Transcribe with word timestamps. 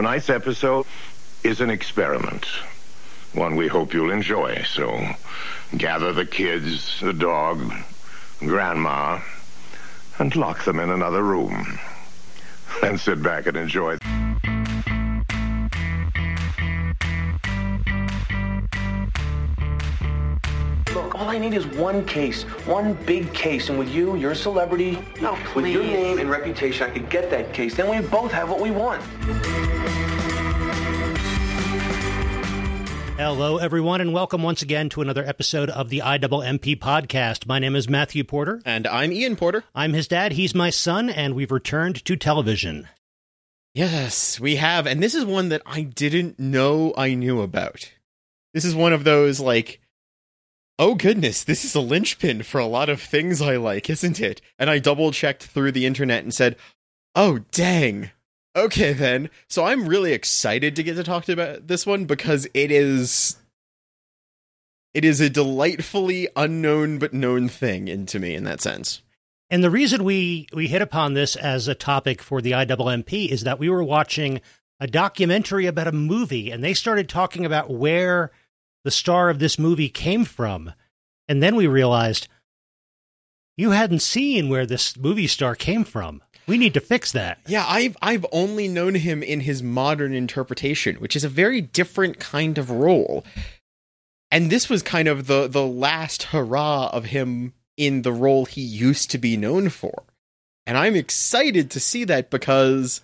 Tonight's 0.00 0.30
episode 0.30 0.86
is 1.44 1.60
an 1.60 1.68
experiment, 1.68 2.46
one 3.34 3.54
we 3.54 3.68
hope 3.68 3.92
you'll 3.92 4.10
enjoy. 4.10 4.62
So 4.62 4.98
gather 5.76 6.14
the 6.14 6.24
kids, 6.24 6.98
the 7.00 7.12
dog, 7.12 7.70
grandma, 8.38 9.20
and 10.18 10.34
lock 10.34 10.64
them 10.64 10.80
in 10.80 10.88
another 10.88 11.22
room. 11.22 11.78
Then 12.80 12.96
sit 12.96 13.22
back 13.22 13.46
and 13.46 13.58
enjoy. 13.58 13.98
Look, 20.94 21.14
all 21.14 21.28
I 21.28 21.38
need 21.38 21.54
is 21.54 21.66
one 21.66 22.04
case, 22.04 22.42
one 22.66 22.94
big 23.06 23.32
case, 23.32 23.68
and 23.68 23.78
with 23.78 23.90
you, 23.90 24.16
you're 24.16 24.32
a 24.32 24.36
celebrity. 24.36 24.98
No, 25.20 25.38
With 25.54 25.66
your 25.66 25.82
please. 25.82 25.92
name 25.92 26.18
and 26.18 26.30
reputation, 26.30 26.88
I 26.88 26.90
could 26.90 27.08
get 27.10 27.30
that 27.30 27.52
case. 27.52 27.76
Then 27.76 27.88
we 27.88 28.06
both 28.08 28.32
have 28.32 28.50
what 28.50 28.60
we 28.60 28.70
want. 28.70 29.00
Hello, 33.22 33.58
everyone, 33.58 34.00
and 34.00 34.14
welcome 34.14 34.42
once 34.42 34.62
again 34.62 34.88
to 34.88 35.02
another 35.02 35.22
episode 35.26 35.68
of 35.68 35.90
the 35.90 35.98
IWMP 35.98 36.78
podcast. 36.78 37.46
My 37.46 37.58
name 37.58 37.76
is 37.76 37.86
Matthew 37.86 38.24
Porter. 38.24 38.62
And 38.64 38.86
I'm 38.86 39.12
Ian 39.12 39.36
Porter. 39.36 39.62
I'm 39.74 39.92
his 39.92 40.08
dad, 40.08 40.32
he's 40.32 40.54
my 40.54 40.70
son, 40.70 41.10
and 41.10 41.34
we've 41.34 41.52
returned 41.52 42.02
to 42.06 42.16
television. 42.16 42.88
Yes, 43.74 44.40
we 44.40 44.56
have. 44.56 44.86
And 44.86 45.02
this 45.02 45.14
is 45.14 45.26
one 45.26 45.50
that 45.50 45.60
I 45.66 45.82
didn't 45.82 46.38
know 46.38 46.94
I 46.96 47.12
knew 47.12 47.42
about. 47.42 47.92
This 48.54 48.64
is 48.64 48.74
one 48.74 48.94
of 48.94 49.04
those, 49.04 49.38
like, 49.38 49.82
oh 50.78 50.94
goodness, 50.94 51.44
this 51.44 51.62
is 51.62 51.74
a 51.74 51.80
linchpin 51.80 52.42
for 52.42 52.58
a 52.58 52.64
lot 52.64 52.88
of 52.88 53.02
things 53.02 53.42
I 53.42 53.56
like, 53.56 53.90
isn't 53.90 54.18
it? 54.18 54.40
And 54.58 54.70
I 54.70 54.78
double 54.78 55.12
checked 55.12 55.42
through 55.42 55.72
the 55.72 55.84
internet 55.84 56.22
and 56.22 56.32
said, 56.32 56.56
oh 57.14 57.40
dang. 57.50 58.12
Okay 58.56 58.92
then. 58.92 59.30
So 59.48 59.64
I'm 59.64 59.86
really 59.86 60.12
excited 60.12 60.74
to 60.76 60.82
get 60.82 60.94
to 60.96 61.04
talk 61.04 61.28
about 61.28 61.68
this 61.68 61.86
one 61.86 62.04
because 62.04 62.46
it 62.54 62.70
is. 62.70 63.36
It 64.92 65.04
is 65.04 65.20
a 65.20 65.30
delightfully 65.30 66.28
unknown 66.34 66.98
but 66.98 67.14
known 67.14 67.48
thing 67.48 67.86
into 67.86 68.18
me 68.18 68.34
in 68.34 68.42
that 68.44 68.60
sense. 68.60 69.02
And 69.48 69.62
the 69.62 69.70
reason 69.70 70.02
we, 70.02 70.48
we 70.52 70.66
hit 70.66 70.82
upon 70.82 71.14
this 71.14 71.36
as 71.36 71.68
a 71.68 71.76
topic 71.76 72.22
for 72.22 72.40
the 72.40 72.52
IWMP 72.52 73.28
is 73.28 73.44
that 73.44 73.58
we 73.58 73.68
were 73.68 73.84
watching 73.84 74.40
a 74.80 74.86
documentary 74.86 75.66
about 75.66 75.86
a 75.86 75.92
movie, 75.92 76.50
and 76.50 76.64
they 76.64 76.74
started 76.74 77.08
talking 77.08 77.44
about 77.44 77.70
where 77.70 78.30
the 78.84 78.90
star 78.90 79.28
of 79.28 79.38
this 79.38 79.58
movie 79.58 79.88
came 79.88 80.24
from. 80.24 80.72
And 81.28 81.42
then 81.42 81.54
we 81.54 81.66
realized 81.66 82.28
you 83.56 83.70
hadn't 83.70 84.00
seen 84.00 84.48
where 84.48 84.66
this 84.66 84.96
movie 84.96 85.26
star 85.26 85.54
came 85.54 85.84
from. 85.84 86.22
We 86.46 86.58
need 86.58 86.74
to 86.74 86.80
fix 86.80 87.12
that. 87.12 87.38
Yeah, 87.46 87.64
I've 87.66 87.96
I've 88.02 88.26
only 88.32 88.68
known 88.68 88.94
him 88.94 89.22
in 89.22 89.40
his 89.40 89.62
modern 89.62 90.14
interpretation, 90.14 90.96
which 90.96 91.14
is 91.14 91.24
a 91.24 91.28
very 91.28 91.60
different 91.60 92.18
kind 92.18 92.58
of 92.58 92.70
role. 92.70 93.24
And 94.30 94.50
this 94.50 94.68
was 94.68 94.82
kind 94.82 95.08
of 95.08 95.26
the 95.26 95.48
the 95.48 95.66
last 95.66 96.24
hurrah 96.24 96.88
of 96.88 97.06
him 97.06 97.52
in 97.76 98.02
the 98.02 98.12
role 98.12 98.44
he 98.44 98.60
used 98.60 99.10
to 99.10 99.18
be 99.18 99.36
known 99.36 99.68
for. 99.68 100.04
And 100.66 100.76
I'm 100.76 100.96
excited 100.96 101.70
to 101.70 101.80
see 101.80 102.04
that 102.04 102.30
because 102.30 103.00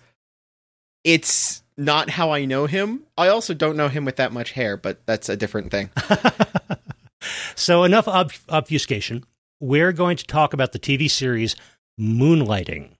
it's 1.03 1.63
not 1.77 2.09
how 2.09 2.31
I 2.31 2.45
know 2.45 2.65
him. 2.65 3.03
I 3.17 3.29
also 3.29 3.53
don't 3.53 3.77
know 3.77 3.87
him 3.87 4.05
with 4.05 4.17
that 4.17 4.33
much 4.33 4.51
hair, 4.51 4.77
but 4.77 5.05
that's 5.05 5.29
a 5.29 5.37
different 5.37 5.71
thing. 5.71 5.89
so 7.55 7.83
enough 7.83 8.07
ob- 8.07 8.31
obfuscation. 8.49 9.23
We're 9.59 9.91
going 9.91 10.17
to 10.17 10.25
talk 10.25 10.53
about 10.53 10.71
the 10.71 10.79
TV 10.79 11.09
series 11.09 11.55
Moonlighting, 11.99 12.91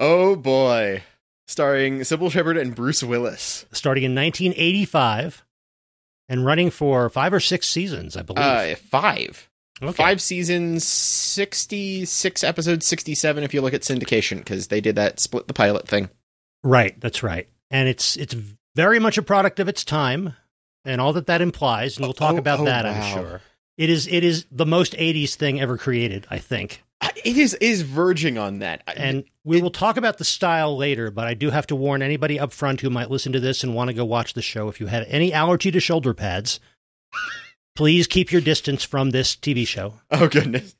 oh 0.00 0.34
boy. 0.34 1.02
Starring 1.46 2.00
Cybill 2.00 2.30
Shepherd 2.32 2.56
and 2.56 2.74
Bruce 2.74 3.02
Willis. 3.02 3.66
starting 3.72 4.02
in 4.04 4.14
1985 4.14 5.44
and 6.28 6.44
running 6.46 6.70
for 6.70 7.08
five 7.10 7.32
or 7.32 7.40
six 7.40 7.68
seasons, 7.68 8.16
I 8.16 8.22
believe. 8.22 8.44
Uh, 8.44 8.74
five. 8.76 9.48
Okay. 9.82 9.92
Five 9.92 10.20
seasons, 10.20 10.84
66 10.84 12.44
episodes, 12.44 12.86
67 12.86 13.42
if 13.44 13.54
you 13.54 13.62
look 13.62 13.74
at 13.74 13.80
syndication, 13.80 14.38
because 14.38 14.68
they 14.68 14.80
did 14.80 14.96
that 14.96 15.18
split 15.20 15.48
the 15.48 15.54
pilot 15.54 15.88
thing. 15.88 16.10
Right, 16.62 17.00
that's 17.00 17.22
right. 17.22 17.48
And 17.70 17.88
it's 17.88 18.16
it's 18.16 18.34
very 18.76 18.98
much 18.98 19.16
a 19.18 19.22
product 19.22 19.58
of 19.58 19.68
its 19.68 19.82
time 19.84 20.34
and 20.84 21.00
all 21.00 21.12
that 21.14 21.26
that 21.26 21.40
implies, 21.40 21.96
and 21.96 22.04
we'll 22.06 22.12
talk 22.12 22.34
Oh, 22.34 22.38
about 22.38 22.60
oh, 22.60 22.64
that, 22.66 22.84
wow. 22.84 22.92
I'm 22.92 23.12
sure. 23.14 23.40
It 23.78 23.88
is 23.90 24.06
it 24.06 24.22
is 24.22 24.44
the 24.52 24.66
most 24.66 24.92
80s 24.92 25.34
thing 25.34 25.60
ever 25.60 25.78
created, 25.78 26.26
I 26.30 26.38
think. 26.38 26.82
It 27.24 27.36
is 27.36 27.54
is 27.54 27.82
verging 27.82 28.38
on 28.38 28.60
that. 28.60 28.82
And 28.96 29.24
we 29.44 29.60
will 29.62 29.70
talk 29.70 29.96
about 29.96 30.18
the 30.18 30.24
style 30.24 30.76
later, 30.76 31.10
but 31.10 31.26
I 31.26 31.34
do 31.34 31.50
have 31.50 31.66
to 31.68 31.76
warn 31.76 32.02
anybody 32.02 32.38
up 32.38 32.52
front 32.52 32.80
who 32.80 32.90
might 32.90 33.10
listen 33.10 33.32
to 33.32 33.40
this 33.40 33.62
and 33.64 33.74
want 33.74 33.88
to 33.88 33.94
go 33.94 34.04
watch 34.04 34.34
the 34.34 34.42
show 34.42 34.68
if 34.68 34.80
you 34.80 34.86
have 34.86 35.04
any 35.08 35.32
allergy 35.32 35.70
to 35.70 35.80
shoulder 35.80 36.14
pads, 36.14 36.60
please 37.76 38.06
keep 38.06 38.30
your 38.32 38.40
distance 38.40 38.84
from 38.84 39.10
this 39.10 39.34
TV 39.36 39.66
show. 39.66 39.94
oh, 40.10 40.28
goodness. 40.28 40.74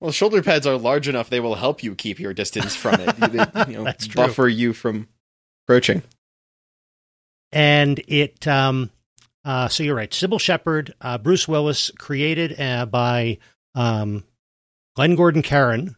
Well, 0.00 0.12
shoulder 0.12 0.42
pads 0.42 0.66
are 0.66 0.76
large 0.76 1.08
enough, 1.08 1.30
they 1.30 1.40
will 1.40 1.54
help 1.54 1.82
you 1.82 1.94
keep 1.94 2.18
your 2.20 2.34
distance 2.34 2.76
from 2.76 2.96
it. 3.00 3.16
They, 3.16 3.62
you 3.72 3.78
know, 3.78 3.84
That's 3.84 4.06
true. 4.06 4.26
buffer 4.26 4.46
you 4.48 4.72
from 4.74 5.08
approaching. 5.66 6.02
and 7.52 7.98
it 8.08 8.46
um 8.46 8.90
uh 9.44 9.68
so 9.68 9.82
you're 9.82 9.94
right 9.94 10.10
cybill 10.10 10.40
shepherd 10.40 10.92
uh 11.00 11.16
bruce 11.18 11.46
willis 11.48 11.90
created 11.98 12.60
uh, 12.60 12.84
by 12.86 13.38
um 13.74 14.24
glenn 14.96 15.14
gordon 15.14 15.42
Caron, 15.42 15.94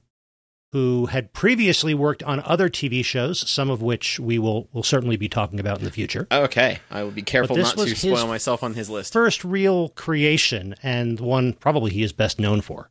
who 0.73 1.07
had 1.07 1.33
previously 1.33 1.95
worked 1.95 2.23
on 2.25 2.41
other 2.41 2.69
tv 2.69 3.03
shows 3.05 3.49
some 3.51 3.71
of 3.71 3.81
which 3.81 4.21
we 4.21 4.39
will 4.39 4.69
will 4.73 4.83
certainly 4.83 5.17
be 5.17 5.29
talking 5.29 5.59
about 5.59 5.79
in 5.79 5.85
the 5.85 5.91
future 5.91 6.27
Okay, 6.31 6.81
I 6.91 7.03
will 7.05 7.11
be 7.11 7.23
careful 7.23 7.57
not 7.57 7.77
to 7.79 7.97
spoil 7.97 8.27
myself 8.27 8.63
on 8.63 8.75
his 8.75 8.91
list. 8.91 9.13
first 9.15 9.45
real 9.45 9.89
creation 9.91 10.75
and 10.83 11.19
one 11.19 11.55
probably 11.55 11.93
he 11.93 12.03
is 12.03 12.13
best 12.13 12.39
known 12.39 12.61
for 12.61 12.91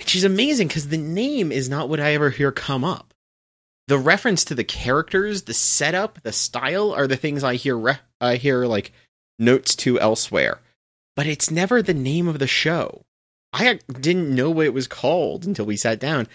She's 0.00 0.24
amazing 0.24 0.68
because 0.68 0.88
the 0.88 0.96
name 0.96 1.50
is 1.50 1.68
not 1.68 1.88
what 1.88 1.98
I 2.00 2.14
ever 2.14 2.30
hear 2.30 2.52
come 2.52 2.84
up. 2.84 3.12
The 3.88 3.98
reference 3.98 4.44
to 4.44 4.54
the 4.54 4.64
characters, 4.64 5.42
the 5.42 5.54
setup, 5.54 6.22
the 6.22 6.32
style 6.32 6.92
are 6.92 7.06
the 7.08 7.16
things 7.16 7.42
I 7.42 7.54
hear. 7.56 7.76
Re- 7.76 7.98
I 8.20 8.36
hear 8.36 8.64
like 8.66 8.92
notes 9.38 9.74
to 9.76 9.98
elsewhere, 9.98 10.60
but 11.16 11.26
it's 11.26 11.50
never 11.50 11.82
the 11.82 11.94
name 11.94 12.28
of 12.28 12.38
the 12.38 12.46
show. 12.46 13.02
I 13.52 13.78
didn't 14.00 14.34
know 14.34 14.50
what 14.50 14.66
it 14.66 14.74
was 14.74 14.86
called 14.86 15.46
until 15.46 15.64
we 15.66 15.76
sat 15.76 15.98
down, 15.98 16.28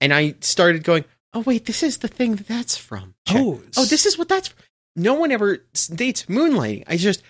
and 0.00 0.12
I 0.12 0.34
started 0.40 0.84
going, 0.84 1.04
"Oh 1.32 1.40
wait, 1.40 1.66
this 1.66 1.82
is 1.82 1.98
the 1.98 2.08
thing 2.08 2.36
that 2.36 2.48
that's 2.48 2.76
from." 2.76 3.14
Check. 3.26 3.36
Oh, 3.38 3.62
oh, 3.76 3.84
this 3.84 4.06
is 4.06 4.18
what 4.18 4.28
that's. 4.28 4.52
No 4.96 5.14
one 5.14 5.30
ever 5.30 5.58
dates 5.94 6.24
moonlighting. 6.24 6.84
I 6.88 6.96
just, 6.96 7.22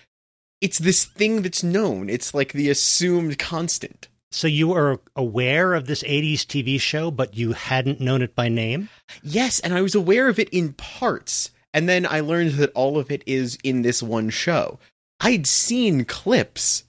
it's 0.59 0.79
this 0.79 1.05
thing 1.05 1.43
that's 1.43 1.63
known. 1.63 2.09
It's 2.09 2.33
like 2.33 2.51
the 2.53 2.69
assumed 2.69 3.37
constant. 3.37 4.07
so 4.31 4.47
you 4.47 4.73
are 4.73 4.99
aware 5.15 5.73
of 5.75 5.85
this 5.87 6.03
80s 6.03 6.41
tv 6.45 6.79
show 6.79 7.09
but 7.09 7.35
you 7.35 7.53
hadn't 7.53 7.99
known 7.99 8.21
it 8.21 8.35
by 8.35 8.47
name 8.47 8.89
Yes, 9.23 9.59
and 9.59 9.73
I 9.73 9.81
was 9.81 9.95
aware 9.95 10.27
of 10.29 10.37
it 10.39 10.49
in 10.49 10.73
parts. 10.73 11.49
And 11.73 11.87
then 11.89 12.05
I 12.05 12.19
learned 12.21 12.51
that 12.53 12.71
all 12.73 12.97
of 12.99 13.09
it 13.11 13.23
is 13.25 13.57
in 13.63 13.81
this 13.81 14.01
one 14.03 14.29
show. 14.29 14.79
I'd 15.19 15.45
seen 15.47 16.05
clips 16.05 16.83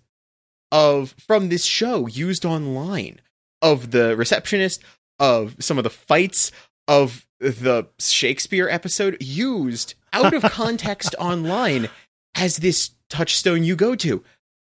of 0.73 1.15
from 1.19 1.49
this 1.49 1.65
show 1.65 2.07
used 2.07 2.45
online 2.45 3.21
of 3.63 3.91
the 3.91 4.17
receptionist, 4.17 4.83
of 5.19 5.57
some 5.61 5.79
of 5.79 5.85
the 5.85 5.91
fights, 5.91 6.53
of 6.89 7.27
the 7.39 7.89
Shakespeare 7.99 8.69
episode 8.69 9.17
used 9.21 9.95
out 10.13 10.35
of 10.35 10.43
context 10.53 11.15
online 11.19 11.89
as 12.35 12.59
this 12.59 12.91
touchstone 13.09 13.65
you 13.65 13.77
go 13.77 13.95
to. 13.97 14.25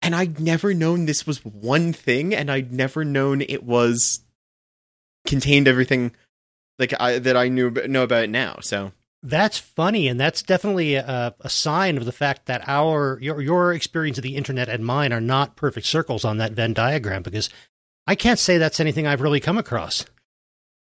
And 0.00 0.14
I'd 0.16 0.40
never 0.40 0.74
known 0.74 1.06
this 1.06 1.26
was 1.26 1.44
one 1.44 1.92
thing, 1.92 2.34
and 2.34 2.50
I'd 2.50 2.72
never 2.72 3.04
known 3.04 3.40
it 3.40 3.62
was 3.62 4.20
contained 5.26 5.68
everything 5.68 6.12
like 6.78 6.92
I, 6.98 7.20
that 7.20 7.36
I 7.36 7.48
knew 7.48 7.70
know 7.70 8.02
about 8.02 8.24
it 8.24 8.30
now. 8.30 8.58
So 8.62 8.92
That's 9.22 9.58
funny, 9.58 10.08
and 10.08 10.18
that's 10.18 10.42
definitely 10.42 10.96
a, 10.96 11.34
a 11.40 11.48
sign 11.48 11.96
of 11.96 12.04
the 12.04 12.12
fact 12.12 12.46
that 12.46 12.64
our 12.66 13.18
your 13.20 13.40
your 13.40 13.72
experience 13.72 14.18
of 14.18 14.22
the 14.22 14.36
internet 14.36 14.68
and 14.68 14.84
mine 14.84 15.12
are 15.12 15.20
not 15.20 15.54
perfect 15.54 15.86
circles 15.86 16.24
on 16.24 16.38
that 16.38 16.52
Venn 16.52 16.72
diagram. 16.72 17.22
Because 17.22 17.48
I 18.06 18.16
can't 18.16 18.38
say 18.38 18.58
that's 18.58 18.80
anything 18.80 19.06
I've 19.06 19.20
really 19.20 19.38
come 19.38 19.58
across, 19.58 20.04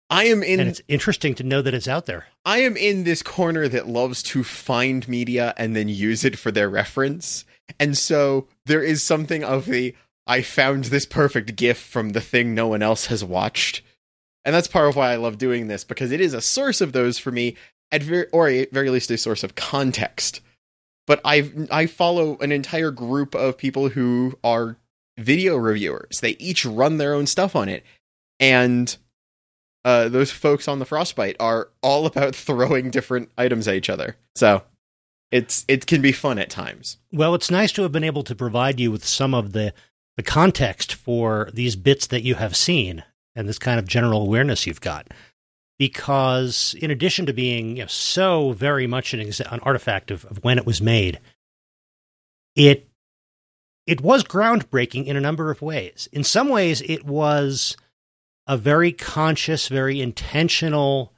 I 0.09 0.25
am 0.25 0.41
in 0.43 0.59
and 0.59 0.69
it's 0.69 0.81
interesting 0.87 1.35
to 1.35 1.43
know 1.43 1.61
that 1.61 1.73
it's 1.73 1.87
out 1.87 2.05
there. 2.05 2.27
I 2.45 2.59
am 2.59 2.77
in 2.77 3.03
this 3.03 3.21
corner 3.21 3.67
that 3.67 3.87
loves 3.87 4.23
to 4.23 4.43
find 4.43 5.07
media 5.07 5.53
and 5.57 5.75
then 5.75 5.89
use 5.89 6.23
it 6.23 6.37
for 6.37 6.51
their 6.51 6.69
reference. 6.69 7.43
And 7.79 7.97
so 7.97 8.47
there 8.65 8.83
is 8.83 9.03
something 9.03 9.43
of 9.43 9.65
the 9.65 9.95
I 10.25 10.41
found 10.41 10.85
this 10.85 11.05
perfect 11.05 11.55
gif 11.55 11.77
from 11.77 12.09
the 12.09 12.21
thing 12.21 12.53
no 12.53 12.67
one 12.67 12.81
else 12.81 13.07
has 13.07 13.23
watched. 13.23 13.81
And 14.45 14.55
that's 14.55 14.67
part 14.67 14.87
of 14.87 14.95
why 14.95 15.11
I 15.11 15.17
love 15.17 15.37
doing 15.37 15.67
this 15.67 15.83
because 15.83 16.11
it 16.11 16.21
is 16.21 16.33
a 16.33 16.41
source 16.41 16.79
of 16.79 16.93
those 16.93 17.17
for 17.17 17.31
me 17.31 17.55
at 17.91 18.03
very, 18.03 18.27
or 18.29 18.47
at 18.47 18.71
very 18.71 18.89
least 18.89 19.11
a 19.11 19.17
source 19.17 19.43
of 19.43 19.55
context. 19.55 20.41
But 21.05 21.21
I 21.23 21.51
I 21.71 21.85
follow 21.85 22.37
an 22.39 22.51
entire 22.51 22.91
group 22.91 23.33
of 23.33 23.57
people 23.57 23.89
who 23.89 24.37
are 24.43 24.77
video 25.17 25.55
reviewers. 25.57 26.19
They 26.21 26.31
each 26.31 26.65
run 26.65 26.97
their 26.97 27.13
own 27.13 27.27
stuff 27.27 27.55
on 27.55 27.69
it. 27.69 27.83
And 28.39 28.95
uh, 29.83 30.09
those 30.09 30.31
folks 30.31 30.67
on 30.67 30.79
the 30.79 30.85
frostbite 30.85 31.37
are 31.39 31.69
all 31.81 32.05
about 32.07 32.35
throwing 32.35 32.91
different 32.91 33.31
items 33.37 33.67
at 33.67 33.75
each 33.75 33.89
other. 33.89 34.15
So 34.35 34.63
it's 35.31 35.65
it 35.67 35.87
can 35.87 36.01
be 36.01 36.11
fun 36.11 36.39
at 36.39 36.49
times. 36.49 36.97
Well, 37.11 37.35
it's 37.35 37.51
nice 37.51 37.71
to 37.73 37.81
have 37.83 37.91
been 37.91 38.03
able 38.03 38.23
to 38.23 38.35
provide 38.35 38.79
you 38.79 38.91
with 38.91 39.05
some 39.05 39.33
of 39.33 39.53
the 39.53 39.73
the 40.15 40.23
context 40.23 40.93
for 40.93 41.49
these 41.53 41.75
bits 41.75 42.07
that 42.07 42.23
you 42.23 42.35
have 42.35 42.55
seen 42.55 43.03
and 43.35 43.47
this 43.47 43.59
kind 43.59 43.79
of 43.79 43.87
general 43.87 44.23
awareness 44.23 44.65
you've 44.65 44.81
got. 44.81 45.07
Because 45.79 46.75
in 46.79 46.89
addition 46.89 47.27
to 47.27 47.33
being 47.33 47.77
you 47.77 47.83
know, 47.83 47.87
so 47.87 48.51
very 48.51 48.87
much 48.87 49.13
an, 49.13 49.19
exa- 49.19 49.51
an 49.51 49.59
artifact 49.61 50.09
of, 50.09 50.25
of 50.25 50.43
when 50.43 50.57
it 50.57 50.65
was 50.65 50.81
made, 50.81 51.19
it 52.55 52.87
it 53.85 54.01
was 54.01 54.23
groundbreaking 54.23 55.05
in 55.05 55.15
a 55.15 55.21
number 55.21 55.49
of 55.49 55.61
ways. 55.61 56.09
In 56.11 56.23
some 56.23 56.49
ways, 56.49 56.81
it 56.81 57.05
was 57.05 57.77
a 58.45 58.57
very 58.57 58.91
conscious, 58.91 59.69
very 59.69 60.01
intentional 60.01 61.13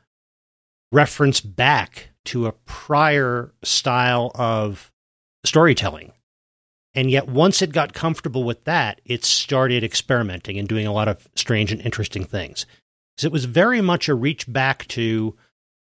reference 0.91 1.41
back 1.41 2.09
to 2.25 2.45
a 2.45 2.51
prior 2.51 3.51
style 3.63 4.31
of 4.35 4.91
storytelling. 5.45 6.11
And 6.93 7.09
yet, 7.09 7.27
once 7.27 7.61
it 7.61 7.71
got 7.71 7.93
comfortable 7.93 8.43
with 8.43 8.63
that, 8.65 9.01
it 9.05 9.23
started 9.23 9.83
experimenting 9.83 10.57
and 10.59 10.67
doing 10.67 10.85
a 10.85 10.93
lot 10.93 11.07
of 11.07 11.27
strange 11.35 11.71
and 11.71 11.81
interesting 11.81 12.25
things. 12.25 12.65
So 13.19 13.25
it 13.25 13.33
was 13.33 13.43
very 13.43 13.81
much 13.81 14.07
a 14.07 14.15
reach 14.15 14.51
back 14.51 14.87
to 14.89 15.35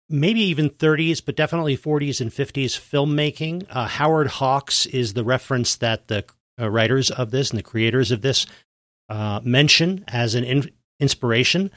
maybe 0.09 0.41
even 0.41 0.71
30s, 0.71 1.23
but 1.23 1.37
definitely 1.37 1.77
40s 1.77 2.23
and 2.23 2.31
50s 2.31 2.81
filmmaking. 2.81 3.67
Uh, 3.69 3.87
Howard 3.87 4.29
Hawks 4.29 4.87
is 4.87 5.13
the 5.13 5.23
reference 5.23 5.77
that 5.77 6.09
the 6.09 6.25
uh, 6.59 6.71
writers 6.71 7.11
of 7.11 7.31
this 7.31 7.51
and 7.51 7.59
the 7.59 7.63
creators 7.63 8.11
of 8.11 8.23
this 8.23 8.47
uh, 9.11 9.39
mention 9.45 10.03
as 10.09 10.35
an 10.35 10.45
in- 10.45 10.71
inspiration. 10.99 11.71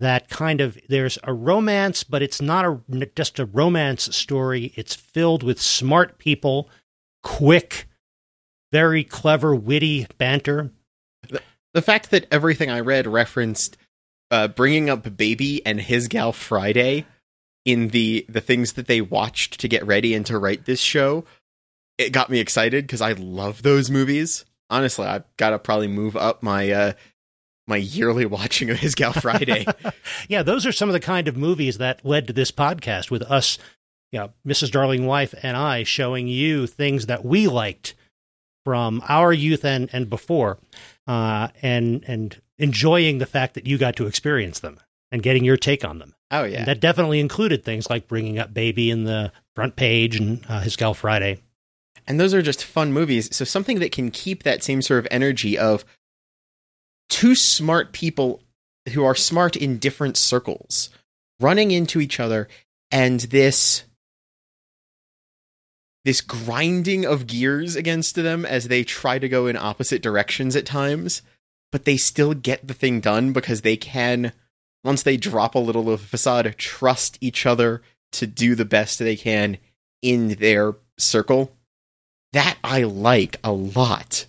That 0.00 0.28
kind 0.28 0.60
of 0.60 0.76
there's 0.88 1.18
a 1.22 1.32
romance, 1.32 2.02
but 2.02 2.20
it's 2.20 2.42
not 2.42 2.64
a 2.64 3.06
just 3.14 3.38
a 3.38 3.44
romance 3.44 4.16
story. 4.16 4.72
It's 4.74 4.96
filled 4.96 5.44
with 5.44 5.60
smart 5.60 6.18
people, 6.18 6.68
quick, 7.22 7.86
very 8.72 9.04
clever, 9.04 9.54
witty 9.54 10.08
banter. 10.18 10.72
The 11.74 11.82
fact 11.82 12.10
that 12.10 12.26
everything 12.32 12.70
I 12.70 12.80
read 12.80 13.06
referenced 13.06 13.76
uh, 14.30 14.48
bringing 14.48 14.88
up 14.88 15.16
Baby 15.16 15.64
and 15.66 15.80
his 15.80 16.08
gal 16.08 16.32
Friday 16.32 17.06
in 17.64 17.88
the 17.88 18.24
the 18.28 18.40
things 18.40 18.74
that 18.74 18.86
they 18.86 19.00
watched 19.00 19.60
to 19.60 19.68
get 19.68 19.86
ready 19.86 20.14
and 20.14 20.24
to 20.26 20.38
write 20.38 20.64
this 20.64 20.80
show, 20.80 21.24
it 21.98 22.10
got 22.10 22.30
me 22.30 22.40
excited 22.40 22.86
because 22.86 23.00
I 23.00 23.12
love 23.12 23.62
those 23.62 23.90
movies. 23.90 24.44
Honestly, 24.70 25.06
I've 25.06 25.24
got 25.36 25.50
to 25.50 25.58
probably 25.58 25.88
move 25.88 26.16
up 26.16 26.42
my 26.42 26.70
uh, 26.70 26.92
my 27.66 27.76
yearly 27.76 28.26
watching 28.26 28.70
of 28.70 28.78
his 28.78 28.94
gal 28.94 29.12
Friday. 29.12 29.66
yeah, 30.28 30.42
those 30.42 30.66
are 30.66 30.72
some 30.72 30.88
of 30.88 30.92
the 30.92 31.00
kind 31.00 31.28
of 31.28 31.36
movies 31.36 31.78
that 31.78 32.04
led 32.04 32.26
to 32.26 32.32
this 32.32 32.50
podcast 32.50 33.10
with 33.10 33.22
us, 33.22 33.58
you 34.12 34.20
know, 34.20 34.32
Mrs. 34.46 34.70
Darling 34.70 35.06
Wife 35.06 35.34
and 35.42 35.56
I 35.56 35.82
showing 35.82 36.28
you 36.28 36.66
things 36.66 37.06
that 37.06 37.24
we 37.24 37.48
liked 37.48 37.94
from 38.64 39.02
our 39.08 39.32
youth 39.32 39.64
and, 39.64 39.88
and 39.92 40.08
before, 40.08 40.58
uh, 41.06 41.48
and 41.62 42.04
and 42.06 42.40
enjoying 42.60 43.18
the 43.18 43.26
fact 43.26 43.54
that 43.54 43.66
you 43.66 43.78
got 43.78 43.96
to 43.96 44.06
experience 44.06 44.60
them 44.60 44.78
and 45.10 45.22
getting 45.22 45.44
your 45.44 45.56
take 45.56 45.84
on 45.84 45.98
them. 45.98 46.14
Oh 46.30 46.44
yeah, 46.44 46.58
and 46.58 46.66
that 46.66 46.80
definitely 46.80 47.18
included 47.18 47.64
things 47.64 47.90
like 47.90 48.06
bringing 48.06 48.38
up 48.38 48.54
Baby 48.54 48.90
in 48.90 49.04
the 49.04 49.32
front 49.56 49.74
page 49.74 50.16
and 50.16 50.44
uh, 50.48 50.60
His 50.60 50.76
Gal 50.76 50.94
Friday. 50.94 51.40
And 52.06 52.20
those 52.20 52.34
are 52.34 52.42
just 52.42 52.64
fun 52.64 52.92
movies. 52.92 53.34
So 53.34 53.44
something 53.44 53.80
that 53.80 53.92
can 53.92 54.10
keep 54.10 54.42
that 54.42 54.62
same 54.62 54.82
sort 54.82 55.00
of 55.00 55.08
energy 55.10 55.58
of 55.58 55.84
two 57.08 57.34
smart 57.34 57.92
people 57.92 58.40
who 58.92 59.04
are 59.04 59.14
smart 59.14 59.56
in 59.56 59.78
different 59.78 60.16
circles 60.16 60.90
running 61.40 61.70
into 61.70 62.00
each 62.00 62.20
other 62.20 62.48
and 62.90 63.20
this 63.20 63.84
this 66.04 66.20
grinding 66.22 67.04
of 67.04 67.26
gears 67.26 67.76
against 67.76 68.14
them 68.14 68.46
as 68.46 68.68
they 68.68 68.82
try 68.82 69.18
to 69.18 69.28
go 69.28 69.46
in 69.46 69.56
opposite 69.56 70.02
directions 70.02 70.56
at 70.56 70.64
times 70.64 71.22
but 71.72 71.84
they 71.84 71.96
still 71.96 72.34
get 72.34 72.66
the 72.66 72.74
thing 72.74 73.00
done 73.00 73.32
because 73.32 73.62
they 73.62 73.76
can 73.76 74.32
once 74.84 75.02
they 75.02 75.16
drop 75.16 75.54
a 75.54 75.58
little 75.58 75.90
of 75.90 76.00
the 76.00 76.06
facade 76.06 76.52
trust 76.56 77.18
each 77.20 77.46
other 77.46 77.82
to 78.12 78.26
do 78.26 78.54
the 78.54 78.64
best 78.64 78.98
they 78.98 79.16
can 79.16 79.58
in 80.02 80.34
their 80.34 80.74
circle. 80.98 81.52
That 82.32 82.58
i 82.62 82.82
like 82.82 83.38
a 83.44 83.52
lot. 83.52 84.26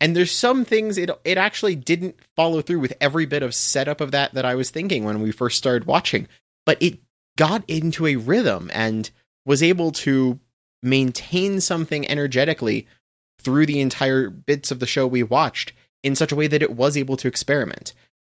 And 0.00 0.14
there's 0.14 0.32
some 0.32 0.64
things 0.64 0.96
it 0.96 1.10
it 1.24 1.38
actually 1.38 1.74
didn't 1.74 2.16
follow 2.36 2.62
through 2.62 2.80
with 2.80 2.96
every 3.00 3.26
bit 3.26 3.42
of 3.42 3.54
setup 3.54 4.00
of 4.00 4.12
that 4.12 4.34
that 4.34 4.44
I 4.44 4.54
was 4.54 4.70
thinking 4.70 5.04
when 5.04 5.20
we 5.20 5.32
first 5.32 5.58
started 5.58 5.86
watching, 5.86 6.28
but 6.64 6.80
it 6.80 7.00
got 7.36 7.64
into 7.68 8.06
a 8.06 8.16
rhythm 8.16 8.70
and 8.72 9.10
was 9.44 9.62
able 9.62 9.90
to 9.90 10.38
maintain 10.82 11.60
something 11.60 12.08
energetically 12.08 12.86
through 13.40 13.66
the 13.66 13.80
entire 13.80 14.30
bits 14.30 14.70
of 14.70 14.78
the 14.78 14.86
show 14.86 15.06
we 15.06 15.22
watched 15.22 15.72
in 16.02 16.14
such 16.14 16.32
a 16.32 16.36
way 16.36 16.46
that 16.46 16.62
it 16.62 16.74
was 16.74 16.96
able 16.96 17.16
to 17.16 17.28
experiment. 17.28 17.92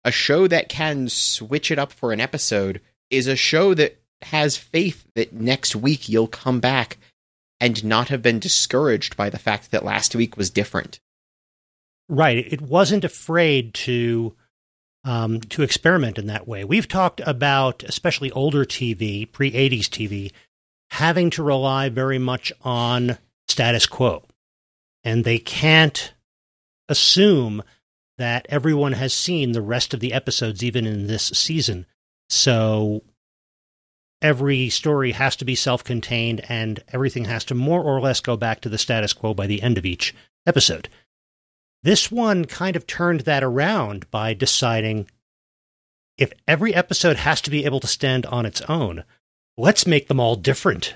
A 0.03 0.11
show 0.11 0.47
that 0.47 0.69
can 0.69 1.09
switch 1.09 1.71
it 1.71 1.79
up 1.79 1.91
for 1.91 2.11
an 2.11 2.21
episode 2.21 2.81
is 3.09 3.27
a 3.27 3.35
show 3.35 3.73
that 3.73 3.99
has 4.21 4.57
faith 4.57 5.05
that 5.15 5.33
next 5.33 5.75
week 5.75 6.07
you'll 6.07 6.27
come 6.27 6.59
back 6.59 6.97
and 7.59 7.83
not 7.83 8.07
have 8.09 8.21
been 8.21 8.39
discouraged 8.39 9.17
by 9.17 9.29
the 9.29 9.39
fact 9.39 9.71
that 9.71 9.83
last 9.83 10.15
week 10.15 10.37
was 10.37 10.49
different. 10.49 10.99
Right. 12.07 12.37
It 12.51 12.61
wasn't 12.61 13.03
afraid 13.03 13.73
to 13.75 14.35
um, 15.03 15.39
to 15.41 15.63
experiment 15.63 16.17
in 16.17 16.27
that 16.27 16.47
way. 16.47 16.63
We've 16.63 16.87
talked 16.87 17.21
about, 17.25 17.83
especially 17.83 18.31
older 18.31 18.65
TV, 18.65 19.31
pre 19.31 19.51
80s 19.51 19.85
TV, 19.85 20.31
having 20.89 21.29
to 21.31 21.43
rely 21.43 21.89
very 21.89 22.19
much 22.19 22.51
on 22.63 23.17
status 23.47 23.85
quo. 23.85 24.23
And 25.03 25.23
they 25.23 25.39
can't 25.39 26.13
assume 26.89 27.63
that 28.17 28.45
everyone 28.49 28.91
has 28.91 29.13
seen 29.13 29.53
the 29.53 29.61
rest 29.61 29.93
of 29.93 30.01
the 30.01 30.13
episodes, 30.13 30.61
even 30.61 30.85
in 30.85 31.07
this 31.07 31.23
season. 31.27 31.85
So 32.29 33.01
every 34.21 34.69
story 34.69 35.13
has 35.13 35.35
to 35.37 35.45
be 35.45 35.55
self 35.55 35.83
contained 35.83 36.41
and 36.49 36.83
everything 36.91 37.25
has 37.25 37.45
to 37.45 37.55
more 37.55 37.81
or 37.81 38.01
less 38.01 38.19
go 38.19 38.35
back 38.35 38.61
to 38.61 38.69
the 38.69 38.77
status 38.77 39.13
quo 39.13 39.33
by 39.33 39.47
the 39.47 39.61
end 39.61 39.77
of 39.77 39.85
each 39.85 40.13
episode. 40.45 40.89
This 41.81 42.11
one 42.11 42.45
kind 42.45 42.75
of 42.75 42.85
turned 42.85 43.21
that 43.21 43.43
around 43.43 44.09
by 44.11 44.33
deciding 44.33 45.07
if 46.17 46.33
every 46.45 46.75
episode 46.75 47.15
has 47.15 47.39
to 47.41 47.49
be 47.49 47.63
able 47.63 47.79
to 47.79 47.87
stand 47.87 48.25
on 48.25 48.45
its 48.45 48.61
own, 48.63 49.05
let's 49.57 49.87
make 49.87 50.09
them 50.09 50.19
all 50.19 50.35
different. 50.35 50.95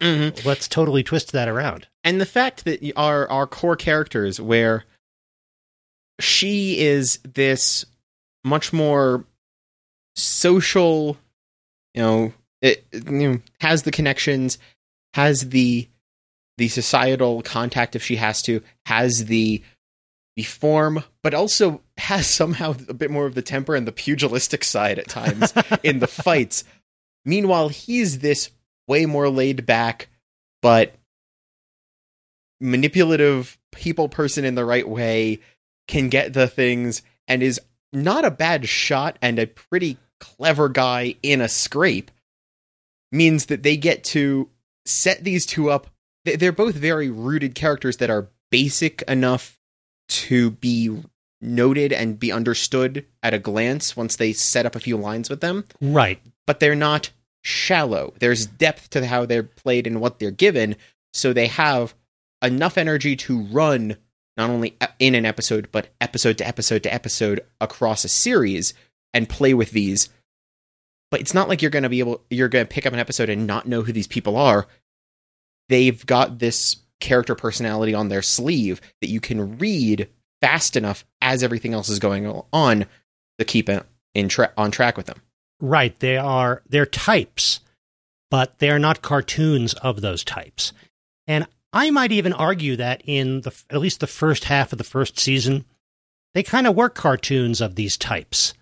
Mm-hmm. 0.00 0.48
Let's 0.48 0.66
totally 0.66 1.02
twist 1.02 1.32
that 1.32 1.48
around. 1.48 1.86
And 2.02 2.18
the 2.18 2.26
fact 2.26 2.64
that 2.64 2.80
our 2.96 3.28
our 3.28 3.46
core 3.46 3.76
characters, 3.76 4.40
where 4.40 4.84
she 6.20 6.78
is 6.78 7.18
this 7.24 7.84
much 8.44 8.72
more 8.72 9.24
social, 10.16 11.16
you 11.94 12.02
know, 12.02 12.32
it 12.62 12.84
you 12.92 13.28
know, 13.28 13.40
has 13.60 13.82
the 13.82 13.90
connections, 13.90 14.58
has 15.14 15.50
the 15.50 15.88
the 16.58 16.68
societal 16.68 17.40
contact 17.42 17.96
if 17.96 18.02
she 18.02 18.16
has 18.16 18.42
to, 18.42 18.62
has 18.86 19.26
the 19.26 19.62
the 20.36 20.42
form, 20.42 21.02
but 21.22 21.34
also 21.34 21.80
has 21.96 22.26
somehow 22.26 22.74
a 22.88 22.94
bit 22.94 23.10
more 23.10 23.26
of 23.26 23.34
the 23.34 23.42
temper 23.42 23.74
and 23.74 23.86
the 23.86 23.92
pugilistic 23.92 24.64
side 24.64 24.98
at 24.98 25.08
times 25.08 25.52
in 25.82 25.98
the 25.98 26.06
fights. 26.06 26.64
Meanwhile, 27.24 27.68
he's 27.68 28.20
this 28.20 28.50
way 28.88 29.06
more 29.06 29.28
laid 29.28 29.66
back, 29.66 30.08
but 30.62 30.94
manipulative 32.60 33.58
people 33.72 34.08
person 34.08 34.44
in 34.44 34.54
the 34.54 34.64
right 34.64 34.88
way, 34.88 35.40
can 35.90 36.08
get 36.08 36.32
the 36.32 36.48
things, 36.48 37.02
and 37.28 37.42
is 37.42 37.60
not 37.92 38.24
a 38.24 38.30
bad 38.30 38.68
shot 38.68 39.18
and 39.20 39.38
a 39.38 39.46
pretty 39.46 39.98
clever 40.20 40.68
guy 40.68 41.16
in 41.22 41.40
a 41.40 41.48
scrape. 41.48 42.10
Means 43.12 43.46
that 43.46 43.62
they 43.62 43.76
get 43.76 44.04
to 44.04 44.48
set 44.86 45.24
these 45.24 45.44
two 45.44 45.70
up. 45.70 45.88
They're 46.24 46.52
both 46.52 46.74
very 46.74 47.10
rooted 47.10 47.54
characters 47.54 47.96
that 47.98 48.10
are 48.10 48.28
basic 48.50 49.02
enough 49.02 49.58
to 50.08 50.52
be 50.52 51.02
noted 51.40 51.92
and 51.92 52.18
be 52.18 52.30
understood 52.30 53.06
at 53.22 53.34
a 53.34 53.38
glance 53.38 53.96
once 53.96 54.16
they 54.16 54.32
set 54.32 54.66
up 54.66 54.76
a 54.76 54.80
few 54.80 54.96
lines 54.96 55.30
with 55.30 55.40
them. 55.40 55.64
Right. 55.80 56.20
But 56.46 56.60
they're 56.60 56.74
not 56.74 57.10
shallow. 57.42 58.12
There's 58.18 58.46
depth 58.46 58.90
to 58.90 59.06
how 59.06 59.24
they're 59.24 59.42
played 59.42 59.86
and 59.86 60.00
what 60.00 60.18
they're 60.18 60.30
given, 60.30 60.76
so 61.12 61.32
they 61.32 61.46
have 61.46 61.94
enough 62.42 62.76
energy 62.76 63.16
to 63.16 63.42
run 63.44 63.96
not 64.40 64.50
only 64.50 64.76
in 64.98 65.14
an 65.14 65.26
episode 65.26 65.68
but 65.70 65.88
episode 66.00 66.38
to 66.38 66.48
episode 66.48 66.82
to 66.82 66.92
episode 66.92 67.40
across 67.60 68.04
a 68.04 68.08
series 68.08 68.74
and 69.12 69.28
play 69.28 69.54
with 69.54 69.70
these. 69.70 70.08
But 71.10 71.20
it's 71.20 71.34
not 71.34 71.48
like 71.48 71.60
you're 71.60 71.70
going 71.70 71.82
to 71.82 71.88
be 71.88 71.98
able 71.98 72.22
you're 72.30 72.48
going 72.48 72.66
to 72.66 72.72
pick 72.72 72.86
up 72.86 72.92
an 72.92 72.98
episode 72.98 73.28
and 73.28 73.46
not 73.46 73.66
know 73.66 73.82
who 73.82 73.92
these 73.92 74.06
people 74.06 74.36
are. 74.36 74.66
They've 75.68 76.04
got 76.06 76.38
this 76.38 76.76
character 77.00 77.34
personality 77.34 77.94
on 77.94 78.08
their 78.08 78.22
sleeve 78.22 78.80
that 79.00 79.10
you 79.10 79.20
can 79.20 79.58
read 79.58 80.08
fast 80.40 80.76
enough 80.76 81.04
as 81.20 81.42
everything 81.42 81.74
else 81.74 81.88
is 81.88 81.98
going 81.98 82.42
on 82.52 82.86
to 83.38 83.44
keep 83.44 83.68
it 83.68 83.84
in 84.14 84.28
tra- 84.28 84.52
on 84.56 84.70
track 84.70 84.96
with 84.96 85.06
them. 85.06 85.20
Right. 85.60 85.98
They 85.98 86.16
are 86.16 86.62
they're 86.68 86.86
types, 86.86 87.60
but 88.30 88.58
they're 88.58 88.78
not 88.78 89.02
cartoons 89.02 89.74
of 89.74 90.00
those 90.00 90.24
types. 90.24 90.72
And 91.26 91.46
I 91.72 91.90
might 91.90 92.12
even 92.12 92.32
argue 92.32 92.76
that 92.76 93.02
in 93.04 93.42
the 93.42 93.52
at 93.70 93.80
least 93.80 94.00
the 94.00 94.06
first 94.06 94.44
half 94.44 94.72
of 94.72 94.78
the 94.78 94.84
first 94.84 95.18
season, 95.18 95.64
they 96.34 96.42
kind 96.42 96.66
of 96.66 96.76
were 96.76 96.88
cartoons 96.88 97.60
of 97.60 97.74
these 97.74 97.96
types. 97.96 98.54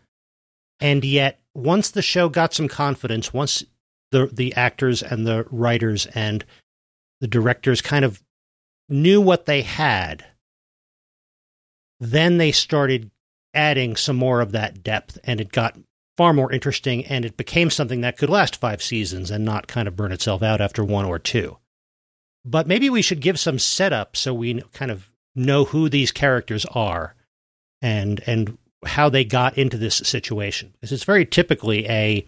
And 0.80 1.04
yet, 1.04 1.40
once 1.54 1.90
the 1.90 2.02
show 2.02 2.28
got 2.28 2.54
some 2.54 2.68
confidence, 2.68 3.32
once 3.32 3.64
the 4.10 4.26
the 4.26 4.54
actors 4.54 5.02
and 5.02 5.26
the 5.26 5.46
writers 5.50 6.06
and 6.06 6.44
the 7.20 7.28
directors 7.28 7.80
kind 7.82 8.04
of 8.04 8.22
knew 8.88 9.20
what 9.20 9.46
they 9.46 9.62
had, 9.62 10.24
then 12.00 12.38
they 12.38 12.52
started 12.52 13.10
adding 13.54 13.96
some 13.96 14.16
more 14.16 14.40
of 14.40 14.52
that 14.52 14.82
depth, 14.82 15.18
and 15.24 15.40
it 15.40 15.50
got 15.50 15.76
far 16.16 16.32
more 16.32 16.52
interesting, 16.52 17.04
and 17.06 17.24
it 17.24 17.36
became 17.36 17.70
something 17.70 18.02
that 18.02 18.18
could 18.18 18.30
last 18.30 18.56
five 18.56 18.82
seasons 18.82 19.30
and 19.30 19.44
not 19.44 19.66
kind 19.66 19.88
of 19.88 19.96
burn 19.96 20.12
itself 20.12 20.42
out 20.42 20.60
after 20.60 20.84
one 20.84 21.04
or 21.04 21.18
two. 21.18 21.58
But 22.48 22.66
maybe 22.66 22.88
we 22.88 23.02
should 23.02 23.20
give 23.20 23.38
some 23.38 23.58
setup 23.58 24.16
so 24.16 24.32
we 24.32 24.62
kind 24.72 24.90
of 24.90 25.10
know 25.34 25.64
who 25.64 25.88
these 25.88 26.10
characters 26.12 26.64
are 26.66 27.14
and 27.82 28.22
and 28.26 28.56
how 28.86 29.08
they 29.08 29.24
got 29.24 29.58
into 29.58 29.76
this 29.76 29.96
situation. 29.96 30.72
Because 30.72 30.92
it's 30.92 31.04
very 31.04 31.26
typically 31.26 31.86
a 31.88 32.26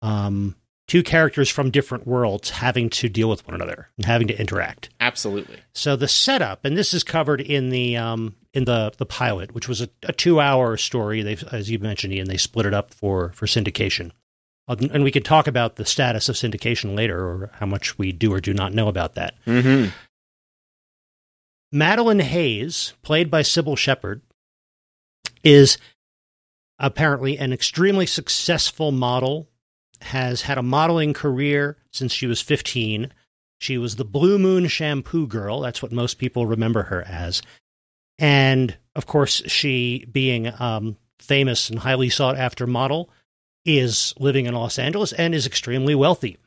um, 0.00 0.56
two 0.88 1.02
characters 1.02 1.48
from 1.48 1.70
different 1.70 2.06
worlds 2.06 2.50
having 2.50 2.90
to 2.90 3.08
deal 3.08 3.28
with 3.28 3.46
one 3.46 3.54
another 3.54 3.88
and 3.96 4.04
having 4.04 4.26
to 4.28 4.38
interact. 4.40 4.90
Absolutely. 5.00 5.58
So 5.72 5.94
the 5.94 6.08
setup, 6.08 6.64
and 6.64 6.76
this 6.76 6.92
is 6.92 7.04
covered 7.04 7.40
in 7.40 7.68
the 7.70 7.96
um, 7.96 8.34
in 8.52 8.64
the 8.64 8.92
the 8.98 9.06
pilot, 9.06 9.54
which 9.54 9.68
was 9.68 9.80
a, 9.80 9.88
a 10.02 10.12
two 10.12 10.40
hour 10.40 10.76
story. 10.76 11.22
They, 11.22 11.36
as 11.52 11.70
you 11.70 11.78
mentioned, 11.78 12.12
Ian, 12.12 12.28
they 12.28 12.36
split 12.36 12.66
it 12.66 12.74
up 12.74 12.92
for 12.92 13.30
for 13.34 13.46
syndication, 13.46 14.10
and 14.68 15.02
we 15.04 15.10
could 15.10 15.24
talk 15.24 15.46
about 15.46 15.76
the 15.76 15.84
status 15.84 16.28
of 16.28 16.36
syndication 16.36 16.96
later, 16.96 17.18
or 17.18 17.50
how 17.54 17.66
much 17.66 17.98
we 17.98 18.12
do 18.12 18.32
or 18.32 18.40
do 18.40 18.54
not 18.54 18.72
know 18.72 18.88
about 18.88 19.14
that. 19.14 19.34
Mm-hmm. 19.46 19.90
Madeline 21.72 22.20
Hayes, 22.20 22.92
played 23.02 23.30
by 23.30 23.42
Cybill 23.42 23.78
Shepherd, 23.78 24.20
is 25.42 25.78
apparently 26.78 27.38
an 27.38 27.52
extremely 27.52 28.06
successful 28.06 28.92
model, 28.92 29.48
has 30.02 30.42
had 30.42 30.58
a 30.58 30.62
modeling 30.62 31.12
career 31.12 31.78
since 31.90 32.12
she 32.12 32.26
was 32.26 32.40
15. 32.40 33.12
She 33.58 33.78
was 33.78 33.96
the 33.96 34.04
Blue 34.04 34.38
Moon 34.38 34.66
shampoo 34.68 35.26
girl. 35.26 35.60
That's 35.60 35.82
what 35.82 35.92
most 35.92 36.18
people 36.18 36.46
remember 36.46 36.84
her 36.84 37.02
as. 37.02 37.42
And 38.18 38.76
of 38.94 39.06
course, 39.06 39.42
she, 39.46 40.04
being 40.10 40.52
um, 40.60 40.96
famous 41.20 41.70
and 41.70 41.78
highly 41.78 42.10
sought 42.10 42.36
after 42.36 42.66
model, 42.66 43.08
is 43.64 44.14
living 44.18 44.46
in 44.46 44.54
Los 44.54 44.78
Angeles 44.78 45.12
and 45.12 45.34
is 45.34 45.46
extremely 45.46 45.94
wealthy. 45.94 46.38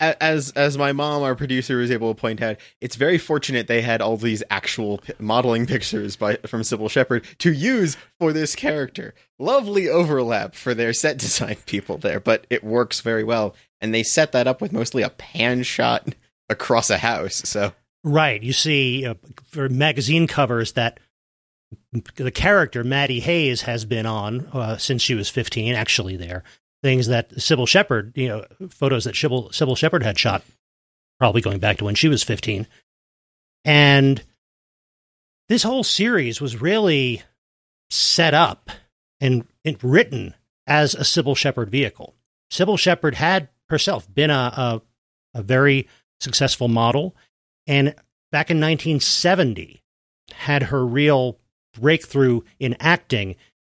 As 0.00 0.52
as 0.52 0.78
my 0.78 0.92
mom, 0.92 1.22
our 1.22 1.34
producer, 1.34 1.78
was 1.78 1.90
able 1.90 2.14
to 2.14 2.20
point 2.20 2.40
out, 2.40 2.58
it's 2.80 2.94
very 2.94 3.18
fortunate 3.18 3.66
they 3.66 3.80
had 3.80 4.00
all 4.00 4.16
these 4.16 4.44
actual 4.48 5.00
modeling 5.18 5.66
pictures 5.66 6.14
by 6.14 6.36
from 6.46 6.62
Cybill 6.62 6.88
Shepherd 6.90 7.24
to 7.38 7.52
use 7.52 7.96
for 8.20 8.32
this 8.32 8.54
character. 8.54 9.14
Lovely 9.40 9.88
overlap 9.88 10.54
for 10.54 10.74
their 10.74 10.92
set 10.92 11.18
design 11.18 11.56
people 11.66 11.98
there, 11.98 12.20
but 12.20 12.46
it 12.48 12.62
works 12.62 13.00
very 13.00 13.24
well. 13.24 13.56
And 13.80 13.92
they 13.92 14.04
set 14.04 14.32
that 14.32 14.46
up 14.46 14.60
with 14.60 14.72
mostly 14.72 15.02
a 15.02 15.10
pan 15.10 15.64
shot 15.64 16.14
across 16.48 16.90
a 16.90 16.98
house. 16.98 17.42
So 17.44 17.72
Right. 18.04 18.42
You 18.42 18.52
see 18.52 19.06
uh, 19.06 19.14
for 19.48 19.68
magazine 19.68 20.26
covers 20.26 20.72
that 20.72 21.00
the 22.16 22.30
character 22.30 22.84
Maddie 22.84 23.20
Hayes 23.20 23.62
has 23.62 23.84
been 23.84 24.06
on 24.06 24.46
uh, 24.52 24.76
since 24.76 25.02
she 25.02 25.14
was 25.14 25.28
15. 25.28 25.74
Actually, 25.74 26.16
there 26.16 26.44
things 26.82 27.08
that 27.08 27.30
Cybill 27.30 27.66
Shepherd, 27.68 28.12
you 28.16 28.28
know, 28.28 28.44
photos 28.70 29.04
that 29.04 29.14
Cybill 29.14 29.50
Cybill 29.50 29.76
Shepherd 29.76 30.02
had 30.02 30.18
shot, 30.18 30.42
probably 31.18 31.40
going 31.40 31.58
back 31.58 31.78
to 31.78 31.84
when 31.84 31.94
she 31.94 32.08
was 32.08 32.22
15. 32.22 32.66
And 33.64 34.22
this 35.48 35.62
whole 35.62 35.84
series 35.84 36.40
was 36.40 36.60
really 36.60 37.22
set 37.90 38.34
up 38.34 38.70
and, 39.20 39.46
and 39.64 39.82
written 39.82 40.34
as 40.66 40.94
a 40.94 41.00
Cybill 41.00 41.36
Shepherd 41.36 41.70
vehicle. 41.70 42.14
Cybill 42.50 42.78
Shepherd 42.78 43.14
had 43.14 43.48
herself 43.68 44.12
been 44.12 44.30
a, 44.30 44.34
a, 44.34 44.82
a 45.34 45.42
very 45.42 45.88
successful 46.20 46.68
model, 46.68 47.16
and 47.66 47.88
back 48.30 48.50
in 48.50 48.60
1970 48.60 49.82
had 50.32 50.64
her 50.64 50.84
real 50.84 51.38
breakthrough 51.74 52.42
in 52.58 52.76
acting 52.80 53.36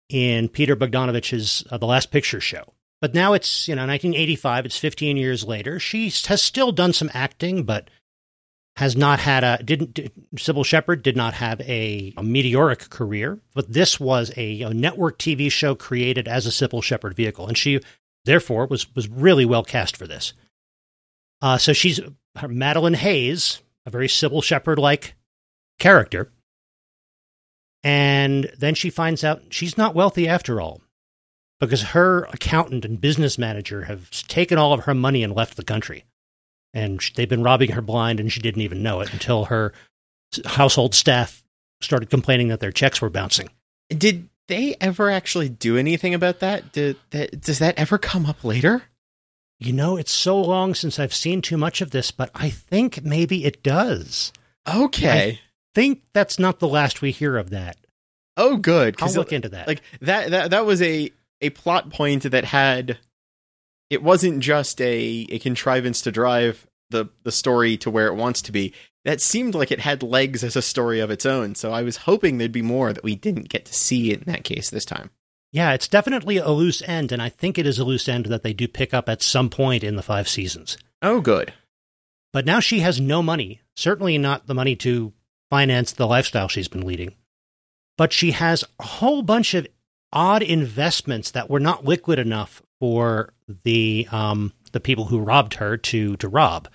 in 0.09 0.49
Peter 0.49 0.75
Bogdanovich's 0.75 1.63
uh, 1.69 1.77
The 1.77 1.85
Last 1.85 2.11
Picture 2.11 2.41
Show. 2.41 2.73
But 3.01 3.13
now 3.13 3.33
it's, 3.33 3.67
you 3.67 3.75
know, 3.75 3.83
1985, 3.83 4.65
it's 4.65 4.77
15 4.77 5.17
years 5.17 5.45
later. 5.45 5.79
She 5.79 6.09
has 6.27 6.41
still 6.41 6.71
done 6.71 6.91
some 6.91 7.09
acting, 7.13 7.63
but 7.63 7.89
has 8.75 8.95
not 8.95 9.19
had 9.19 9.43
a, 9.43 9.61
didn't, 9.63 9.93
did, 9.93 10.11
Cybill 10.35 10.65
Shepherd 10.65 11.03
did 11.03 11.15
not 11.15 11.33
have 11.35 11.61
a, 11.61 12.13
a, 12.17 12.23
meteoric 12.23 12.89
career, 12.89 13.39
but 13.53 13.71
this 13.71 13.99
was 13.99 14.31
a, 14.37 14.61
a 14.61 14.73
network 14.73 15.17
TV 15.17 15.51
show 15.51 15.75
created 15.75 16.27
as 16.27 16.45
a 16.45 16.49
Cybill 16.49 16.83
Shepherd 16.83 17.15
vehicle. 17.15 17.47
And 17.47 17.57
she, 17.57 17.79
therefore, 18.25 18.67
was, 18.67 18.93
was 18.95 19.07
really 19.07 19.45
well 19.45 19.63
cast 19.63 19.95
for 19.95 20.07
this. 20.07 20.33
Uh, 21.41 21.57
so 21.57 21.73
she's 21.73 21.99
Madeline 22.47 22.93
Hayes, 22.95 23.61
a 23.85 23.89
very 23.89 24.07
Cybill 24.07 24.43
Shepherd 24.43 24.79
like 24.79 25.15
character. 25.77 26.31
And 27.83 28.51
then 28.57 28.75
she 28.75 28.89
finds 28.89 29.23
out 29.23 29.41
she's 29.49 29.77
not 29.77 29.95
wealthy 29.95 30.27
after 30.27 30.59
all 30.59 30.81
because 31.59 31.81
her 31.81 32.23
accountant 32.31 32.85
and 32.85 32.99
business 32.99 33.37
manager 33.37 33.83
have 33.83 34.09
taken 34.27 34.57
all 34.57 34.73
of 34.73 34.85
her 34.85 34.93
money 34.93 35.23
and 35.23 35.35
left 35.35 35.57
the 35.57 35.63
country. 35.63 36.05
And 36.73 37.01
they've 37.15 37.29
been 37.29 37.43
robbing 37.43 37.71
her 37.71 37.81
blind, 37.81 38.19
and 38.19 38.31
she 38.31 38.41
didn't 38.41 38.61
even 38.61 38.83
know 38.83 39.01
it 39.01 39.11
until 39.11 39.45
her 39.45 39.73
household 40.45 40.93
staff 40.93 41.43
started 41.81 42.09
complaining 42.09 42.49
that 42.49 42.59
their 42.59 42.71
checks 42.71 43.01
were 43.01 43.09
bouncing. 43.09 43.49
Did 43.89 44.29
they 44.47 44.75
ever 44.79 45.09
actually 45.09 45.49
do 45.49 45.77
anything 45.77 46.13
about 46.13 46.39
that? 46.39 46.71
Did 46.71 46.97
that 47.11 47.41
does 47.41 47.59
that 47.59 47.77
ever 47.77 47.97
come 47.97 48.25
up 48.25 48.43
later? 48.43 48.83
You 49.59 49.73
know, 49.73 49.97
it's 49.97 50.11
so 50.11 50.39
long 50.39 50.73
since 50.73 50.99
I've 50.99 51.13
seen 51.13 51.41
too 51.41 51.57
much 51.57 51.81
of 51.81 51.91
this, 51.91 52.11
but 52.11 52.29
I 52.33 52.49
think 52.49 53.03
maybe 53.03 53.45
it 53.45 53.63
does. 53.63 54.31
Okay. 54.67 55.39
Think 55.75 56.03
that's 56.13 56.39
not 56.39 56.59
the 56.59 56.67
last 56.67 57.01
we 57.01 57.11
hear 57.11 57.37
of 57.37 57.51
that. 57.51 57.77
Oh, 58.37 58.57
good. 58.57 58.95
I'll 59.01 59.13
look 59.13 59.33
into 59.33 59.49
that. 59.49 59.67
Like 59.67 59.81
that, 60.01 60.31
that, 60.31 60.51
that 60.51 60.65
was 60.65 60.81
a 60.81 61.11
a 61.41 61.49
plot 61.51 61.89
point 61.89 62.23
that 62.23 62.43
had 62.43 62.97
it 63.89 64.03
wasn't 64.03 64.41
just 64.41 64.81
a, 64.81 65.27
a 65.29 65.39
contrivance 65.39 66.01
to 66.01 66.11
drive 66.11 66.67
the 66.89 67.05
the 67.23 67.31
story 67.31 67.77
to 67.77 67.89
where 67.89 68.07
it 68.07 68.15
wants 68.15 68.41
to 68.43 68.51
be. 68.51 68.73
That 69.05 69.21
seemed 69.21 69.55
like 69.55 69.71
it 69.71 69.79
had 69.79 70.03
legs 70.03 70.43
as 70.43 70.55
a 70.55 70.61
story 70.61 70.99
of 70.99 71.09
its 71.09 71.25
own. 71.25 71.55
So 71.55 71.71
I 71.71 71.83
was 71.83 71.97
hoping 71.97 72.37
there'd 72.37 72.51
be 72.51 72.61
more 72.61 72.91
that 72.91 73.03
we 73.03 73.15
didn't 73.15 73.49
get 73.49 73.65
to 73.65 73.73
see 73.73 74.13
in 74.13 74.23
that 74.25 74.43
case 74.43 74.69
this 74.69 74.85
time. 74.85 75.09
Yeah, 75.51 75.73
it's 75.73 75.87
definitely 75.87 76.37
a 76.37 76.49
loose 76.49 76.83
end, 76.83 77.11
and 77.11 77.21
I 77.21 77.29
think 77.29 77.57
it 77.57 77.65
is 77.65 77.79
a 77.79 77.83
loose 77.83 78.07
end 78.07 78.27
that 78.27 78.43
they 78.43 78.53
do 78.53 78.67
pick 78.67 78.93
up 78.93 79.09
at 79.09 79.23
some 79.23 79.49
point 79.49 79.83
in 79.83 79.95
the 79.95 80.03
five 80.03 80.29
seasons. 80.29 80.77
Oh, 81.01 81.21
good. 81.21 81.53
But 82.31 82.45
now 82.45 82.59
she 82.59 82.81
has 82.81 83.01
no 83.01 83.23
money, 83.23 83.61
certainly 83.75 84.19
not 84.19 84.45
the 84.45 84.53
money 84.53 84.75
to 84.77 85.11
finance 85.49 85.91
the 85.91 86.07
lifestyle 86.07 86.47
she's 86.47 86.67
been 86.67 86.85
leading. 86.85 87.15
But 87.97 88.13
she 88.13 88.31
has 88.31 88.63
a 88.79 88.83
whole 88.83 89.21
bunch 89.21 89.53
of 89.53 89.67
odd 90.13 90.41
investments 90.41 91.31
that 91.31 91.49
were 91.49 91.59
not 91.59 91.85
liquid 91.85 92.19
enough 92.19 92.61
for 92.79 93.33
the 93.63 94.07
um, 94.11 94.53
the 94.71 94.79
people 94.79 95.05
who 95.05 95.19
robbed 95.19 95.55
her 95.55 95.77
to 95.77 96.15
to 96.17 96.27
rob. 96.27 96.67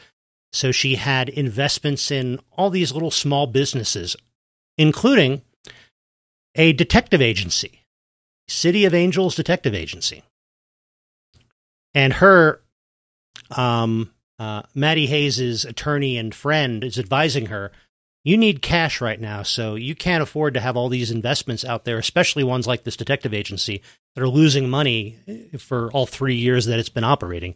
So 0.52 0.70
she 0.70 0.94
had 0.94 1.28
investments 1.28 2.10
in 2.10 2.38
all 2.52 2.70
these 2.70 2.92
little 2.92 3.10
small 3.10 3.46
businesses, 3.46 4.16
including 4.78 5.42
a 6.54 6.72
detective 6.72 7.20
agency, 7.20 7.80
City 8.46 8.84
of 8.84 8.94
Angels 8.94 9.34
Detective 9.34 9.74
Agency. 9.74 10.22
And 11.92 12.14
her, 12.14 12.60
um, 13.50 14.12
uh, 14.38 14.62
Maddie 14.74 15.06
Hayes's 15.06 15.64
attorney 15.64 16.18
and 16.18 16.34
friend 16.34 16.84
is 16.84 16.98
advising 16.98 17.46
her 17.46 17.72
you 18.24 18.38
need 18.38 18.62
cash 18.62 19.02
right 19.02 19.20
now, 19.20 19.42
so 19.42 19.74
you 19.74 19.94
can't 19.94 20.22
afford 20.22 20.54
to 20.54 20.60
have 20.60 20.78
all 20.78 20.88
these 20.88 21.10
investments 21.10 21.62
out 21.62 21.84
there, 21.84 21.98
especially 21.98 22.42
ones 22.42 22.66
like 22.66 22.82
this 22.82 22.96
detective 22.96 23.34
agency 23.34 23.82
that 24.14 24.22
are 24.22 24.28
losing 24.28 24.70
money 24.70 25.18
for 25.58 25.92
all 25.92 26.06
three 26.06 26.36
years 26.36 26.64
that 26.66 26.78
it's 26.78 26.88
been 26.88 27.04
operating. 27.04 27.54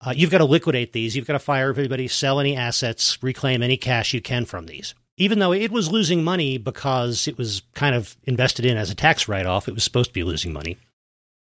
Uh, 0.00 0.12
you've 0.14 0.30
got 0.30 0.38
to 0.38 0.44
liquidate 0.44 0.92
these. 0.92 1.16
You've 1.16 1.26
got 1.26 1.32
to 1.32 1.40
fire 1.40 1.68
everybody, 1.68 2.06
sell 2.06 2.38
any 2.38 2.56
assets, 2.56 3.20
reclaim 3.24 3.60
any 3.60 3.76
cash 3.76 4.14
you 4.14 4.22
can 4.22 4.44
from 4.44 4.66
these. 4.66 4.94
Even 5.16 5.40
though 5.40 5.52
it 5.52 5.72
was 5.72 5.90
losing 5.90 6.22
money 6.22 6.58
because 6.58 7.26
it 7.26 7.36
was 7.36 7.62
kind 7.74 7.96
of 7.96 8.16
invested 8.22 8.64
in 8.64 8.76
as 8.76 8.90
a 8.90 8.94
tax 8.94 9.26
write 9.26 9.46
off, 9.46 9.66
it 9.66 9.74
was 9.74 9.82
supposed 9.82 10.10
to 10.10 10.14
be 10.14 10.22
losing 10.22 10.52
money. 10.52 10.76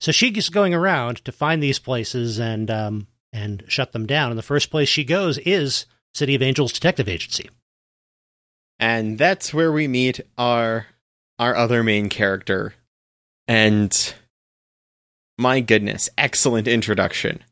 So 0.03 0.13
she's 0.13 0.33
just 0.33 0.53
going 0.53 0.75
around 0.75 1.25
to 1.25 1.33
find 1.33 1.63
these 1.63 1.79
places 1.79 2.39
and 2.39 2.71
um, 2.71 3.07
and 3.33 3.65
shut 3.69 3.93
them 3.93 4.05
down. 4.05 4.29
And 4.29 4.39
the 4.39 4.43
first 4.43 4.71
place 4.71 4.91
she 4.91 5.03
goes 5.03 5.39
is 5.39 5.87
City 6.13 6.35
of 6.35 6.43
Angels 6.43 6.75
Detective 6.75 7.09
Agency 7.09 7.49
and 8.79 9.19
that's 9.19 9.53
where 9.55 9.73
we 9.73 9.89
meet 9.89 10.21
our 10.39 10.87
our 11.39 11.57
other 11.57 11.83
main 11.83 12.09
character 12.09 12.75
and 13.49 14.15
My 15.39 15.61
goodness, 15.61 16.09
excellent 16.17 16.69
introduction. 16.69 17.43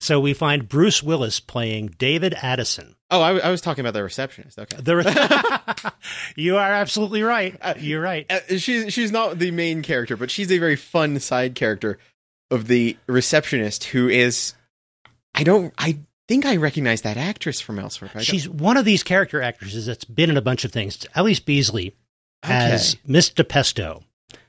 So 0.00 0.20
we 0.20 0.32
find 0.32 0.68
Bruce 0.68 1.02
Willis 1.02 1.40
playing 1.40 1.94
David 1.98 2.34
Addison. 2.40 2.94
Oh, 3.10 3.20
I, 3.20 3.38
I 3.38 3.50
was 3.50 3.60
talking 3.60 3.82
about 3.82 3.94
the 3.94 4.02
receptionist. 4.02 4.58
Okay. 4.58 4.76
The 4.80 5.92
you 6.36 6.56
are 6.56 6.72
absolutely 6.72 7.22
right. 7.22 7.56
You're 7.78 8.00
right. 8.00 8.26
Uh, 8.30 8.58
she's 8.58 8.92
she's 8.92 9.10
not 9.10 9.38
the 9.38 9.50
main 9.50 9.82
character, 9.82 10.16
but 10.16 10.30
she's 10.30 10.52
a 10.52 10.58
very 10.58 10.76
fun 10.76 11.18
side 11.18 11.54
character 11.54 11.98
of 12.50 12.68
the 12.68 12.96
receptionist 13.06 13.84
who 13.84 14.08
is 14.08 14.54
I 15.34 15.42
don't 15.42 15.74
I 15.78 15.98
think 16.28 16.46
I 16.46 16.56
recognize 16.56 17.02
that 17.02 17.16
actress 17.16 17.60
from 17.60 17.78
elsewhere. 17.78 18.10
She's 18.20 18.48
one 18.48 18.76
of 18.76 18.84
these 18.84 19.02
character 19.02 19.42
actresses 19.42 19.86
that's 19.86 20.04
been 20.04 20.30
in 20.30 20.36
a 20.36 20.42
bunch 20.42 20.64
of 20.64 20.72
things. 20.72 21.04
Elise 21.14 21.40
Beasley 21.40 21.96
as 22.42 22.96
Miss 23.06 23.30
DiPesto, 23.30 24.04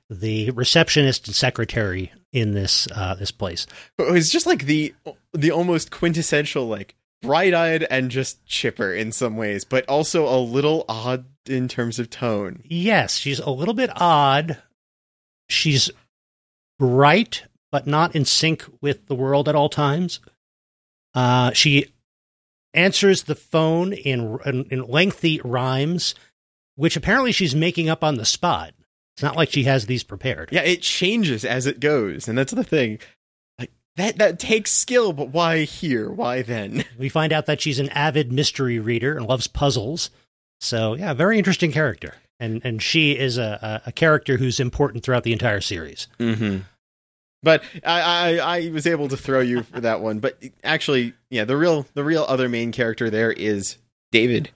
the 0.09 0.51
receptionist 0.51 1.27
and 1.27 1.35
secretary 1.35 2.11
in 2.31 2.53
this 2.53 2.87
uh, 2.93 3.15
this 3.15 3.31
place. 3.31 3.65
it's 3.97 4.29
just 4.29 4.45
like 4.45 4.65
the 4.65 4.93
the 5.33 5.51
almost 5.51 5.89
quintessential 5.89 6.67
like 6.67 6.95
bright-eyed 7.21 7.83
and 7.89 8.11
just 8.11 8.45
chipper 8.45 8.93
in 8.93 9.11
some 9.11 9.35
ways, 9.35 9.65
but 9.65 9.87
also 9.89 10.27
a 10.27 10.39
little 10.39 10.85
odd 10.87 11.25
in 11.47 11.67
terms 11.67 11.99
of 11.99 12.09
tone. 12.09 12.61
Yes, 12.65 13.15
she's 13.15 13.39
a 13.39 13.49
little 13.49 13.73
bit 13.73 13.89
odd. 13.95 14.57
She's 15.49 15.89
bright, 16.77 17.43
but 17.71 17.87
not 17.87 18.15
in 18.15 18.23
sync 18.23 18.65
with 18.81 19.07
the 19.07 19.15
world 19.15 19.49
at 19.49 19.55
all 19.55 19.69
times. 19.69 20.19
Uh, 21.13 21.51
she 21.53 21.91
answers 22.73 23.23
the 23.23 23.35
phone 23.35 23.93
in, 23.93 24.37
in, 24.45 24.65
in 24.65 24.87
lengthy 24.87 25.41
rhymes, 25.43 26.15
which 26.75 26.95
apparently 26.95 27.31
she's 27.31 27.55
making 27.55 27.89
up 27.89 28.03
on 28.03 28.15
the 28.15 28.25
spot. 28.25 28.73
It's 29.15 29.23
not 29.23 29.35
like 29.35 29.51
she 29.51 29.63
has 29.63 29.85
these 29.85 30.03
prepared. 30.03 30.49
Yeah, 30.51 30.61
it 30.61 30.81
changes 30.81 31.43
as 31.43 31.65
it 31.65 31.81
goes, 31.81 32.29
and 32.29 32.37
that's 32.37 32.53
the 32.53 32.63
thing. 32.63 32.99
Like 33.59 33.71
that 33.97 34.17
that 34.17 34.39
takes 34.39 34.71
skill, 34.71 35.11
but 35.11 35.29
why 35.29 35.63
here? 35.63 36.09
Why 36.09 36.41
then? 36.41 36.85
We 36.97 37.09
find 37.09 37.33
out 37.33 37.45
that 37.47 37.59
she's 37.59 37.79
an 37.79 37.89
avid 37.89 38.31
mystery 38.31 38.79
reader 38.79 39.17
and 39.17 39.27
loves 39.27 39.47
puzzles. 39.47 40.09
So, 40.61 40.93
yeah, 40.93 41.13
very 41.13 41.37
interesting 41.37 41.73
character. 41.73 42.15
And 42.39 42.61
and 42.63 42.81
she 42.81 43.17
is 43.17 43.37
a, 43.37 43.81
a, 43.85 43.89
a 43.89 43.91
character 43.91 44.37
who's 44.37 44.61
important 44.61 45.03
throughout 45.03 45.23
the 45.23 45.33
entire 45.33 45.59
series. 45.59 46.07
Mm-hmm. 46.17 46.59
But 47.41 47.63
I, 47.85 48.01
I 48.01 48.57
I 48.57 48.69
was 48.69 48.85
able 48.85 49.07
to 49.07 49.17
throw 49.17 49.39
you 49.39 49.63
for 49.63 49.79
that 49.79 50.01
one. 50.01 50.19
But 50.19 50.43
actually, 50.63 51.13
yeah, 51.29 51.45
the 51.45 51.55
real 51.55 51.85
the 51.93 52.03
real 52.03 52.25
other 52.27 52.49
main 52.49 52.71
character 52.71 53.09
there 53.09 53.31
is 53.31 53.77
David, 54.11 54.51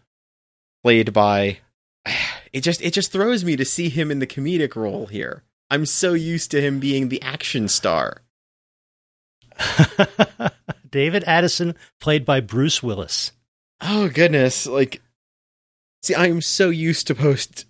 played 0.83 1.13
by. 1.13 1.59
It 2.51 2.61
just 2.61 2.83
it 2.83 2.93
just 2.93 3.11
throws 3.11 3.43
me 3.43 3.55
to 3.55 3.65
see 3.65 3.89
him 3.89 4.11
in 4.11 4.19
the 4.19 4.27
comedic 4.27 4.75
role 4.75 5.07
here. 5.07 5.41
I'm 5.71 5.87
so 5.87 6.13
used 6.13 6.51
to 6.51 6.61
him 6.61 6.79
being 6.79 7.09
the 7.09 7.19
action 7.23 7.67
star. 7.67 8.21
David 10.91 11.23
Addison, 11.23 11.73
played 11.99 12.25
by 12.25 12.41
Bruce 12.41 12.83
Willis. 12.83 13.31
Oh 13.81 14.07
goodness! 14.07 14.67
Like, 14.67 15.01
see, 16.03 16.13
I'm 16.13 16.41
so 16.41 16.69
used 16.69 17.07
to 17.07 17.15
post 17.15 17.65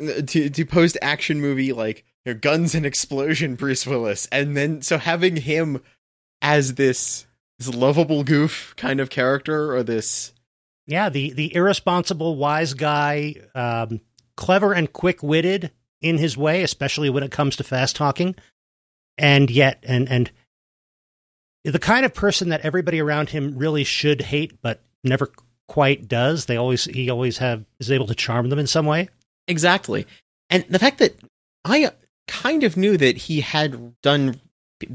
to 0.00 0.50
to 0.50 0.66
post 0.66 0.98
action 1.00 1.40
movie 1.40 1.72
like 1.72 2.04
you 2.26 2.34
know, 2.34 2.38
guns 2.40 2.74
and 2.74 2.84
explosion 2.84 3.54
Bruce 3.54 3.86
Willis, 3.86 4.26
and 4.32 4.56
then 4.56 4.82
so 4.82 4.98
having 4.98 5.36
him 5.36 5.80
as 6.42 6.74
this 6.74 7.26
this 7.58 7.72
lovable 7.72 8.24
goof 8.24 8.74
kind 8.76 9.00
of 9.00 9.08
character, 9.08 9.72
or 9.74 9.82
this 9.82 10.32
Yeah, 10.86 11.08
the 11.08 11.32
the 11.32 11.54
irresponsible 11.54 12.36
wise 12.36 12.74
guy, 12.74 13.36
um, 13.54 14.00
clever 14.36 14.74
and 14.74 14.92
quick 14.92 15.22
witted 15.22 15.70
in 16.02 16.18
his 16.18 16.36
way, 16.36 16.62
especially 16.62 17.08
when 17.08 17.22
it 17.22 17.30
comes 17.30 17.56
to 17.56 17.64
fast 17.64 17.96
talking, 17.96 18.34
and 19.16 19.50
yet 19.50 19.82
and 19.86 20.08
and 20.08 20.30
the 21.64 21.78
kind 21.78 22.04
of 22.04 22.12
person 22.12 22.50
that 22.50 22.60
everybody 22.62 23.00
around 23.00 23.30
him 23.30 23.56
really 23.56 23.84
should 23.84 24.20
hate, 24.22 24.60
but 24.62 24.82
never 25.04 25.30
quite 25.68 26.08
does. 26.08 26.46
They 26.46 26.56
always 26.56 26.84
he 26.84 27.08
always 27.08 27.38
have 27.38 27.64
is 27.78 27.90
able 27.90 28.06
to 28.08 28.14
charm 28.14 28.50
them 28.50 28.58
in 28.58 28.66
some 28.66 28.86
way. 28.86 29.08
exactly, 29.46 30.06
and 30.50 30.64
the 30.68 30.80
fact 30.80 30.98
that 30.98 31.14
I 31.64 31.90
kind 32.28 32.62
of 32.62 32.76
knew 32.76 32.96
that 32.96 33.16
he 33.16 33.40
had 33.40 34.00
done 34.02 34.40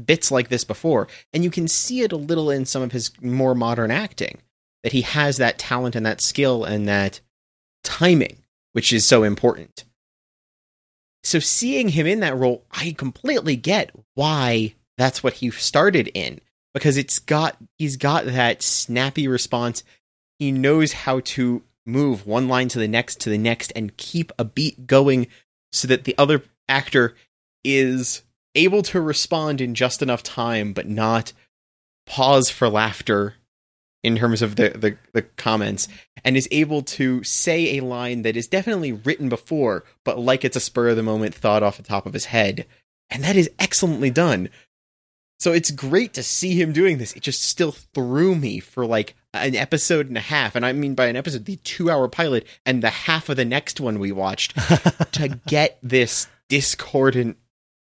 bits 0.04 0.30
like 0.30 0.48
this 0.48 0.64
before, 0.64 1.08
and 1.32 1.44
you 1.44 1.50
can 1.50 1.68
see 1.68 2.00
it 2.00 2.12
a 2.12 2.16
little 2.16 2.50
in 2.50 2.64
some 2.64 2.82
of 2.82 2.92
his 2.92 3.10
more 3.20 3.54
modern 3.54 3.90
acting 3.90 4.38
that 4.82 4.92
he 4.92 5.02
has 5.02 5.36
that 5.36 5.58
talent 5.58 5.96
and 5.96 6.04
that 6.06 6.20
skill 6.20 6.64
and 6.64 6.88
that 6.88 7.20
timing, 7.84 8.38
which 8.72 8.92
is 8.92 9.06
so 9.06 9.22
important. 9.22 9.84
So 11.24 11.38
seeing 11.38 11.88
him 11.88 12.06
in 12.06 12.20
that 12.20 12.36
role, 12.36 12.64
I 12.70 12.94
completely 12.98 13.56
get 13.56 13.92
why 14.14 14.74
that's 14.98 15.22
what 15.22 15.34
he 15.34 15.50
started 15.50 16.10
in 16.14 16.40
because 16.74 16.96
it's 16.96 17.18
got 17.18 17.56
he's 17.78 17.96
got 17.96 18.24
that 18.26 18.62
snappy 18.62 19.28
response. 19.28 19.84
He 20.38 20.50
knows 20.50 20.92
how 20.92 21.20
to 21.20 21.62
move 21.86 22.26
one 22.26 22.48
line 22.48 22.68
to 22.68 22.78
the 22.78 22.88
next 22.88 23.20
to 23.20 23.30
the 23.30 23.38
next 23.38 23.72
and 23.76 23.96
keep 23.96 24.32
a 24.38 24.44
beat 24.44 24.86
going 24.86 25.28
so 25.72 25.88
that 25.88 26.04
the 26.04 26.14
other 26.18 26.42
actor 26.68 27.14
is 27.64 28.22
able 28.54 28.82
to 28.82 29.00
respond 29.00 29.60
in 29.60 29.74
just 29.74 30.02
enough 30.02 30.22
time 30.22 30.72
but 30.72 30.88
not 30.88 31.32
pause 32.06 32.50
for 32.50 32.68
laughter 32.68 33.34
in 34.02 34.16
terms 34.16 34.42
of 34.42 34.56
the, 34.56 34.70
the, 34.70 34.96
the 35.12 35.22
comments 35.22 35.86
and 36.24 36.36
is 36.36 36.48
able 36.50 36.82
to 36.82 37.22
say 37.22 37.76
a 37.76 37.84
line 37.84 38.22
that 38.22 38.36
is 38.36 38.48
definitely 38.48 38.92
written 38.92 39.28
before 39.28 39.84
but 40.04 40.18
like 40.18 40.44
it's 40.44 40.56
a 40.56 40.60
spur 40.60 40.88
of 40.88 40.96
the 40.96 41.02
moment 41.02 41.34
thought 41.34 41.62
off 41.62 41.76
the 41.76 41.82
top 41.82 42.06
of 42.06 42.12
his 42.12 42.26
head. 42.26 42.66
And 43.10 43.22
that 43.24 43.36
is 43.36 43.50
excellently 43.58 44.10
done. 44.10 44.48
So 45.38 45.52
it's 45.52 45.70
great 45.70 46.14
to 46.14 46.22
see 46.22 46.60
him 46.60 46.72
doing 46.72 46.98
this. 46.98 47.12
It 47.12 47.22
just 47.22 47.42
still 47.42 47.72
threw 47.72 48.34
me 48.34 48.58
for 48.58 48.86
like 48.86 49.14
an 49.34 49.56
episode 49.56 50.08
and 50.08 50.16
a 50.18 50.20
half 50.20 50.54
and 50.54 50.64
i 50.64 50.72
mean 50.72 50.94
by 50.94 51.06
an 51.06 51.16
episode 51.16 51.46
the 51.46 51.56
two 51.56 51.90
hour 51.90 52.06
pilot 52.06 52.46
and 52.66 52.82
the 52.82 52.90
half 52.90 53.28
of 53.28 53.36
the 53.36 53.44
next 53.44 53.80
one 53.80 53.98
we 53.98 54.12
watched 54.12 54.54
to 55.12 55.40
get 55.46 55.78
this 55.82 56.28
discordant 56.60 57.36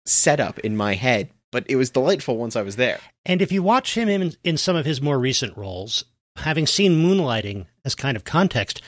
setup 0.05 0.59
in 0.59 0.77
my 0.77 0.93
head 0.95 1.29
but 1.51 1.65
it 1.67 1.75
was 1.75 1.89
delightful 1.89 2.37
once 2.37 2.55
i 2.55 2.61
was 2.61 2.75
there 2.75 2.99
And 3.29 3.43
if 3.43 3.51
you 3.51 3.61
watch 3.61 3.95
him 3.95 4.09
in, 4.09 4.33
in 4.43 4.57
some 4.57 4.75
of 4.75 4.85
his 4.85 5.03
more 5.03 5.19
recent 5.19 5.55
roles, 5.55 6.03
having 6.37 6.65
seen 6.65 7.03
Moonlighting 7.03 7.67
as 7.85 7.93
kind 7.93 8.17
of 8.17 8.23
context, 8.23 8.81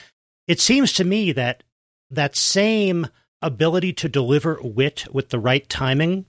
it 0.47 0.59
seems 0.59 0.93
to 0.93 1.03
me 1.03 1.31
that 1.33 1.61
that 2.09 2.35
same 2.35 3.07
ability 3.43 3.93
to 3.93 4.09
deliver 4.09 4.59
wit 4.63 5.05
with 5.13 5.29
the 5.29 5.39
right 5.39 5.69
timing, 5.69 6.25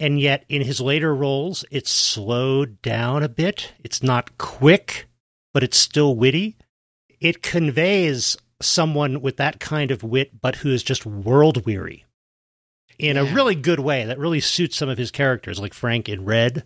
and 0.00 0.20
yet 0.20 0.44
in 0.48 0.62
his 0.62 0.80
later 0.80 1.14
roles, 1.14 1.64
it's 1.70 1.92
slowed 1.92 2.82
down 2.82 3.22
a 3.22 3.28
bit. 3.28 3.72
It's 3.84 4.02
not 4.02 4.36
quick, 4.38 5.06
but 5.54 5.62
it's 5.62 5.78
still 5.78 6.16
witty. 6.16 6.56
It 7.20 7.42
conveys 7.42 8.36
someone 8.60 9.20
with 9.20 9.36
that 9.36 9.60
kind 9.60 9.92
of 9.92 10.02
wit, 10.02 10.40
but 10.40 10.56
who 10.56 10.70
is 10.70 10.82
just 10.82 11.06
world 11.06 11.64
weary 11.64 12.04
in 12.98 13.16
a 13.16 13.24
really 13.24 13.54
good 13.54 13.80
way 13.80 14.04
that 14.04 14.18
really 14.18 14.40
suits 14.40 14.76
some 14.76 14.88
of 14.88 14.98
his 14.98 15.10
characters, 15.10 15.60
like 15.60 15.74
Frank 15.74 16.08
in 16.08 16.24
Red 16.24 16.64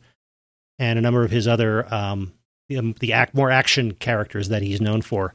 and 0.79 0.99
a 0.99 1.03
number 1.03 1.25
of 1.25 1.31
his 1.31 1.47
other 1.47 1.92
um, 1.92 2.33
the, 2.68 2.95
the 3.01 3.12
act 3.12 3.35
more 3.35 3.51
action 3.51 3.92
characters 3.92 4.49
that 4.49 4.62
he's 4.62 4.81
known 4.81 5.03
for. 5.03 5.35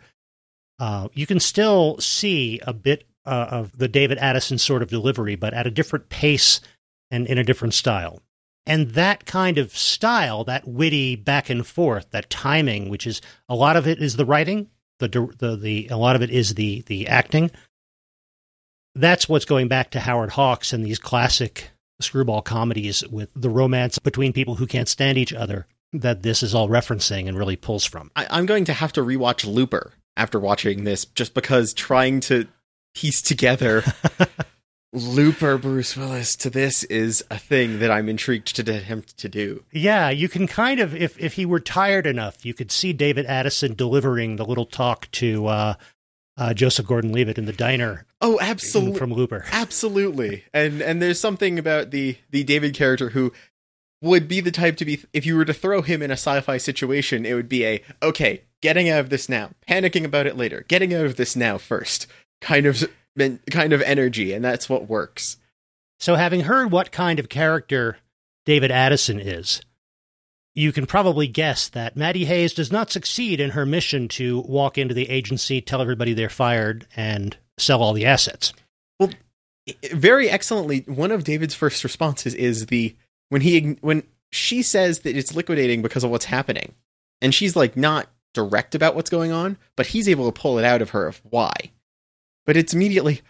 Uh, 0.79 1.07
you 1.13 1.25
can 1.25 1.39
still 1.39 1.97
see 1.99 2.59
a 2.65 2.73
bit 2.73 3.05
uh, 3.25 3.47
of 3.49 3.77
the 3.77 3.87
David 3.87 4.17
Addison 4.17 4.57
sort 4.57 4.81
of 4.81 4.89
delivery, 4.89 5.35
but 5.35 5.53
at 5.53 5.67
a 5.67 5.71
different 5.71 6.09
pace 6.09 6.61
and 7.11 7.27
in 7.27 7.37
a 7.37 7.43
different 7.43 7.73
style. 7.73 8.21
And 8.65 8.91
that 8.91 9.25
kind 9.25 9.57
of 9.57 9.75
style, 9.75 10.43
that 10.43 10.67
witty 10.67 11.15
back 11.15 11.49
and 11.49 11.65
forth, 11.65 12.11
that 12.11 12.29
timing, 12.29 12.89
which 12.89 13.07
is 13.07 13.21
a 13.47 13.55
lot 13.55 13.77
of 13.77 13.87
it 13.87 14.01
is 14.01 14.15
the 14.15 14.25
writing, 14.25 14.69
the 14.99 15.07
the 15.07 15.55
the 15.55 15.87
a 15.89 15.97
lot 15.97 16.15
of 16.15 16.21
it 16.21 16.29
is 16.29 16.55
the 16.55 16.81
the 16.87 17.07
acting. 17.07 17.51
That's 18.97 19.29
what's 19.29 19.45
going 19.45 19.67
back 19.67 19.91
to 19.91 19.99
Howard 19.99 20.31
Hawks 20.31 20.73
and 20.73 20.85
these 20.85 20.99
classic 20.99 21.69
screwball 21.99 22.41
comedies 22.41 23.07
with 23.07 23.29
the 23.35 23.49
romance 23.49 23.99
between 23.99 24.33
people 24.33 24.55
who 24.55 24.67
can't 24.67 24.89
stand 24.89 25.17
each 25.17 25.33
other 25.33 25.67
that 25.93 26.23
this 26.23 26.43
is 26.43 26.53
all 26.53 26.67
referencing 26.67 27.27
and 27.27 27.37
really 27.37 27.55
pulls 27.55 27.85
from. 27.85 28.11
I, 28.15 28.27
I'm 28.29 28.45
going 28.45 28.65
to 28.65 28.73
have 28.73 28.93
to 28.93 29.01
rewatch 29.01 29.45
Looper 29.45 29.93
after 30.15 30.39
watching 30.39 30.83
this, 30.83 31.05
just 31.05 31.33
because 31.33 31.73
trying 31.73 32.19
to 32.21 32.47
piece 32.93 33.21
together 33.21 33.83
Looper 34.93 35.57
Bruce 35.57 35.95
Willis 35.95 36.35
to 36.37 36.49
this 36.49 36.83
is 36.85 37.23
a 37.29 37.37
thing 37.37 37.79
that 37.79 37.91
I'm 37.91 38.09
intrigued 38.09 38.55
to 38.55 38.61
attempt 38.75 39.17
to 39.17 39.29
do. 39.29 39.63
Yeah, 39.71 40.09
you 40.09 40.29
can 40.29 40.47
kind 40.47 40.79
of 40.79 40.95
if 40.95 41.19
if 41.19 41.33
he 41.33 41.45
were 41.45 41.59
tired 41.59 42.07
enough, 42.07 42.45
you 42.45 42.53
could 42.53 42.71
see 42.71 42.93
David 42.93 43.25
Addison 43.25 43.75
delivering 43.75 44.37
the 44.37 44.45
little 44.45 44.65
talk 44.65 45.11
to 45.11 45.45
uh, 45.47 45.73
uh, 46.37 46.53
Joseph 46.53 46.85
Gordon-Levitt 46.87 47.37
in 47.37 47.45
the 47.45 47.53
diner 47.53 48.05
Oh, 48.21 48.39
absolutely, 48.41 48.97
from 48.97 49.13
Looper. 49.13 49.45
absolutely. 49.51 50.43
And 50.53 50.81
and 50.81 51.01
there's 51.01 51.19
something 51.19 51.57
about 51.59 51.91
the 51.91 52.17
the 52.29 52.43
David 52.43 52.73
character 52.73 53.09
who 53.09 53.31
would 54.01 54.27
be 54.27 54.39
the 54.41 54.51
type 54.51 54.77
to 54.77 54.85
be 54.85 54.99
if 55.13 55.25
you 55.25 55.35
were 55.35 55.45
to 55.45 55.53
throw 55.53 55.81
him 55.81 56.01
in 56.01 56.11
a 56.11 56.13
sci-fi 56.13 56.57
situation, 56.57 57.25
it 57.25 57.33
would 57.33 57.49
be 57.49 57.65
a 57.65 57.81
okay, 58.03 58.41
getting 58.61 58.89
out 58.89 58.99
of 58.99 59.09
this 59.09 59.27
now, 59.27 59.51
panicking 59.67 60.03
about 60.05 60.27
it 60.27 60.37
later, 60.37 60.65
getting 60.67 60.93
out 60.93 61.05
of 61.05 61.15
this 61.15 61.35
now 61.35 61.57
first 61.57 62.07
kind 62.41 62.65
of 62.65 62.83
kind 63.51 63.73
of 63.73 63.81
energy, 63.81 64.33
and 64.33 64.45
that's 64.45 64.69
what 64.69 64.87
works. 64.87 65.37
So, 65.99 66.13
having 66.15 66.41
heard 66.41 66.71
what 66.71 66.91
kind 66.91 67.17
of 67.19 67.29
character 67.29 67.97
David 68.45 68.69
Addison 68.71 69.19
is, 69.19 69.61
you 70.57 70.71
can 70.71 70.87
probably 70.87 71.27
guess 71.27 71.69
that 71.69 71.95
Maddie 71.95 72.25
Hayes 72.25 72.51
does 72.51 72.71
not 72.71 72.89
succeed 72.89 73.39
in 73.39 73.51
her 73.51 73.63
mission 73.63 74.07
to 74.07 74.39
walk 74.39 74.79
into 74.79 74.95
the 74.95 75.07
agency, 75.07 75.61
tell 75.61 75.83
everybody 75.83 76.15
they're 76.15 76.29
fired, 76.29 76.87
and 76.95 77.37
sell 77.59 77.83
all 77.83 77.93
the 77.93 78.07
assets. 78.07 78.53
Well, 78.99 79.11
very 79.93 80.27
excellently, 80.31 80.79
one 80.87 81.11
of 81.11 81.23
David's 81.23 81.53
first 81.53 81.83
responses 81.83 82.33
is 82.33 82.65
the 82.65 82.95
when 83.29 83.41
he 83.41 83.77
when 83.81 84.01
she 84.31 84.63
says 84.63 85.01
that 85.01 85.15
it's 85.15 85.35
liquidating 85.35 85.83
because 85.83 86.03
of 86.03 86.09
what's 86.09 86.25
happening, 86.25 86.73
and 87.21 87.35
she's 87.35 87.55
like 87.55 87.77
not 87.77 88.07
direct 88.33 88.73
about 88.73 88.95
what's 88.95 89.11
going 89.11 89.31
on, 89.31 89.57
but 89.75 89.85
he's 89.85 90.09
able 90.09 90.25
to 90.25 90.41
pull 90.41 90.57
it 90.57 90.65
out 90.65 90.81
of 90.81 90.89
her 90.89 91.05
of 91.05 91.21
why. 91.29 91.53
But 92.47 92.57
it's 92.57 92.73
immediately 92.73 93.21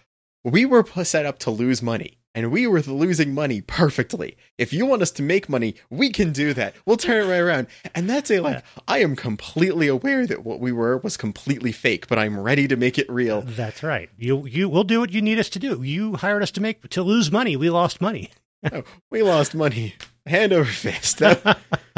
we 0.45 0.63
were 0.63 0.85
set 1.03 1.25
up 1.25 1.39
to 1.39 1.51
lose 1.51 1.81
money 1.81 2.19
and 2.37 2.51
we 2.51 2.67
were 2.67 2.81
losing 2.81 3.33
money 3.33 3.61
perfectly. 3.61 4.37
If 4.59 4.71
you 4.71 4.85
want 4.85 5.01
us 5.01 5.09
to 5.13 5.23
make 5.23 5.49
money, 5.49 5.73
we 5.89 6.11
can 6.11 6.31
do 6.31 6.53
that. 6.53 6.75
We'll 6.85 6.95
turn 6.95 7.25
it 7.25 7.31
right 7.31 7.39
around. 7.39 7.65
And 7.95 8.07
that's 8.07 8.29
a 8.29 8.41
like, 8.41 8.63
I 8.87 8.99
am 8.99 9.15
completely 9.15 9.87
aware 9.87 10.27
that 10.27 10.45
what 10.45 10.59
we 10.59 10.71
were 10.71 10.99
was 10.99 11.17
completely 11.17 11.71
fake, 11.71 12.07
but 12.07 12.19
I'm 12.19 12.39
ready 12.39 12.67
to 12.67 12.75
make 12.75 12.99
it 12.99 13.09
real. 13.09 13.41
That's 13.41 13.81
right. 13.81 14.11
You 14.19 14.45
you 14.45 14.69
will 14.69 14.83
do 14.83 14.99
what 14.99 15.11
you 15.11 15.19
need 15.19 15.39
us 15.39 15.49
to 15.49 15.57
do. 15.57 15.81
You 15.81 16.15
hired 16.17 16.43
us 16.43 16.51
to 16.51 16.61
make 16.61 16.87
to 16.89 17.01
lose 17.01 17.31
money. 17.31 17.55
We 17.55 17.71
lost 17.71 18.01
money. 18.01 18.29
oh, 18.71 18.83
we 19.09 19.23
lost 19.23 19.55
money. 19.55 19.95
Hand 20.27 20.53
over 20.53 20.69
fist. 20.69 21.23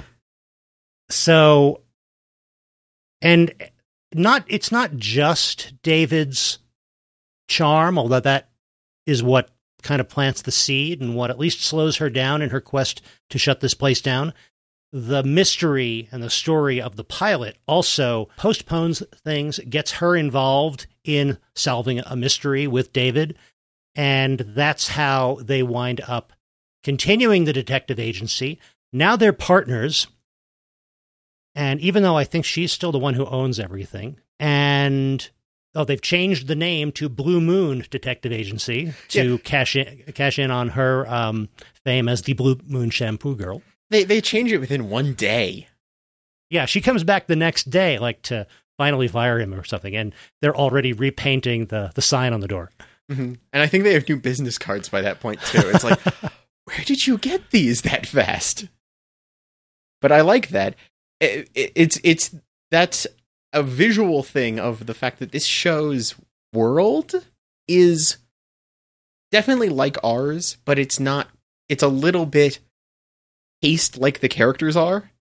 so 1.09 1.81
and 3.21 3.53
not 4.13 4.45
it's 4.47 4.71
not 4.71 4.95
just 4.95 5.73
David's 5.83 6.59
charm, 7.49 7.99
although 7.99 8.21
that 8.21 8.51
is 9.05 9.21
what 9.21 9.49
kind 9.81 10.01
of 10.01 10.09
plants 10.09 10.41
the 10.41 10.51
seed 10.51 11.01
and 11.01 11.15
what 11.15 11.29
at 11.29 11.39
least 11.39 11.61
slows 11.61 11.97
her 11.97 12.09
down 12.09 12.41
in 12.41 12.49
her 12.49 12.61
quest 12.61 13.01
to 13.29 13.37
shut 13.37 13.59
this 13.59 13.73
place 13.73 14.01
down. 14.01 14.33
The 14.91 15.23
mystery 15.23 16.09
and 16.11 16.23
the 16.23 16.29
story 16.29 16.81
of 16.81 16.95
the 16.95 17.03
pilot 17.03 17.57
also 17.67 18.29
postpones 18.37 19.03
things, 19.23 19.59
gets 19.69 19.91
her 19.93 20.15
involved 20.15 20.87
in 21.03 21.37
solving 21.55 21.99
a 21.99 22.15
mystery 22.15 22.65
with 22.65 22.93
David. 22.93 23.37
And 23.95 24.39
that's 24.39 24.87
how 24.87 25.39
they 25.41 25.61
wind 25.61 26.01
up 26.07 26.33
continuing 26.83 27.45
the 27.45 27.53
detective 27.53 27.99
agency. 27.99 28.59
Now 28.91 29.15
they're 29.15 29.33
partners. 29.33 30.07
And 31.55 31.79
even 31.81 32.03
though 32.03 32.17
I 32.17 32.23
think 32.23 32.45
she's 32.45 32.71
still 32.71 32.91
the 32.91 32.99
one 32.99 33.13
who 33.13 33.25
owns 33.25 33.59
everything, 33.59 34.19
and 34.39 35.29
Oh, 35.75 35.83
they've 35.83 36.01
changed 36.01 36.47
the 36.47 36.55
name 36.55 36.91
to 36.93 37.09
Blue 37.09 37.39
Moon 37.39 37.85
Detective 37.91 38.31
Agency 38.31 38.93
to 39.09 39.33
yeah. 39.33 39.37
cash 39.43 39.75
in 39.75 40.03
cash 40.13 40.39
in 40.39 40.49
on 40.49 40.69
her 40.69 41.07
um, 41.07 41.49
fame 41.85 42.09
as 42.09 42.23
the 42.23 42.33
Blue 42.33 42.59
Moon 42.65 42.89
Shampoo 42.89 43.35
Girl. 43.35 43.61
They 43.89 44.03
they 44.03 44.21
change 44.21 44.51
it 44.51 44.57
within 44.57 44.89
one 44.89 45.13
day. 45.13 45.67
Yeah, 46.49 46.65
she 46.65 46.81
comes 46.81 47.03
back 47.03 47.27
the 47.27 47.35
next 47.35 47.69
day, 47.69 47.99
like 47.99 48.23
to 48.23 48.47
finally 48.77 49.07
fire 49.07 49.39
him 49.39 49.53
or 49.53 49.63
something, 49.63 49.95
and 49.95 50.13
they're 50.41 50.55
already 50.55 50.93
repainting 50.93 51.67
the 51.67 51.91
the 51.93 52.01
sign 52.01 52.33
on 52.33 52.39
the 52.39 52.47
door. 52.47 52.71
Mm-hmm. 53.11 53.33
And 53.53 53.63
I 53.63 53.67
think 53.67 53.83
they 53.83 53.93
have 53.93 54.07
new 54.07 54.17
business 54.17 54.57
cards 54.57 54.89
by 54.89 55.01
that 55.01 55.19
point 55.19 55.41
too. 55.41 55.67
It's 55.69 55.83
like, 55.83 55.99
where 56.65 56.83
did 56.85 57.05
you 57.05 57.17
get 57.17 57.51
these 57.51 57.81
that 57.83 58.05
fast? 58.05 58.67
But 60.01 60.11
I 60.11 60.21
like 60.21 60.49
that. 60.49 60.75
It, 61.19 61.49
it, 61.53 61.71
it's 61.75 61.99
it's 62.03 62.35
that's 62.71 63.05
a 63.53 63.63
visual 63.63 64.23
thing 64.23 64.59
of 64.59 64.85
the 64.85 64.93
fact 64.93 65.19
that 65.19 65.31
this 65.31 65.45
show's 65.45 66.15
world 66.53 67.13
is 67.67 68.17
definitely 69.31 69.69
like 69.69 69.97
ours, 70.03 70.57
but 70.65 70.79
it's 70.79 70.99
not. 70.99 71.29
It's 71.67 71.83
a 71.83 71.87
little 71.87 72.25
bit 72.25 72.59
paced 73.61 73.97
like 73.97 74.19
the 74.19 74.29
characters 74.29 74.75
are, 74.75 75.11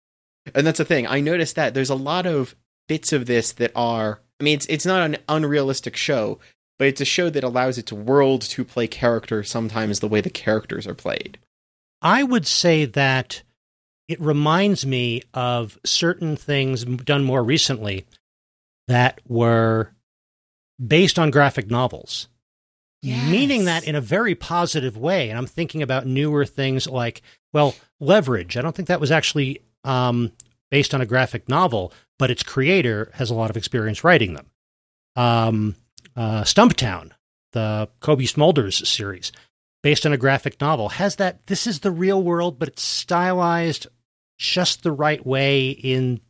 and 0.55 0.67
that's 0.67 0.79
the 0.79 0.85
thing. 0.85 1.07
I 1.07 1.21
noticed 1.21 1.57
that 1.57 1.75
there's 1.75 1.91
a 1.91 1.95
lot 1.95 2.27
of 2.27 2.55
bits 2.89 3.13
of 3.13 3.27
this 3.27 3.53
that 3.53 3.73
are. 3.75 4.21
I 4.41 4.45
mean, 4.45 4.55
it's 4.55 4.67
it's 4.67 4.87
not 4.87 5.03
an 5.03 5.19
unrealistic 5.29 5.97
show, 5.97 6.39
but 6.79 6.89
it's 6.89 7.01
a 7.01 7.07
show 7.07 7.29
that 7.31 7.45
allows 7.45 7.77
its 7.77 7.93
world 7.93 8.43
to 8.43 8.65
play 8.65 8.87
character 8.87 9.43
sometimes 9.43 10.01
the 10.01 10.09
way 10.09 10.21
the 10.21 10.31
characters 10.31 10.87
are 10.87 10.95
played. 10.95 11.39
I 12.01 12.23
would 12.23 12.47
say 12.47 12.85
that 12.85 13.43
it 14.07 14.21
reminds 14.21 14.87
me 14.87 15.23
of 15.35 15.79
certain 15.85 16.37
things 16.37 16.85
done 16.85 17.25
more 17.25 17.43
recently 17.43 18.07
that 18.89 19.21
were 19.27 19.93
based 20.85 21.19
on 21.19 21.31
graphic 21.31 21.71
novels. 21.71 22.29
Yes. 23.01 23.31
Meaning 23.31 23.67
that 23.67 23.85
in 23.85 23.95
a 23.95 24.01
very 24.01 24.35
positive 24.35 24.97
way. 24.97 25.31
And 25.31 25.39
I'm 25.39 25.47
thinking 25.47 25.83
about 25.83 26.07
newer 26.07 26.45
things 26.45 26.89
like, 26.89 27.23
well, 27.53 27.77
Leverage. 28.01 28.57
I 28.57 28.63
don't 28.63 28.75
think 28.75 28.89
that 28.89 29.01
was 29.01 29.13
actually 29.13 29.63
um, 29.85 30.33
based 30.71 30.95
on 30.95 31.01
a 31.01 31.07
graphic 31.07 31.49
novel, 31.49 31.93
but 32.19 32.31
its 32.31 32.43
creator 32.43 33.11
has 33.15 33.31
a 33.31 33.35
lot 33.35 33.51
of 33.51 33.57
experience 33.57 34.03
writing 34.03 34.35
them. 34.35 34.47
Um, 35.15 35.77
uh, 36.17 36.43
Stumptown, 36.43 37.13
the 37.53 37.89
Cobie 38.01 38.27
Smulders 38.27 38.85
series, 38.85 39.31
based 39.83 40.05
on 40.05 40.13
a 40.13 40.19
graphic 40.19 40.61
novel, 40.61 40.89
has 40.89 41.17
that. 41.17 41.47
This 41.47 41.67
is 41.67 41.81
the 41.81 41.91
real 41.91 42.23
world, 42.23 42.59
but 42.59 42.69
it's 42.69 42.83
stylized 42.83 43.87
just 44.39 44.83
the 44.83 44.93
right 44.93 45.25
way 45.25 45.71
in 45.71 46.21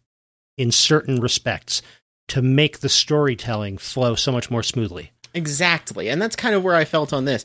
in 0.57 0.73
certain 0.73 1.21
respects 1.21 1.83
to 2.29 2.43
make 2.43 2.81
the 2.81 2.89
storytelling 2.89 3.79
flow 3.79 4.15
so 4.15 4.31
much 4.31 4.51
more 4.51 4.63
smoothly. 4.63 5.13
Exactly. 5.35 6.09
And 6.09 6.21
that's 6.21 6.37
kind 6.37 6.55
of 6.55 6.63
where 6.63 6.75
I 6.75 6.85
felt 6.85 7.13
on 7.13 7.25
this. 7.25 7.45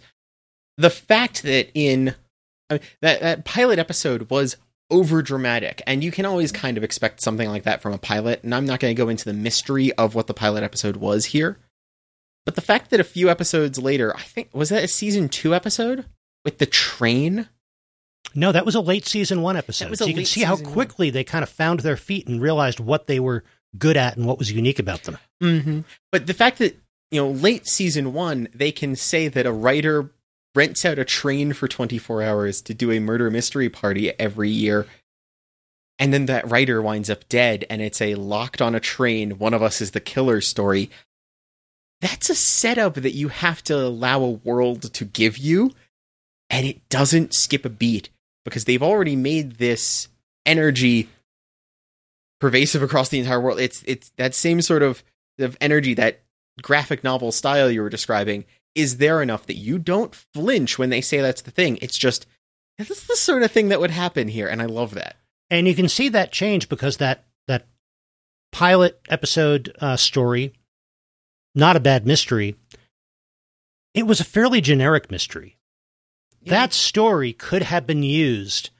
The 0.77 0.89
fact 0.89 1.43
that 1.43 1.69
in 1.73 2.15
I 2.69 2.75
mean, 2.75 2.81
that 3.01 3.21
that 3.21 3.45
pilot 3.45 3.79
episode 3.79 4.29
was 4.29 4.57
over 4.89 5.21
dramatic 5.21 5.81
and 5.87 6.03
you 6.03 6.11
can 6.11 6.25
always 6.25 6.51
kind 6.51 6.77
of 6.77 6.83
expect 6.83 7.21
something 7.21 7.49
like 7.49 7.63
that 7.63 7.81
from 7.81 7.93
a 7.93 7.97
pilot 7.97 8.43
and 8.43 8.53
I'm 8.53 8.65
not 8.65 8.79
going 8.79 8.95
to 8.95 9.01
go 9.01 9.09
into 9.09 9.25
the 9.25 9.33
mystery 9.33 9.93
of 9.93 10.15
what 10.15 10.27
the 10.27 10.33
pilot 10.33 10.63
episode 10.63 10.97
was 10.97 11.25
here. 11.25 11.57
But 12.45 12.55
the 12.55 12.61
fact 12.61 12.89
that 12.89 12.99
a 12.99 13.05
few 13.05 13.29
episodes 13.29 13.79
later, 13.79 14.15
I 14.15 14.21
think 14.21 14.49
was 14.53 14.69
that 14.69 14.83
a 14.83 14.87
season 14.87 15.29
2 15.29 15.55
episode 15.55 16.05
with 16.43 16.57
the 16.57 16.65
train? 16.65 17.47
No, 18.35 18.51
that 18.51 18.65
was 18.65 18.75
a 18.75 18.81
late 18.81 19.05
season 19.05 19.41
1 19.41 19.55
episode. 19.55 19.97
So 19.97 20.05
you 20.05 20.13
can 20.13 20.25
see 20.25 20.41
how 20.41 20.57
quickly 20.57 21.07
one. 21.07 21.13
they 21.13 21.23
kind 21.23 21.43
of 21.43 21.49
found 21.49 21.81
their 21.81 21.97
feet 21.97 22.27
and 22.27 22.41
realized 22.41 22.79
what 22.79 23.07
they 23.07 23.19
were 23.19 23.43
good 23.77 23.97
at 23.97 24.17
and 24.17 24.25
what 24.25 24.39
was 24.39 24.51
unique 24.51 24.79
about 24.79 25.03
them. 25.03 25.17
Mm-hmm. 25.41 25.81
But 26.11 26.27
the 26.27 26.33
fact 26.33 26.59
that 26.59 26.77
you 27.11 27.21
know 27.21 27.29
late 27.29 27.67
season 27.67 28.13
one, 28.13 28.47
they 28.53 28.71
can 28.71 28.95
say 28.95 29.27
that 29.27 29.45
a 29.45 29.51
writer 29.51 30.11
rents 30.55 30.85
out 30.85 30.99
a 30.99 31.05
train 31.05 31.53
for 31.53 31.67
24 31.67 32.21
hours 32.21 32.61
to 32.61 32.73
do 32.73 32.91
a 32.91 32.99
murder 32.99 33.29
mystery 33.31 33.69
party 33.69 34.17
every 34.19 34.49
year. 34.49 34.85
And 35.99 36.13
then 36.13 36.25
that 36.25 36.49
writer 36.49 36.81
winds 36.81 37.09
up 37.09 37.27
dead, 37.29 37.65
and 37.69 37.81
it's 37.81 38.01
a 38.01 38.15
locked 38.15 38.61
on 38.61 38.75
a 38.75 38.79
train, 38.79 39.37
one 39.37 39.53
of 39.53 39.61
us 39.61 39.79
is 39.79 39.91
the 39.91 39.99
killer 39.99 40.41
story. 40.41 40.89
That's 42.01 42.29
a 42.29 42.35
setup 42.35 42.95
that 42.95 43.13
you 43.13 43.29
have 43.29 43.63
to 43.65 43.75
allow 43.75 44.21
a 44.21 44.29
world 44.29 44.93
to 44.93 45.05
give 45.05 45.37
you, 45.37 45.71
and 46.49 46.65
it 46.65 46.87
doesn't 46.89 47.33
skip 47.33 47.63
a 47.63 47.69
beat 47.69 48.09
because 48.43 48.65
they've 48.65 48.83
already 48.83 49.15
made 49.15 49.53
this 49.53 50.07
energy 50.45 51.09
pervasive 52.43 52.83
across 52.83 53.07
the 53.07 53.19
entire 53.19 53.39
world. 53.39 53.57
It's 53.57 53.81
it's 53.87 54.11
that 54.17 54.35
same 54.35 54.61
sort 54.61 54.83
of 54.83 55.01
of 55.39 55.55
energy, 55.61 55.93
that 55.93 56.23
graphic 56.61 57.01
novel 57.01 57.31
style 57.31 57.71
you 57.71 57.81
were 57.81 57.89
describing, 57.89 58.43
is 58.75 58.97
there 58.97 59.21
enough 59.21 59.45
that 59.45 59.55
you 59.55 59.79
don't 59.79 60.13
flinch 60.13 60.77
when 60.77 60.89
they 60.89 60.99
say 60.99 61.21
that's 61.21 61.43
the 61.43 61.51
thing. 61.51 61.79
It's 61.81 61.97
just 61.97 62.27
that's 62.77 63.07
the 63.07 63.15
sort 63.15 63.43
of 63.43 63.51
thing 63.51 63.69
that 63.69 63.79
would 63.79 63.91
happen 63.91 64.27
here, 64.27 64.49
and 64.49 64.61
I 64.61 64.65
love 64.65 64.93
that. 64.95 65.15
And 65.49 65.69
you 65.69 65.73
can 65.73 65.87
see 65.87 66.09
that 66.09 66.33
change 66.33 66.67
because 66.67 66.97
that 66.97 67.23
that 67.47 67.65
pilot 68.51 68.99
episode 69.07 69.73
uh, 69.79 69.95
story, 69.95 70.51
not 71.55 71.77
a 71.77 71.79
bad 71.79 72.05
mystery. 72.05 72.57
It 73.93 74.05
was 74.05 74.19
a 74.19 74.25
fairly 74.25 74.59
generic 74.59 75.09
mystery. 75.09 75.55
Yeah. 76.41 76.51
That 76.51 76.73
story 76.73 77.31
could 77.31 77.61
have 77.61 77.87
been 77.87 78.03
used, 78.03 78.71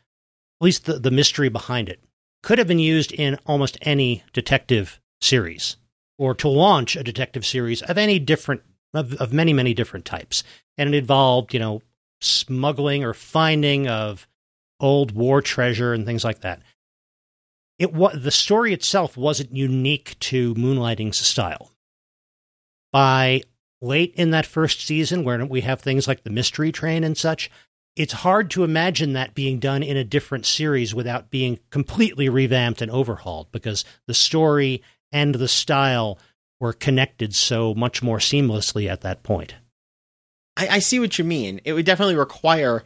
at 0.60 0.66
least 0.66 0.84
the, 0.84 1.00
the 1.00 1.12
mystery 1.12 1.48
behind 1.48 1.88
it, 1.88 2.04
could 2.44 2.60
have 2.60 2.68
been 2.68 2.80
used 2.80 3.12
in 3.12 3.40
almost 3.48 3.78
any 3.82 4.24
detective 4.34 5.00
series 5.22 5.78
or 6.20 6.36
to 6.36 6.48
launch 6.48 6.96
a 6.96 7.04
detective 7.04 7.46
series 7.46 7.82
of 7.82 7.98
any 7.98 8.20
different 8.20 8.62
of, 8.94 9.14
of 9.16 9.34
many 9.34 9.54
many 9.54 9.74
different 9.74 10.06
types. 10.06 10.44
And 10.78 10.94
it 10.94 10.98
involved 10.98 11.54
you 11.54 11.60
know 11.60 11.82
smuggling 12.22 13.04
or 13.04 13.14
finding 13.14 13.88
of 13.88 14.28
old 14.80 15.14
war 15.14 15.42
treasure 15.42 15.94
and 15.94 16.06
things 16.06 16.24
like 16.24 16.42
that. 16.42 16.62
It 17.80 17.94
was 17.94 18.22
the 18.22 18.32
story 18.32 18.74
itself 18.74 19.18
wasn't 19.18 19.56
unique 19.56 20.20
to 20.20 20.54
moonlighting's 20.56 21.18
style. 21.18 21.72
By 22.92 23.42
late 23.82 24.14
in 24.16 24.32
that 24.32 24.46
first 24.46 24.86
season 24.86 25.24
where 25.24 25.44
we 25.46 25.62
have 25.62 25.82
things 25.82 26.08
like 26.08 26.24
the 26.24 26.30
mystery 26.30 26.72
train 26.72 27.04
and 27.04 27.18
such 27.18 27.50
it's 27.96 28.14
hard 28.14 28.50
to 28.52 28.64
imagine 28.64 29.14
that 29.14 29.36
being 29.36 29.60
done 29.60 29.84
in 29.84 29.98
a 29.98 30.04
different 30.04 30.46
series 30.46 30.96
without 30.96 31.30
being 31.30 31.60
completely 31.70 32.30
revamped 32.30 32.82
and 32.82 32.92
overhauled 32.92 33.52
because 33.52 33.86
the 34.08 34.14
story 34.14 34.82
and 35.12 35.36
the 35.36 35.48
style 35.48 36.18
were 36.60 36.74
connected 36.74 37.36
so 37.36 37.74
much 37.74 38.02
more 38.02 38.18
seamlessly 38.18 38.90
at 38.90 39.02
that 39.02 39.22
point. 39.22 39.56
I, 40.58 40.68
I 40.68 40.80
see 40.80 41.00
what 41.00 41.18
you 41.18 41.26
mean. 41.26 41.62
It 41.66 41.74
would 41.74 41.86
definitely 41.86 42.16
require 42.16 42.84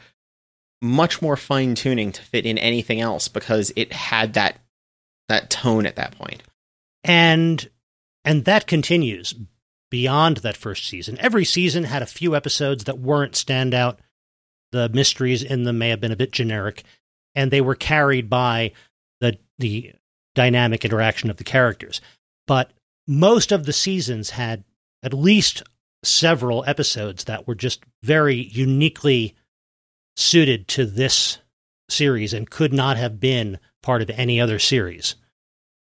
much 0.82 1.22
more 1.22 1.38
fine 1.38 1.76
tuning 1.76 2.12
to 2.12 2.22
fit 2.22 2.46
in 2.46 2.58
anything 2.58 3.02
else 3.02 3.28
because 3.28 3.72
it 3.76 3.94
had 3.94 4.34
that 4.34 4.60
that 5.30 5.50
tone 5.50 5.86
at 5.86 5.96
that 5.96 6.18
point. 6.18 6.44
And 7.04 7.70
and 8.26 8.46
that 8.46 8.68
continues 8.68 9.34
beyond 9.90 10.38
that 10.38 10.58
first 10.58 10.88
season. 10.88 11.18
Every 11.20 11.46
season 11.46 11.86
had 11.86 12.02
a 12.02 12.08
few 12.08 12.36
episodes 12.36 12.84
that 12.86 13.00
weren't 13.00 13.34
standout. 13.34 13.98
The 14.72 14.90
mysteries 14.90 15.44
in 15.44 15.64
them 15.64 15.78
may 15.78 15.90
have 15.90 16.02
been 16.02 16.12
a 16.12 16.18
bit 16.18 16.32
generic, 16.32 16.84
and 17.36 17.52
they 17.52 17.62
were 17.62 17.76
carried 17.76 18.30
by 18.30 18.72
the 19.22 19.38
the 19.58 19.94
dynamic 20.36 20.86
interaction 20.86 21.30
of 21.30 21.38
the 21.38 21.44
characters. 21.44 22.02
But 22.46 22.72
most 23.08 23.52
of 23.52 23.66
the 23.66 23.74
seasons 23.74 24.32
had 24.32 24.64
at 25.04 25.14
least 25.14 25.64
several 26.04 26.64
episodes 26.68 27.24
that 27.26 27.48
were 27.48 27.56
just 27.56 27.84
very 28.04 28.36
uniquely 28.36 29.36
suited 30.16 30.68
to 30.68 30.86
this 30.86 31.40
series 31.90 32.34
and 32.34 32.50
could 32.50 32.74
not 32.74 32.98
have 32.98 33.20
been 33.20 33.60
part 33.82 34.02
of 34.02 34.10
any 34.12 34.40
other 34.40 34.60
series. 34.60 35.16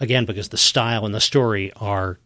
Again, 0.01 0.25
because 0.25 0.51
the 0.51 0.57
style 0.57 1.05
and 1.05 1.15
the 1.15 1.21
story 1.21 1.73
are 1.75 2.19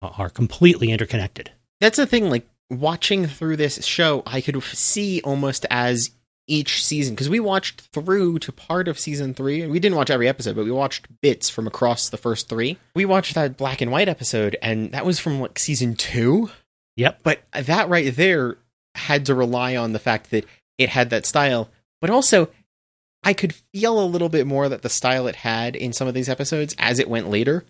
are 0.00 0.30
completely 0.30 0.90
interconnected. 0.90 1.50
That's 1.80 1.96
the 1.96 2.06
thing. 2.06 2.30
Like 2.30 2.48
watching 2.70 3.26
through 3.26 3.56
this 3.56 3.84
show, 3.84 4.22
I 4.26 4.40
could 4.40 4.62
see 4.62 5.20
almost 5.22 5.66
as 5.70 6.10
each 6.46 6.84
season 6.84 7.14
because 7.14 7.28
we 7.28 7.40
watched 7.40 7.82
through 7.92 8.38
to 8.40 8.50
part 8.50 8.88
of 8.88 8.98
season 8.98 9.34
three. 9.34 9.66
We 9.66 9.78
didn't 9.78 9.96
watch 9.96 10.10
every 10.10 10.28
episode, 10.28 10.56
but 10.56 10.64
we 10.64 10.70
watched 10.70 11.06
bits 11.20 11.50
from 11.50 11.66
across 11.66 12.08
the 12.08 12.16
first 12.16 12.48
three. 12.48 12.78
We 12.94 13.04
watched 13.04 13.34
that 13.34 13.56
black 13.56 13.80
and 13.80 13.92
white 13.92 14.08
episode, 14.08 14.56
and 14.62 14.92
that 14.92 15.04
was 15.04 15.20
from 15.20 15.40
like 15.40 15.58
season 15.58 15.94
two. 15.94 16.50
Yep. 16.96 17.20
But 17.22 17.42
that 17.52 17.88
right 17.88 18.14
there 18.14 18.56
had 18.94 19.26
to 19.26 19.34
rely 19.34 19.76
on 19.76 19.92
the 19.92 19.98
fact 19.98 20.30
that 20.30 20.46
it 20.78 20.88
had 20.88 21.10
that 21.10 21.26
style, 21.26 21.68
but 22.00 22.10
also 22.10 22.48
I 23.22 23.34
could 23.34 23.54
feel 23.54 24.00
a 24.00 24.06
little 24.06 24.28
bit 24.28 24.46
more 24.46 24.68
that 24.68 24.82
the 24.82 24.88
style 24.88 25.26
it 25.26 25.36
had 25.36 25.76
in 25.76 25.92
some 25.92 26.08
of 26.08 26.14
these 26.14 26.28
episodes 26.28 26.74
as 26.78 26.98
it 26.98 27.10
went 27.10 27.28
later, 27.28 27.64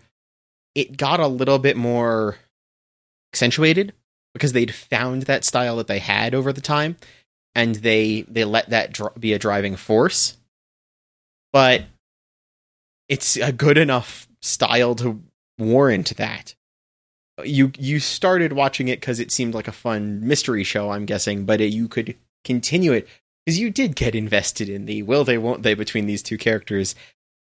it 0.73 0.95
got 0.95 1.19
a 1.19 1.27
little 1.27 1.59
bit 1.59 1.75
more 1.75 2.37
accentuated 3.33 3.93
because 4.39 4.53
they'd 4.53 4.73
found 4.73 5.23
that 5.23 5.43
style 5.43 5.75
that 5.75 5.87
they 5.87 5.99
had 5.99 6.33
over 6.33 6.53
the 6.53 6.61
time 6.61 6.95
and 7.53 7.75
they 7.75 8.21
they 8.21 8.45
let 8.45 8.69
that 8.69 8.93
dr- 8.93 9.19
be 9.19 9.33
a 9.33 9.39
driving 9.39 9.75
force. 9.75 10.37
But 11.51 11.83
it's 13.09 13.35
a 13.35 13.51
good 13.51 13.77
enough 13.77 14.27
style 14.41 14.95
to 14.95 15.21
warrant 15.57 16.15
that. 16.17 16.55
You 17.43 17.73
you 17.77 17.99
started 17.99 18.53
watching 18.53 18.87
it 18.87 19.01
because 19.01 19.19
it 19.19 19.31
seemed 19.31 19.53
like 19.53 19.67
a 19.67 19.73
fun 19.73 20.25
mystery 20.25 20.63
show, 20.63 20.91
I'm 20.91 21.05
guessing, 21.05 21.45
but 21.45 21.59
it, 21.59 21.73
you 21.73 21.87
could 21.87 22.15
continue 22.45 22.93
it 22.93 23.07
because 23.45 23.59
you 23.59 23.69
did 23.69 23.95
get 23.95 24.15
invested 24.15 24.69
in 24.69 24.85
the 24.85 25.03
will 25.03 25.25
they 25.25 25.37
won't 25.37 25.63
they 25.63 25.73
between 25.73 26.05
these 26.05 26.23
two 26.23 26.37
characters 26.37 26.95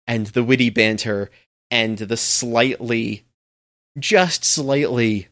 and 0.08 0.28
the 0.28 0.44
witty 0.44 0.70
banter 0.70 1.30
and 1.70 1.98
the 1.98 2.18
slightly 2.18 3.26
just 4.00 4.46
slightly 4.46 5.28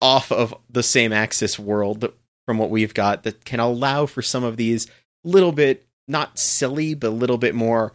off 0.00 0.32
of 0.32 0.54
the 0.70 0.82
same 0.82 1.12
axis 1.12 1.58
world 1.58 2.12
from 2.46 2.58
what 2.58 2.70
we've 2.70 2.94
got 2.94 3.22
that 3.22 3.44
can 3.44 3.60
allow 3.60 4.06
for 4.06 4.22
some 4.22 4.44
of 4.44 4.56
these 4.56 4.86
little 5.24 5.52
bit 5.52 5.86
not 6.08 6.38
silly 6.38 6.94
but 6.94 7.08
a 7.08 7.10
little 7.10 7.38
bit 7.38 7.54
more 7.54 7.92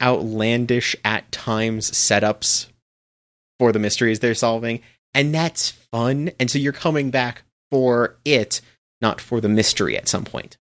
outlandish 0.00 0.96
at 1.04 1.30
times 1.30 1.90
setups 1.90 2.66
for 3.58 3.72
the 3.72 3.78
mysteries 3.78 4.18
they're 4.18 4.34
solving. 4.34 4.80
And 5.14 5.34
that's 5.34 5.70
fun. 5.70 6.30
And 6.40 6.50
so 6.50 6.58
you're 6.58 6.72
coming 6.72 7.10
back 7.10 7.42
for 7.70 8.16
it 8.24 8.60
not 9.00 9.20
for 9.20 9.40
the 9.40 9.48
mystery 9.48 9.96
at 9.96 10.08
some 10.08 10.24
point 10.24 10.56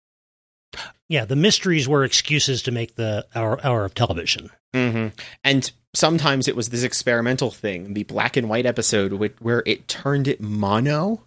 Yeah, 1.08 1.24
the 1.24 1.36
mysteries 1.36 1.88
were 1.88 2.04
excuses 2.04 2.62
to 2.62 2.72
make 2.72 2.96
the 2.96 3.26
hour 3.34 3.64
hour 3.64 3.84
of 3.84 3.94
television. 3.94 4.50
Mm-hmm. 4.74 5.08
And 5.42 5.70
sometimes 5.94 6.48
it 6.48 6.56
was 6.56 6.68
this 6.68 6.82
experimental 6.82 7.50
thing, 7.50 7.94
the 7.94 8.04
black 8.04 8.36
and 8.36 8.48
white 8.48 8.66
episode, 8.66 9.12
wh- 9.12 9.42
where 9.42 9.62
it 9.66 9.88
turned 9.88 10.28
it 10.28 10.40
mono. 10.40 11.22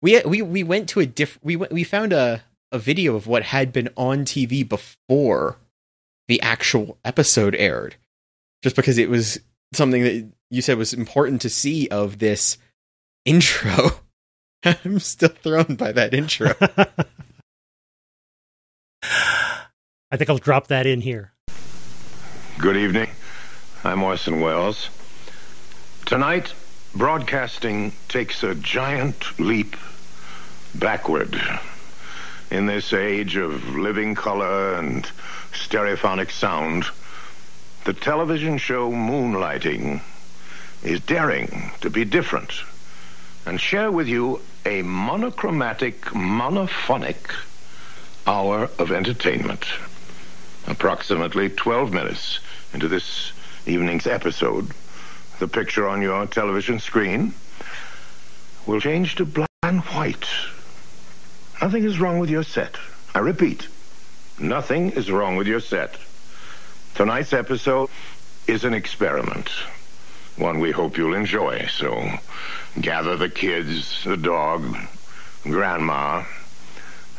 We 0.00 0.20
we 0.22 0.42
we 0.42 0.62
went 0.62 0.88
to 0.90 1.00
a 1.00 1.06
diff. 1.06 1.38
We 1.42 1.56
went, 1.56 1.72
we 1.72 1.84
found 1.84 2.12
a 2.12 2.42
a 2.72 2.78
video 2.78 3.16
of 3.16 3.26
what 3.26 3.42
had 3.42 3.72
been 3.72 3.88
on 3.96 4.24
TV 4.24 4.66
before 4.66 5.56
the 6.28 6.40
actual 6.40 6.96
episode 7.04 7.56
aired, 7.56 7.96
just 8.62 8.76
because 8.76 8.96
it 8.96 9.10
was 9.10 9.40
something 9.72 10.02
that 10.04 10.28
you 10.50 10.62
said 10.62 10.78
was 10.78 10.92
important 10.92 11.42
to 11.42 11.50
see 11.50 11.88
of 11.88 12.18
this 12.18 12.58
intro. 13.24 13.90
I'm 14.64 15.00
still 15.00 15.30
thrown 15.30 15.74
by 15.74 15.92
that 15.92 16.14
intro. 16.14 16.54
I 20.12 20.16
think 20.16 20.28
I'll 20.28 20.38
drop 20.38 20.66
that 20.66 20.86
in 20.86 21.02
here. 21.02 21.32
Good 22.58 22.76
evening. 22.76 23.10
I'm 23.84 24.02
Orson 24.02 24.40
Welles. 24.40 24.90
Tonight, 26.04 26.52
broadcasting 26.96 27.92
takes 28.08 28.42
a 28.42 28.56
giant 28.56 29.38
leap 29.38 29.76
backward. 30.74 31.40
In 32.50 32.66
this 32.66 32.92
age 32.92 33.36
of 33.36 33.76
living 33.76 34.16
color 34.16 34.74
and 34.74 35.04
stereophonic 35.52 36.32
sound, 36.32 36.86
the 37.84 37.92
television 37.92 38.58
show 38.58 38.90
Moonlighting 38.90 40.00
is 40.82 40.98
daring 40.98 41.70
to 41.82 41.88
be 41.88 42.04
different 42.04 42.64
and 43.46 43.60
share 43.60 43.92
with 43.92 44.08
you 44.08 44.40
a 44.66 44.82
monochromatic, 44.82 46.00
monophonic 46.06 47.32
hour 48.26 48.68
of 48.76 48.90
entertainment. 48.90 49.66
Approximately 50.66 51.50
12 51.50 51.92
minutes 51.92 52.40
into 52.72 52.88
this 52.88 53.32
evening's 53.66 54.06
episode, 54.06 54.70
the 55.38 55.48
picture 55.48 55.88
on 55.88 56.02
your 56.02 56.26
television 56.26 56.78
screen 56.78 57.34
will 58.66 58.80
change 58.80 59.14
to 59.16 59.24
black 59.24 59.48
and 59.62 59.80
white. 59.80 60.28
Nothing 61.60 61.84
is 61.84 61.98
wrong 61.98 62.18
with 62.18 62.30
your 62.30 62.42
set. 62.42 62.76
I 63.14 63.18
repeat, 63.18 63.68
nothing 64.38 64.92
is 64.92 65.10
wrong 65.10 65.36
with 65.36 65.46
your 65.46 65.60
set. 65.60 65.96
Tonight's 66.94 67.32
episode 67.32 67.90
is 68.46 68.64
an 68.64 68.74
experiment, 68.74 69.48
one 70.36 70.60
we 70.60 70.70
hope 70.70 70.96
you'll 70.96 71.14
enjoy. 71.14 71.66
So 71.66 72.18
gather 72.80 73.16
the 73.16 73.28
kids, 73.28 74.04
the 74.04 74.16
dog, 74.16 74.76
grandma, 75.42 76.24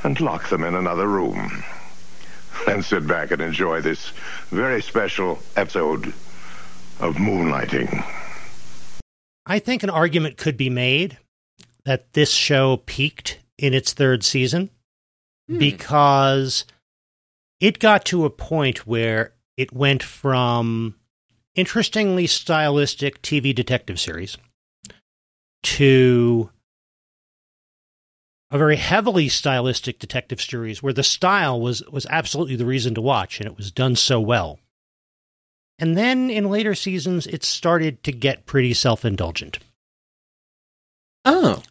and 0.04 0.20
lock 0.20 0.50
them 0.50 0.64
in 0.64 0.76
another 0.76 1.08
room. 1.08 1.64
And 2.68 2.84
sit 2.86 3.08
back 3.08 3.32
and 3.32 3.42
enjoy 3.42 3.82
this 3.82 4.12
very 4.50 4.82
special 4.82 5.40
episode 5.56 6.08
of 7.00 7.16
Moonlighting. 7.16 8.06
I 9.46 9.60
think 9.60 9.84
an 9.84 9.90
argument 9.90 10.38
could 10.38 10.58
be 10.58 10.70
made 10.70 11.18
that 11.86 12.14
this 12.14 12.32
show 12.32 12.78
peaked 12.86 13.40
in 13.58 13.74
its 13.74 13.94
third 13.94 14.24
season 14.24 14.70
hmm. 15.50 15.58
because 15.58 16.66
it 17.60 17.80
got 17.80 18.06
to 18.06 18.26
a 18.26 18.30
point 18.30 18.88
where 18.88 19.34
it 19.58 19.74
went 19.74 20.04
from 20.04 20.96
interestingly 21.56 22.28
stylistic 22.28 23.22
TV 23.22 23.54
detective 23.54 24.00
series 24.00 24.38
to 25.64 26.50
a 28.52 28.58
very 28.58 28.76
heavily 28.76 29.30
stylistic 29.30 29.98
detective 29.98 30.42
series 30.42 30.84
where 30.84 30.94
the 30.94 31.04
style 31.04 31.60
was 31.60 31.82
was 31.90 32.06
absolutely 32.10 32.58
the 32.58 32.66
reason 32.66 32.94
to 32.94 33.02
watch 33.02 33.40
and 33.40 33.48
it 33.48 33.56
was 33.56 33.72
done 33.72 33.96
so 33.96 34.20
well. 34.20 34.60
And 35.80 35.98
then 35.98 36.30
in 36.30 36.50
later 36.50 36.76
seasons 36.76 37.26
it 37.26 37.44
started 37.44 38.04
to 38.04 38.12
get 38.12 38.46
pretty 38.46 38.74
self-indulgent. 38.74 39.60
oh, 41.26 41.64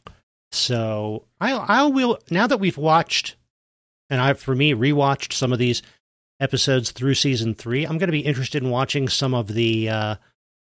So 0.50 1.26
I 1.38 1.52
I 1.52 1.82
will 1.84 2.18
now 2.30 2.46
that 2.46 2.60
we've 2.60 2.78
watched 2.78 3.36
and 4.08 4.20
I 4.20 4.32
for 4.32 4.54
me 4.54 4.72
rewatched 4.72 5.34
some 5.34 5.52
of 5.52 5.58
these 5.58 5.82
episodes 6.40 6.90
through 6.90 7.14
season 7.14 7.54
3, 7.54 7.84
I'm 7.84 7.98
going 7.98 8.08
to 8.08 8.12
be 8.12 8.20
interested 8.20 8.62
in 8.62 8.70
watching 8.70 9.06
some 9.08 9.34
of 9.34 9.48
the 9.48 9.90
uh 9.90 10.14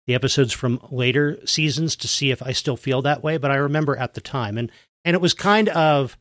the 0.09 0.14
episodes 0.16 0.53
from 0.53 0.81
later 0.90 1.38
seasons 1.46 1.94
to 1.94 2.09
see 2.09 2.33
if 2.33 2.42
I 2.42 2.51
still 2.51 2.77
feel 2.77 3.01
that 3.03 3.23
way, 3.23 3.37
but 3.37 3.53
I 3.53 3.57
remember 3.57 3.96
at 3.96 4.14
the 4.14 4.20
time 4.20 4.59
and 4.59 4.73
and 5.05 5.15
it 5.15 5.21
was 5.21 5.35
kind 5.35 5.69
of 5.71 6.17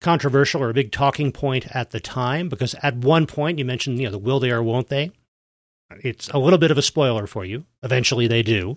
controversial 0.00 0.62
or 0.62 0.70
a 0.70 0.74
big 0.74 0.92
talking 0.92 1.30
point 1.30 1.66
at 1.74 1.90
the 1.90 2.00
time 2.00 2.48
because 2.48 2.74
at 2.82 2.96
one 2.96 3.26
point 3.26 3.58
you 3.58 3.64
mentioned 3.64 3.98
you 3.98 4.04
know 4.06 4.10
the 4.10 4.18
will 4.18 4.40
they 4.40 4.50
or 4.50 4.62
won't 4.62 4.88
they. 4.88 5.10
It's 6.02 6.28
a 6.30 6.38
little 6.38 6.58
bit 6.58 6.70
of 6.70 6.78
a 6.78 6.82
spoiler 6.82 7.26
for 7.26 7.44
you. 7.44 7.64
Eventually 7.82 8.26
they 8.28 8.42
do. 8.42 8.76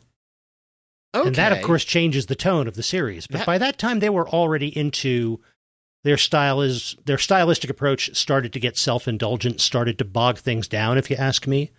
Okay. 1.15 1.27
and 1.27 1.35
that 1.35 1.51
of 1.51 1.61
course 1.61 1.85
changes 1.85 2.25
the 2.25 2.35
tone 2.35 2.67
of 2.67 2.73
the 2.75 2.81
series. 2.83 3.27
But 3.27 3.39
That- 3.39 3.45
by 3.45 3.57
that 3.59 3.77
time 3.77 3.99
they 3.99 4.09
were 4.09 4.27
already 4.27 4.75
into 4.75 5.39
their 6.03 6.17
style 6.17 6.61
is 6.61 6.97
their 7.05 7.19
stylistic 7.19 7.69
approach 7.69 8.13
started 8.15 8.51
to 8.53 8.59
get 8.59 8.77
self-indulgent 8.77 9.61
started 9.61 9.97
to 9.99 10.05
bog 10.05 10.37
things 10.39 10.67
down 10.67 10.97
if 10.97 11.09
you 11.09 11.15
ask 11.15 11.47
me 11.47 11.71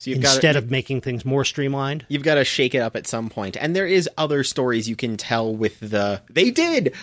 so 0.00 0.10
instead 0.10 0.54
got 0.54 0.56
of 0.56 0.70
making 0.70 1.00
things 1.00 1.24
more 1.24 1.44
streamlined 1.44 2.04
you've 2.08 2.22
got 2.22 2.34
to 2.36 2.44
shake 2.44 2.74
it 2.74 2.78
up 2.80 2.96
at 2.96 3.06
some 3.06 3.28
point. 3.28 3.56
and 3.60 3.76
there 3.76 3.86
is 3.86 4.08
other 4.18 4.42
stories 4.42 4.88
you 4.88 4.96
can 4.96 5.16
tell 5.16 5.54
with 5.54 5.78
the 5.80 6.20
they 6.30 6.50
did 6.50 6.94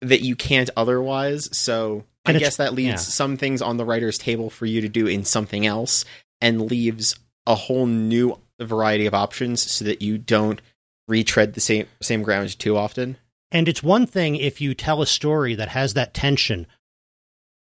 that 0.00 0.22
you 0.22 0.34
can't 0.36 0.70
otherwise 0.76 1.48
so 1.56 2.04
I 2.26 2.30
And 2.30 2.36
it's- 2.36 2.48
guess 2.52 2.56
that 2.56 2.72
leaves 2.74 2.88
yeah. 2.88 2.96
some 2.96 3.36
things 3.36 3.60
on 3.62 3.76
the 3.76 3.84
writer's 3.84 4.16
table 4.18 4.48
for 4.50 4.64
you 4.66 4.80
to 4.80 4.88
do 4.88 5.06
in 5.06 5.24
something 5.24 5.66
else 5.66 6.04
and 6.40 6.70
leaves 6.70 7.16
a 7.46 7.54
whole 7.54 7.86
new 7.86 8.38
variety 8.60 9.04
of 9.06 9.12
options 9.14 9.60
so 9.70 9.84
that 9.84 10.00
you 10.00 10.16
don't 10.16 10.62
retread 11.06 11.52
the 11.52 11.60
same 11.60 11.86
same 12.00 12.22
ground 12.22 12.58
too 12.58 12.76
often. 12.78 13.18
And 13.52 13.68
it's 13.68 13.82
one 13.82 14.06
thing 14.06 14.36
if 14.36 14.60
you 14.62 14.72
tell 14.74 15.02
a 15.02 15.06
story 15.06 15.54
that 15.54 15.68
has 15.68 15.92
that 15.94 16.14
tension 16.14 16.66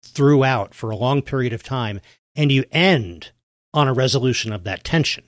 throughout 0.05 0.73
for 0.73 0.89
a 0.91 0.95
long 0.95 1.21
period 1.21 1.51
of 1.53 1.61
time 1.63 1.99
and 2.35 2.51
you 2.51 2.63
end 2.71 3.31
on 3.73 3.87
a 3.87 3.93
resolution 3.93 4.53
of 4.53 4.63
that 4.63 4.83
tension. 4.83 5.23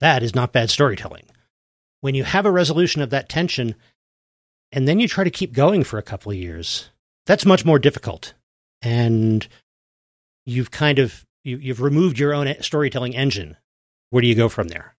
That 0.00 0.22
is 0.22 0.34
not 0.34 0.52
bad 0.52 0.70
storytelling. 0.70 1.24
When 2.00 2.14
you 2.14 2.24
have 2.24 2.46
a 2.46 2.50
resolution 2.50 3.02
of 3.02 3.10
that 3.10 3.28
tension 3.28 3.74
and 4.72 4.88
then 4.88 4.98
you 4.98 5.06
try 5.06 5.24
to 5.24 5.30
keep 5.30 5.52
going 5.52 5.84
for 5.84 5.98
a 5.98 6.02
couple 6.02 6.32
of 6.32 6.38
years, 6.38 6.90
that's 7.26 7.46
much 7.46 7.64
more 7.64 7.78
difficult. 7.78 8.34
And 8.80 9.46
you've 10.44 10.70
kind 10.70 10.98
of 10.98 11.24
you, 11.44 11.56
you've 11.58 11.80
removed 11.80 12.18
your 12.18 12.34
own 12.34 12.52
storytelling 12.60 13.14
engine. 13.14 13.56
Where 14.10 14.20
do 14.20 14.28
you 14.28 14.34
go 14.34 14.48
from 14.48 14.68
there? 14.68 14.94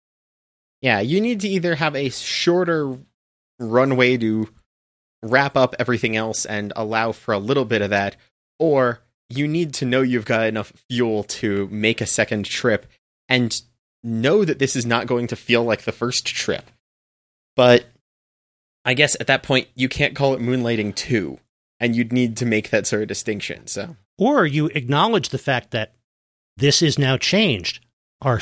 Yeah, 0.81 0.99
you 0.99 1.21
need 1.21 1.41
to 1.41 1.47
either 1.47 1.75
have 1.75 1.95
a 1.95 2.09
shorter 2.09 2.97
runway 3.59 4.17
to 4.17 4.49
wrap 5.21 5.55
up 5.55 5.75
everything 5.79 6.17
else 6.17 6.45
and 6.45 6.73
allow 6.75 7.13
for 7.13 7.33
a 7.33 7.39
little 7.39 7.65
bit 7.65 7.81
of 7.81 7.91
that, 7.91 8.17
or 8.59 8.99
you 9.37 9.47
need 9.47 9.73
to 9.75 9.85
know 9.85 10.01
you've 10.01 10.25
got 10.25 10.47
enough 10.47 10.73
fuel 10.89 11.23
to 11.23 11.67
make 11.71 12.01
a 12.01 12.05
second 12.05 12.45
trip 12.45 12.85
and 13.29 13.61
know 14.03 14.43
that 14.43 14.59
this 14.59 14.75
is 14.75 14.85
not 14.85 15.07
going 15.07 15.27
to 15.27 15.35
feel 15.35 15.63
like 15.63 15.83
the 15.83 15.91
first 15.91 16.25
trip. 16.25 16.69
But 17.55 17.85
I 18.85 18.93
guess 18.93 19.15
at 19.19 19.27
that 19.27 19.43
point, 19.43 19.67
you 19.75 19.87
can't 19.87 20.15
call 20.15 20.33
it 20.33 20.41
Moonlighting 20.41 20.95
2, 20.95 21.39
and 21.79 21.95
you'd 21.95 22.11
need 22.11 22.37
to 22.37 22.45
make 22.45 22.69
that 22.69 22.87
sort 22.87 23.01
of 23.01 23.07
distinction. 23.07 23.67
So, 23.67 23.95
or 24.17 24.45
you 24.45 24.67
acknowledge 24.67 25.29
the 25.29 25.37
fact 25.37 25.71
that 25.71 25.93
this 26.57 26.81
is 26.81 26.99
now 26.99 27.17
changed. 27.17 27.85
Our, 28.21 28.41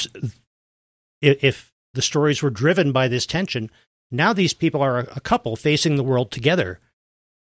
if, 1.22 1.72
the 1.94 2.02
stories 2.02 2.42
were 2.42 2.50
driven 2.50 2.92
by 2.92 3.10
this 3.10 3.26
tension, 3.26 3.70
now 4.12 4.32
these 4.32 4.54
people 4.54 4.82
are 4.82 5.00
a 5.00 5.20
couple 5.20 5.56
facing 5.56 5.96
the 5.96 6.04
world 6.04 6.32
together. 6.32 6.80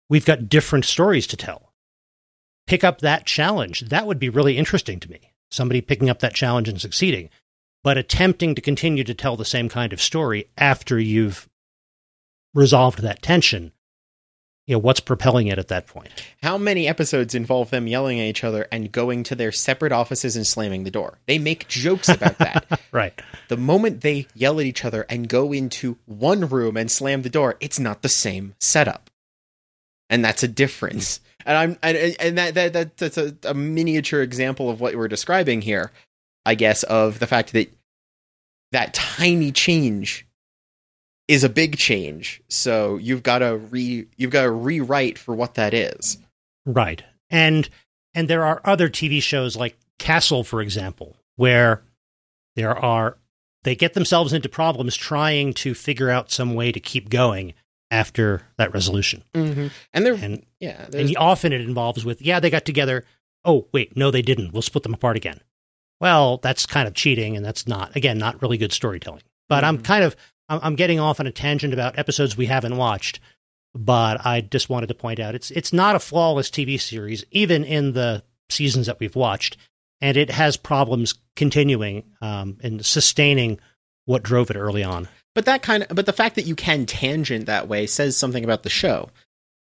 We've 0.08 0.24
got 0.24 0.48
different 0.48 0.86
stories 0.86 1.26
to 1.28 1.36
tell. 1.36 1.71
Pick 2.66 2.84
up 2.84 3.00
that 3.00 3.26
challenge. 3.26 3.80
That 3.88 4.06
would 4.06 4.18
be 4.18 4.28
really 4.28 4.56
interesting 4.56 5.00
to 5.00 5.10
me. 5.10 5.32
Somebody 5.50 5.80
picking 5.80 6.08
up 6.08 6.20
that 6.20 6.34
challenge 6.34 6.68
and 6.68 6.80
succeeding, 6.80 7.28
but 7.84 7.98
attempting 7.98 8.54
to 8.54 8.60
continue 8.62 9.04
to 9.04 9.14
tell 9.14 9.36
the 9.36 9.44
same 9.44 9.68
kind 9.68 9.92
of 9.92 10.00
story 10.00 10.46
after 10.56 10.98
you've 10.98 11.48
resolved 12.54 13.00
that 13.02 13.22
tension. 13.22 13.72
You 14.66 14.76
know, 14.76 14.78
what's 14.78 15.00
propelling 15.00 15.48
it 15.48 15.58
at 15.58 15.68
that 15.68 15.88
point? 15.88 16.08
how 16.40 16.56
many 16.56 16.86
episodes 16.86 17.34
involve 17.34 17.70
them 17.70 17.88
yelling 17.88 18.20
at 18.20 18.26
each 18.26 18.44
other 18.44 18.68
and 18.70 18.92
going 18.92 19.24
to 19.24 19.34
their 19.34 19.50
separate 19.50 19.90
offices 19.92 20.36
and 20.36 20.46
slamming 20.46 20.84
the 20.84 20.90
door? 20.90 21.18
They 21.26 21.38
make 21.38 21.66
jokes 21.68 22.08
about 22.08 22.38
that. 22.38 22.80
Right. 22.92 23.18
the 23.48 23.56
moment 23.56 24.02
they 24.02 24.26
yell 24.34 24.60
at 24.60 24.66
each 24.66 24.84
other 24.84 25.06
and 25.08 25.26
go 25.26 25.50
into 25.50 25.96
one 26.04 26.46
room 26.46 26.76
and 26.76 26.90
slam 26.90 27.22
the 27.22 27.30
door, 27.30 27.56
it's 27.58 27.80
not 27.80 28.02
the 28.02 28.08
same 28.10 28.54
setup. 28.60 29.08
And 30.10 30.22
that's 30.22 30.42
a 30.42 30.48
difference. 30.48 31.20
And 31.44 31.56
I'm 31.56 31.78
and, 31.82 32.16
and 32.18 32.38
that, 32.38 32.54
that, 32.54 32.72
that 32.72 32.96
that's 32.96 33.18
a, 33.18 33.36
a 33.44 33.54
miniature 33.54 34.22
example 34.22 34.70
of 34.70 34.80
what 34.80 34.94
we're 34.94 35.08
describing 35.08 35.62
here, 35.62 35.92
I 36.44 36.54
guess, 36.54 36.82
of 36.84 37.18
the 37.18 37.26
fact 37.26 37.52
that 37.52 37.72
that 38.72 38.94
tiny 38.94 39.52
change 39.52 40.26
is 41.28 41.44
a 41.44 41.48
big 41.48 41.76
change. 41.76 42.42
So 42.48 42.96
you've 42.96 43.22
got 43.22 43.38
to 43.38 43.56
re 43.56 44.06
you've 44.16 44.30
got 44.30 44.42
to 44.42 44.50
rewrite 44.50 45.18
for 45.18 45.34
what 45.34 45.54
that 45.54 45.74
is. 45.74 46.18
Right. 46.66 47.02
And 47.30 47.68
and 48.14 48.28
there 48.28 48.44
are 48.44 48.60
other 48.64 48.88
TV 48.88 49.22
shows 49.22 49.56
like 49.56 49.76
Castle, 49.98 50.44
for 50.44 50.60
example, 50.60 51.16
where 51.36 51.82
there 52.56 52.76
are 52.76 53.16
they 53.64 53.76
get 53.76 53.94
themselves 53.94 54.32
into 54.32 54.48
problems 54.48 54.96
trying 54.96 55.54
to 55.54 55.74
figure 55.74 56.10
out 56.10 56.30
some 56.30 56.54
way 56.54 56.72
to 56.72 56.80
keep 56.80 57.08
going 57.08 57.54
after 57.92 58.42
that 58.56 58.72
resolution. 58.72 59.22
Mm-hmm. 59.34 59.68
And 59.92 60.04
they're 60.06 60.14
And 60.14 60.44
yeah, 60.58 60.86
and 60.92 61.16
often 61.16 61.52
it 61.52 61.60
involves 61.60 62.04
with, 62.04 62.20
yeah, 62.22 62.40
they 62.40 62.50
got 62.50 62.64
together. 62.64 63.04
Oh, 63.44 63.68
wait, 63.72 63.96
no, 63.96 64.10
they 64.10 64.22
didn't. 64.22 64.52
We'll 64.52 64.62
split 64.62 64.82
them 64.82 64.94
apart 64.94 65.16
again. 65.16 65.40
Well, 66.00 66.38
that's 66.38 66.66
kind 66.66 66.88
of 66.88 66.94
cheating, 66.94 67.36
and 67.36 67.44
that's 67.46 67.68
not 67.68 67.94
again 67.94 68.18
not 68.18 68.42
really 68.42 68.56
good 68.58 68.72
storytelling. 68.72 69.22
But 69.48 69.62
I'm 69.62 69.78
Mhm. 69.78 69.84
kind 69.84 70.04
of 70.04 70.16
I'm, 70.48 70.58
I'm 70.62 70.74
getting 70.76 70.98
off 70.98 71.20
on 71.20 71.26
a 71.28 71.32
tangent 71.32 71.72
about 71.72 71.96
episodes 71.98 72.36
we 72.36 72.46
haven't 72.46 72.76
watched. 72.76 73.20
But 73.74 74.26
I 74.26 74.40
just 74.42 74.68
wanted 74.68 74.88
to 74.88 74.94
point 74.94 75.20
out 75.20 75.34
it's 75.34 75.50
it's 75.52 75.72
not 75.72 75.94
a 75.94 76.00
flawless 76.00 76.50
TV 76.50 76.80
series, 76.80 77.24
even 77.30 77.62
in 77.64 77.92
the 77.92 78.22
seasons 78.50 78.86
that 78.86 78.98
we've 79.00 79.14
watched, 79.16 79.56
and 80.00 80.16
it 80.16 80.30
has 80.30 80.56
problems 80.56 81.14
continuing 81.36 82.04
um, 82.20 82.58
and 82.62 82.84
sustaining 82.84 83.60
what 84.04 84.22
drove 84.22 84.50
it 84.50 84.56
early 84.56 84.82
on. 84.84 85.08
But 85.34 85.46
that 85.46 85.62
kind 85.62 85.84
of 85.84 85.94
but 85.94 86.06
the 86.06 86.12
fact 86.12 86.36
that 86.36 86.46
you 86.46 86.54
can 86.54 86.86
tangent 86.86 87.46
that 87.46 87.68
way 87.68 87.86
says 87.86 88.16
something 88.16 88.44
about 88.44 88.62
the 88.62 88.70
show. 88.70 89.10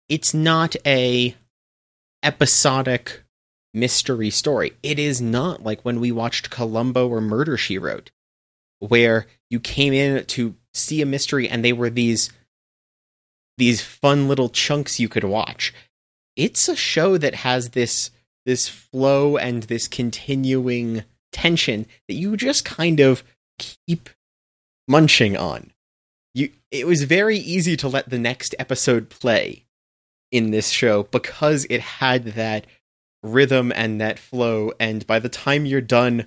It's 0.09 0.33
not 0.33 0.75
a 0.85 1.35
episodic 2.23 3.23
mystery 3.73 4.29
story. 4.29 4.73
It 4.83 4.99
is 4.99 5.21
not 5.21 5.63
like 5.63 5.81
when 5.81 5.99
we 5.99 6.11
watched 6.11 6.49
Columbo 6.49 7.07
or 7.07 7.21
Murder 7.21 7.57
She 7.57 7.77
Wrote, 7.77 8.11
where 8.79 9.27
you 9.49 9.59
came 9.59 9.93
in 9.93 10.25
to 10.25 10.55
see 10.73 11.01
a 11.01 11.05
mystery 11.05 11.47
and 11.47 11.63
they 11.63 11.73
were 11.73 11.89
these 11.89 12.31
these 13.57 13.81
fun 13.81 14.27
little 14.27 14.49
chunks 14.49 14.99
you 14.99 15.07
could 15.07 15.23
watch. 15.23 15.73
It's 16.35 16.67
a 16.67 16.75
show 16.75 17.17
that 17.17 17.35
has 17.35 17.69
this 17.69 18.11
this 18.45 18.67
flow 18.67 19.37
and 19.37 19.63
this 19.63 19.87
continuing 19.87 21.03
tension 21.31 21.85
that 22.07 22.15
you 22.15 22.35
just 22.35 22.65
kind 22.65 22.99
of 22.99 23.23
keep 23.59 24.09
munching 24.91 25.37
on. 25.37 25.71
You 26.33 26.51
it 26.69 26.85
was 26.85 27.03
very 27.03 27.37
easy 27.37 27.75
to 27.77 27.87
let 27.87 28.09
the 28.09 28.19
next 28.19 28.53
episode 28.59 29.09
play 29.09 29.65
in 30.31 30.51
this 30.51 30.69
show 30.69 31.03
because 31.03 31.65
it 31.69 31.81
had 31.81 32.25
that 32.25 32.67
rhythm 33.23 33.71
and 33.75 33.99
that 34.01 34.17
flow 34.17 34.71
and 34.79 35.05
by 35.05 35.19
the 35.19 35.29
time 35.29 35.65
you're 35.65 35.81
done 35.81 36.25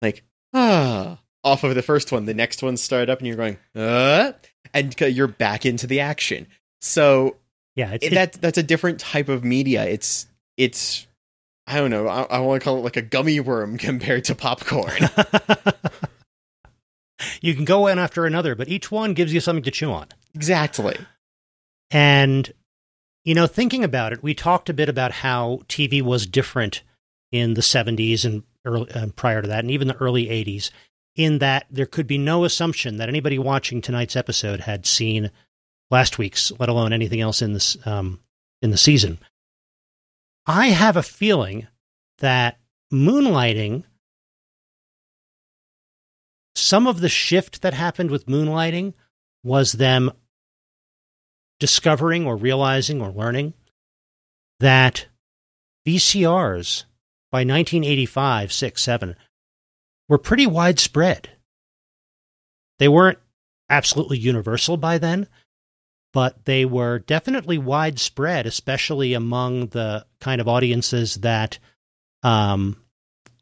like 0.00 0.22
ah 0.54 1.18
off 1.44 1.64
of 1.64 1.74
the 1.74 1.82
first 1.82 2.12
one 2.12 2.24
the 2.24 2.34
next 2.34 2.62
one 2.62 2.76
started 2.76 3.10
up 3.10 3.18
and 3.18 3.26
you're 3.26 3.36
going 3.36 3.58
uh? 3.74 4.32
and 4.72 4.94
you're 5.00 5.26
back 5.26 5.66
into 5.66 5.86
the 5.86 6.00
action. 6.00 6.46
So 6.80 7.36
Yeah, 7.76 7.92
it's, 7.92 8.06
it, 8.06 8.14
that 8.14 8.32
that's 8.34 8.58
a 8.58 8.62
different 8.62 9.00
type 9.00 9.28
of 9.28 9.44
media. 9.44 9.84
It's 9.84 10.26
it's 10.56 11.06
i 11.66 11.78
don't 11.78 11.90
know 11.90 12.08
i, 12.08 12.22
I 12.22 12.40
want 12.40 12.60
to 12.60 12.64
call 12.64 12.78
it 12.78 12.84
like 12.84 12.96
a 12.96 13.02
gummy 13.02 13.40
worm 13.40 13.78
compared 13.88 14.24
to 14.24 14.34
popcorn 14.34 15.08
you 17.40 17.54
can 17.54 17.64
go 17.64 17.80
one 17.80 17.98
after 17.98 18.26
another, 18.26 18.54
but 18.54 18.68
each 18.68 18.90
one 18.90 19.14
gives 19.14 19.32
you 19.32 19.40
something 19.40 19.64
to 19.64 19.70
chew 19.70 19.92
on. 19.92 20.06
exactly 20.34 20.96
And, 21.90 22.52
you 23.24 23.34
know, 23.34 23.46
thinking 23.46 23.84
about 23.84 24.12
it, 24.12 24.22
we 24.22 24.34
talked 24.34 24.68
a 24.68 24.74
bit 24.74 24.88
about 24.88 25.12
how 25.12 25.60
TV 25.68 26.02
was 26.02 26.26
different 26.26 26.82
in 27.32 27.54
the 27.54 27.60
70s 27.60 28.24
and 28.24 28.42
early, 28.64 28.90
uh, 28.92 29.08
prior 29.16 29.42
to 29.42 29.48
that, 29.48 29.60
and 29.60 29.70
even 29.70 29.88
the 29.88 29.96
early 29.96 30.26
80s, 30.26 30.70
in 31.16 31.38
that 31.38 31.66
there 31.70 31.86
could 31.86 32.06
be 32.06 32.18
no 32.18 32.44
assumption 32.44 32.96
that 32.96 33.08
anybody 33.08 33.38
watching 33.38 33.80
tonight's 33.80 34.16
episode 34.16 34.60
had 34.60 34.86
seen 34.86 35.30
last 35.90 36.18
week's, 36.18 36.52
let 36.58 36.68
alone 36.68 36.92
anything 36.92 37.20
else 37.20 37.42
in 37.42 37.52
this 37.52 37.76
um, 37.86 38.20
in 38.62 38.70
the 38.70 38.76
season. 38.76 39.18
I 40.46 40.68
have 40.68 40.96
a 40.96 41.02
feeling 41.02 41.66
that 42.18 42.58
moonlighting, 42.92 43.84
some 46.60 46.86
of 46.86 47.00
the 47.00 47.08
shift 47.08 47.62
that 47.62 47.74
happened 47.74 48.10
with 48.10 48.26
moonlighting 48.26 48.94
was 49.42 49.72
them 49.72 50.10
discovering 51.58 52.26
or 52.26 52.36
realizing 52.36 53.00
or 53.00 53.10
learning 53.10 53.54
that 54.60 55.06
VCRs 55.86 56.84
by 57.30 57.38
1985, 57.40 58.52
6, 58.52 58.82
7 58.82 59.16
were 60.08 60.18
pretty 60.18 60.46
widespread. 60.46 61.30
They 62.78 62.88
weren't 62.88 63.18
absolutely 63.68 64.18
universal 64.18 64.76
by 64.76 64.98
then, 64.98 65.28
but 66.12 66.44
they 66.44 66.64
were 66.64 66.98
definitely 66.98 67.58
widespread, 67.58 68.46
especially 68.46 69.14
among 69.14 69.68
the 69.68 70.04
kind 70.20 70.40
of 70.40 70.48
audiences 70.48 71.16
that 71.16 71.58
um, 72.22 72.76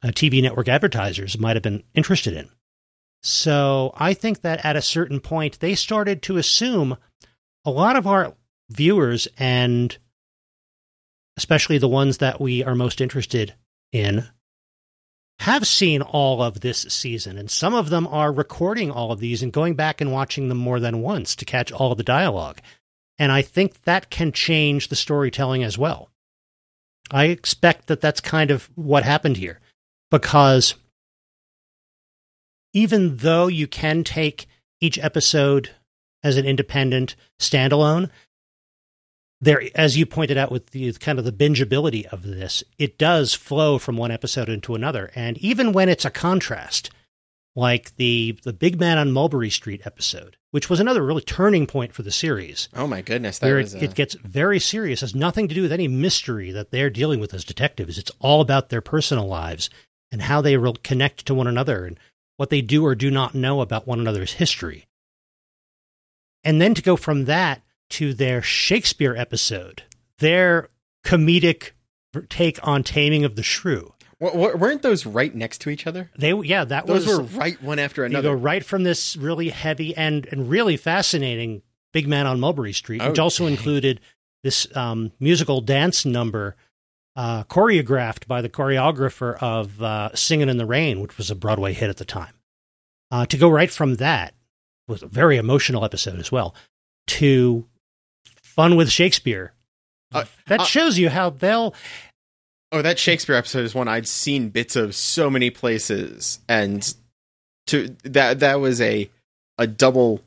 uh, 0.03 0.09
TV 0.09 0.43
network 0.43 0.69
advertisers 0.69 1.39
might 1.39 1.57
have 1.57 1.63
been 1.63 1.83
interested 1.95 2.35
in. 2.35 2.51
So 3.23 3.93
I 3.97 4.15
think 4.15 4.43
that 4.43 4.65
at 4.65 4.77
a 4.77 4.83
certain 4.83 5.21
point, 5.21 5.61
they 5.61 5.75
started 5.75 6.23
to 6.23 6.37
assume 6.37 6.97
a 7.65 7.71
lot 7.71 7.97
of 7.97 8.07
our 8.07 8.35
viewers 8.71 9.29
and 9.39 9.97
especially 11.37 11.79
the 11.79 11.89
ones 11.89 12.19
that 12.19 12.41
we 12.41 12.65
are 12.65 12.75
most 12.75 13.01
interested 13.01 13.55
in 13.93 14.27
have 15.41 15.67
seen 15.67 16.03
all 16.03 16.43
of 16.43 16.61
this 16.61 16.81
season. 16.89 17.39
And 17.39 17.51
some 17.51 17.75
of 17.75 17.91
them 17.91 18.07
are 18.09 18.33
recording 18.33 18.91
all 18.91 19.13
of 19.13 19.21
these 19.21 19.43
and 19.43 19.53
going 19.53 19.75
back 19.75 20.01
and 20.01 20.13
watching 20.13 20.49
them 20.49 20.59
more 20.59 20.81
than 20.81 21.01
once 21.01 21.37
to 21.37 21.45
catch 21.45 21.71
all 21.71 21.95
the 21.95 22.03
dialogue. 22.03 22.61
And 23.21 23.33
i 23.33 23.43
think 23.43 23.83
that 23.83 24.11
can 24.11 24.33
change 24.33 24.89
the 24.89 24.97
storytelling 24.97 25.63
as 25.63 25.79
well. 25.79 26.11
I 27.11 27.27
expect 27.27 27.87
that 27.87 28.01
that's 28.01 28.21
kind 28.21 28.51
of 28.51 28.69
what 28.75 29.05
happened 29.05 29.37
here 29.37 29.61
because 30.11 30.75
even 32.73 33.19
though 33.19 33.47
you 33.47 33.67
can 33.67 34.05
take 34.05 34.47
each 34.81 34.99
episode 34.99 35.71
as 36.23 36.37
an 36.37 36.45
independent 36.47 37.17
standalone, 37.39 38.11
there, 39.41 39.63
as 39.75 39.97
you 39.97 40.05
pointed 40.05 40.37
out 40.37 40.51
with 40.51 40.71
the 40.71 40.93
kind 40.95 41.19
of 41.19 41.25
the 41.25 41.33
bingeability 41.33 42.07
of 42.07 42.23
this, 42.25 42.65
it 42.77 42.99
does 42.99 43.35
flow 43.35 43.79
from 43.79 43.97
one 43.97 44.11
episode 44.11 44.49
into 44.49 44.75
another. 44.75 45.11
And 45.15 45.39
even 45.39 45.73
when 45.73 45.89
it's 45.89 46.05
a 46.05 46.11
contrast, 46.11 46.91
like 47.55 47.95
the 47.97 48.39
the 48.43 48.53
Big 48.53 48.79
Man 48.81 48.99
on 48.99 49.13
Mulberry 49.13 49.51
Street 49.51 49.83
episode, 49.85 50.37
which 50.51 50.69
was 50.69 50.81
another 50.81 51.05
really 51.05 51.23
turning 51.23 51.67
point 51.69 51.93
for 51.93 52.03
the 52.03 52.11
series. 52.11 52.69
Oh 52.75 52.87
my 52.89 53.01
goodness, 53.01 53.39
that 53.39 53.47
it, 53.49 53.75
a- 53.75 53.79
uh, 53.79 53.83
it 53.83 53.95
gets 53.95 54.15
very 54.15 54.59
serious. 54.59 55.03
It 55.03 55.07
has 55.07 55.15
nothing 55.15 55.47
to 55.49 55.55
do 55.55 55.63
with 55.63 55.73
any 55.73 55.87
mystery 55.89 56.51
that 56.53 56.71
they're 56.73 56.91
dealing 56.91 57.21
with 57.21 57.33
as 57.33 57.45
detectives. 57.45 57.97
It's 57.99 58.13
all 58.19 58.41
about 58.41 58.69
their 58.71 58.81
personal 58.81 59.27
lives 59.27 59.71
and 60.11 60.23
how 60.23 60.41
they 60.41 60.57
re- 60.57 60.73
connect 60.83 61.27
to 61.27 61.35
one 61.35 61.47
another 61.47 61.85
and 61.85 61.99
what 62.39 62.49
they 62.49 62.63
do 62.63 62.85
or 62.87 62.95
do 62.95 63.11
not 63.11 63.35
know 63.35 63.61
about 63.61 63.87
one 63.87 64.01
another's 64.01 64.33
history. 64.33 64.87
And 66.45 66.61
then 66.61 66.73
to 66.75 66.83
go 66.83 66.97
from 66.97 67.27
that 67.27 67.63
to 67.91 68.15
their 68.15 68.41
Shakespeare 68.43 69.15
episode, 69.17 69.83
their 70.19 70.71
comedic 71.05 71.73
take 72.29 72.59
on 72.67 72.83
Taming 72.83 73.25
of 73.25 73.37
the 73.37 73.43
Shrew. 73.43 73.93
W- 74.21 74.57
weren't 74.57 74.83
those 74.83 75.05
right 75.07 75.35
next 75.35 75.61
to 75.63 75.71
each 75.71 75.87
other? 75.87 76.11
They 76.19 76.33
yeah, 76.33 76.65
that 76.65 76.87
Those 76.87 77.07
was 77.07 77.19
were 77.19 77.25
right 77.39 77.63
one 77.63 77.79
after 77.79 78.05
another. 78.05 78.29
you 78.31 78.35
go 78.35 78.41
right 78.41 78.65
from 78.65 78.83
this 78.83 79.17
really 79.17 79.49
heavy 79.51 79.95
and 79.97 80.27
and 80.27 80.49
really 80.49 80.77
fascinating 80.77 81.63
Big 81.93 82.09
Man 82.09 82.27
on 82.27 82.41
Mulberry 82.41 82.73
Street, 82.73 83.03
which 83.07 83.19
Oh, 83.19 83.25
also 83.25 83.45
dang. 83.45 83.55
included 83.55 84.01
this 84.43 84.67
um, 84.77 85.13
musical 85.21 85.61
dance 85.61 86.05
number 86.05 86.57
uh, 87.19 87.43
choreographed 87.45 88.29
by 88.29 88.41
the 88.41 88.49
choreographer 88.49 89.37
of 89.43 89.83
uh, 89.83 90.15
"Singing 90.15 90.49
in 90.49 90.57
the 90.57 90.65
Rain," 90.65 91.01
which 91.01 91.19
was 91.19 91.33
a 91.33 91.35
Broadway 91.35 91.73
hit 91.73 91.91
at 91.91 91.97
the 91.97 92.05
time. 92.05 92.33
Uh, 93.11 93.27
to 93.27 93.37
go 93.37 93.49
right 93.49 93.71
from 93.71 93.97
that 93.97 94.35
was 94.87 95.03
a 95.03 95.09
very 95.09 95.37
emotional 95.37 95.85
episode 95.85 96.21
as 96.21 96.31
well 96.31 96.55
to 97.09 97.67
fun 98.41 98.77
with 98.77 98.89
Shakespeare. 98.89 99.53
Uh, 100.13 100.25
that 100.47 100.61
uh, 100.61 100.65
shows 100.65 100.97
you 100.97 101.09
how 101.09 101.31
they'll 101.31 101.75
Oh, 102.71 102.83
that 102.83 102.99
Shakespeare 103.01 103.35
episode 103.35 103.65
is 103.65 103.75
one 103.75 103.89
I'd 103.89 104.07
seen 104.07 104.51
bits 104.51 104.77
of 104.77 104.95
so 104.95 105.29
many 105.29 105.51
places, 105.51 106.39
and 106.49 106.95
to 107.67 107.97
that 108.05 108.41
that 108.41 108.61
was 108.61 108.81
a 108.81 109.11
a 109.59 109.67
double 109.67 110.21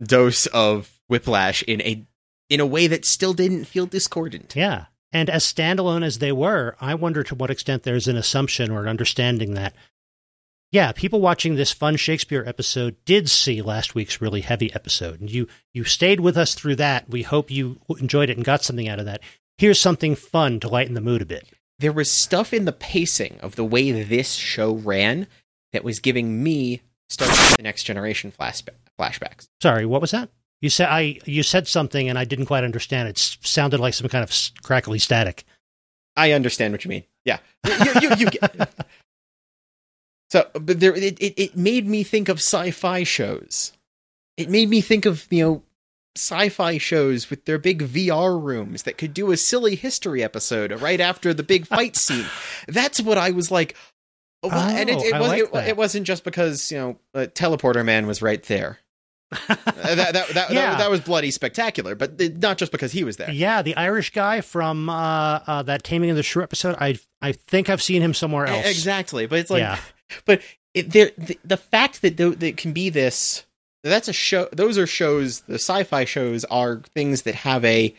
dose 0.00 0.46
of 0.46 1.00
whiplash 1.08 1.64
in 1.64 1.80
a 1.82 2.04
in 2.48 2.60
a 2.60 2.66
way 2.66 2.86
that 2.86 3.04
still 3.04 3.32
didn't 3.34 3.64
feel 3.64 3.86
discordant. 3.86 4.54
Yeah. 4.54 4.84
And 5.14 5.30
as 5.30 5.44
standalone 5.44 6.04
as 6.04 6.18
they 6.18 6.32
were, 6.32 6.74
I 6.80 6.94
wonder 6.96 7.22
to 7.22 7.36
what 7.36 7.50
extent 7.50 7.84
there's 7.84 8.08
an 8.08 8.16
assumption 8.16 8.72
or 8.72 8.82
an 8.82 8.88
understanding 8.88 9.54
that, 9.54 9.72
yeah, 10.72 10.90
people 10.90 11.20
watching 11.20 11.54
this 11.54 11.70
fun 11.70 11.94
Shakespeare 11.94 12.42
episode 12.44 12.96
did 13.04 13.30
see 13.30 13.62
last 13.62 13.94
week's 13.94 14.20
really 14.20 14.40
heavy 14.40 14.74
episode. 14.74 15.20
And 15.20 15.30
you, 15.30 15.46
you 15.72 15.84
stayed 15.84 16.18
with 16.18 16.36
us 16.36 16.54
through 16.54 16.76
that. 16.76 17.08
We 17.08 17.22
hope 17.22 17.48
you 17.48 17.78
enjoyed 18.00 18.28
it 18.28 18.36
and 18.36 18.44
got 18.44 18.64
something 18.64 18.88
out 18.88 18.98
of 18.98 19.06
that. 19.06 19.20
Here's 19.56 19.78
something 19.78 20.16
fun 20.16 20.58
to 20.60 20.68
lighten 20.68 20.94
the 20.94 21.00
mood 21.00 21.22
a 21.22 21.26
bit. 21.26 21.46
There 21.78 21.92
was 21.92 22.10
stuff 22.10 22.52
in 22.52 22.64
the 22.64 22.72
pacing 22.72 23.38
of 23.40 23.54
the 23.54 23.64
way 23.64 23.92
this 24.02 24.32
show 24.32 24.74
ran 24.74 25.28
that 25.72 25.84
was 25.84 26.00
giving 26.00 26.42
me 26.42 26.82
Star 27.08 27.28
Trek: 27.28 27.56
The 27.56 27.62
Next 27.62 27.84
Generation 27.84 28.32
flashba- 28.32 28.70
flashbacks. 28.98 29.46
Sorry, 29.62 29.86
what 29.86 30.00
was 30.00 30.10
that? 30.10 30.28
You 30.64 30.70
said 30.70 30.88
I 30.88 31.18
you 31.26 31.42
said 31.42 31.68
something 31.68 32.08
and 32.08 32.18
I 32.18 32.24
didn't 32.24 32.46
quite 32.46 32.64
understand. 32.64 33.06
It 33.06 33.18
sounded 33.18 33.80
like 33.80 33.92
some 33.92 34.08
kind 34.08 34.24
of 34.24 34.32
crackly 34.62 34.98
static. 34.98 35.44
I 36.16 36.32
understand 36.32 36.72
what 36.72 36.86
you 36.86 36.88
mean. 36.88 37.04
Yeah, 37.26 37.38
you, 37.66 38.00
you, 38.00 38.16
you 38.16 38.30
get. 38.30 38.74
So, 40.30 40.48
but 40.54 40.80
there, 40.80 40.94
it, 40.94 41.20
it 41.20 41.34
it 41.36 41.56
made 41.56 41.86
me 41.86 42.02
think 42.02 42.30
of 42.30 42.38
sci-fi 42.38 43.04
shows. 43.04 43.72
It 44.38 44.48
made 44.48 44.70
me 44.70 44.80
think 44.80 45.04
of 45.04 45.26
you 45.30 45.44
know 45.44 45.62
sci-fi 46.16 46.78
shows 46.78 47.28
with 47.28 47.44
their 47.44 47.58
big 47.58 47.82
VR 47.82 48.42
rooms 48.42 48.84
that 48.84 48.96
could 48.96 49.12
do 49.12 49.32
a 49.32 49.36
silly 49.36 49.76
history 49.76 50.24
episode 50.24 50.72
right 50.80 51.00
after 51.00 51.34
the 51.34 51.42
big 51.42 51.66
fight 51.66 51.94
scene. 52.04 52.24
That's 52.66 53.00
what 53.00 53.18
I 53.18 53.30
was 53.32 53.50
like. 53.50 53.76
Oh, 54.42 54.50
and 54.50 54.88
it, 54.88 54.96
Oh, 54.96 55.04
it 55.04 55.12
I 55.14 55.20
wasn't. 55.20 55.54
like 55.54 55.68
it 55.68 55.76
wasn't 55.76 56.06
just 56.06 56.24
because 56.24 56.72
you 56.72 56.78
know 56.78 56.98
uh, 57.14 57.26
Teleporter 57.26 57.84
Man 57.84 58.06
was 58.06 58.22
right 58.22 58.42
there. 58.44 58.78
Uh, 59.32 59.38
that, 59.64 59.96
that, 59.96 60.12
that, 60.12 60.28
that, 60.34 60.50
Yeah. 60.52 60.76
that 60.76 60.90
was 60.90 61.00
bloody 61.00 61.30
spectacular, 61.30 61.94
but 61.94 62.20
not 62.40 62.58
just 62.58 62.70
because 62.72 62.92
he 62.92 63.04
was 63.04 63.16
there. 63.16 63.30
Yeah, 63.30 63.62
the 63.62 63.76
Irish 63.76 64.10
guy 64.10 64.40
from 64.40 64.88
uh, 64.88 65.40
uh, 65.46 65.62
that 65.64 65.82
Taming 65.82 66.10
of 66.10 66.16
the 66.16 66.22
Shrew 66.22 66.42
episode. 66.42 66.76
I 66.80 66.98
I 67.20 67.32
think 67.32 67.68
I've 67.68 67.82
seen 67.82 68.02
him 68.02 68.14
somewhere 68.14 68.46
else. 68.46 68.66
Exactly, 68.66 69.26
but 69.26 69.38
it's 69.38 69.50
like 69.50 69.60
yeah. 69.60 69.78
but 70.24 70.40
it, 70.74 70.90
there, 70.90 71.10
the, 71.16 71.38
the 71.44 71.56
fact 71.56 72.02
that 72.02 72.16
there, 72.16 72.30
that 72.30 72.56
can 72.56 72.72
be 72.72 72.90
this 72.90 73.44
that's 73.82 74.08
a 74.08 74.12
show 74.12 74.48
those 74.52 74.78
are 74.78 74.86
shows 74.86 75.40
the 75.42 75.54
sci-fi 75.54 76.04
shows 76.04 76.44
are 76.46 76.82
things 76.94 77.22
that 77.22 77.34
have 77.34 77.64
a 77.64 77.94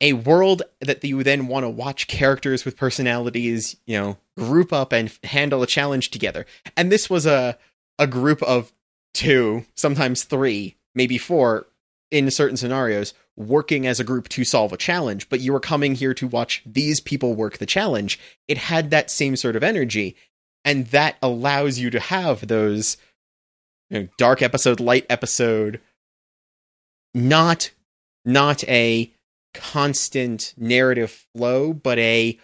a 0.00 0.14
world 0.14 0.62
that 0.80 1.04
you 1.04 1.22
then 1.22 1.46
want 1.46 1.64
to 1.64 1.70
watch 1.70 2.08
characters 2.08 2.64
with 2.64 2.76
personalities 2.76 3.76
you 3.86 3.98
know 3.98 4.16
group 4.36 4.72
up 4.72 4.92
and 4.92 5.16
handle 5.24 5.62
a 5.62 5.66
challenge 5.66 6.10
together 6.10 6.46
and 6.76 6.90
this 6.90 7.10
was 7.10 7.26
a 7.26 7.56
a 7.98 8.06
group 8.06 8.42
of 8.42 8.72
two 9.14 9.64
sometimes 9.74 10.24
three 10.24 10.76
maybe 10.94 11.18
four 11.18 11.66
in 12.10 12.30
certain 12.30 12.56
scenarios 12.56 13.14
working 13.36 13.86
as 13.86 13.98
a 13.98 14.04
group 14.04 14.28
to 14.28 14.44
solve 14.44 14.72
a 14.72 14.76
challenge 14.76 15.28
but 15.28 15.40
you 15.40 15.52
were 15.52 15.60
coming 15.60 15.94
here 15.94 16.14
to 16.14 16.26
watch 16.26 16.62
these 16.66 17.00
people 17.00 17.34
work 17.34 17.58
the 17.58 17.66
challenge. 17.66 18.18
It 18.46 18.58
had 18.58 18.90
that 18.90 19.10
same 19.10 19.36
sort 19.36 19.56
of 19.56 19.62
energy 19.62 20.16
and 20.64 20.86
that 20.88 21.16
allows 21.22 21.78
you 21.78 21.90
to 21.90 22.00
have 22.00 22.46
those 22.46 22.96
you 23.90 24.00
know, 24.00 24.08
dark 24.18 24.42
episode 24.42 24.80
light 24.80 25.06
episode 25.10 25.80
not 27.14 27.70
not 28.24 28.64
a 28.64 29.12
constant 29.54 30.54
narrative 30.56 31.26
flow 31.34 31.72
but 31.72 31.98
a 31.98 32.38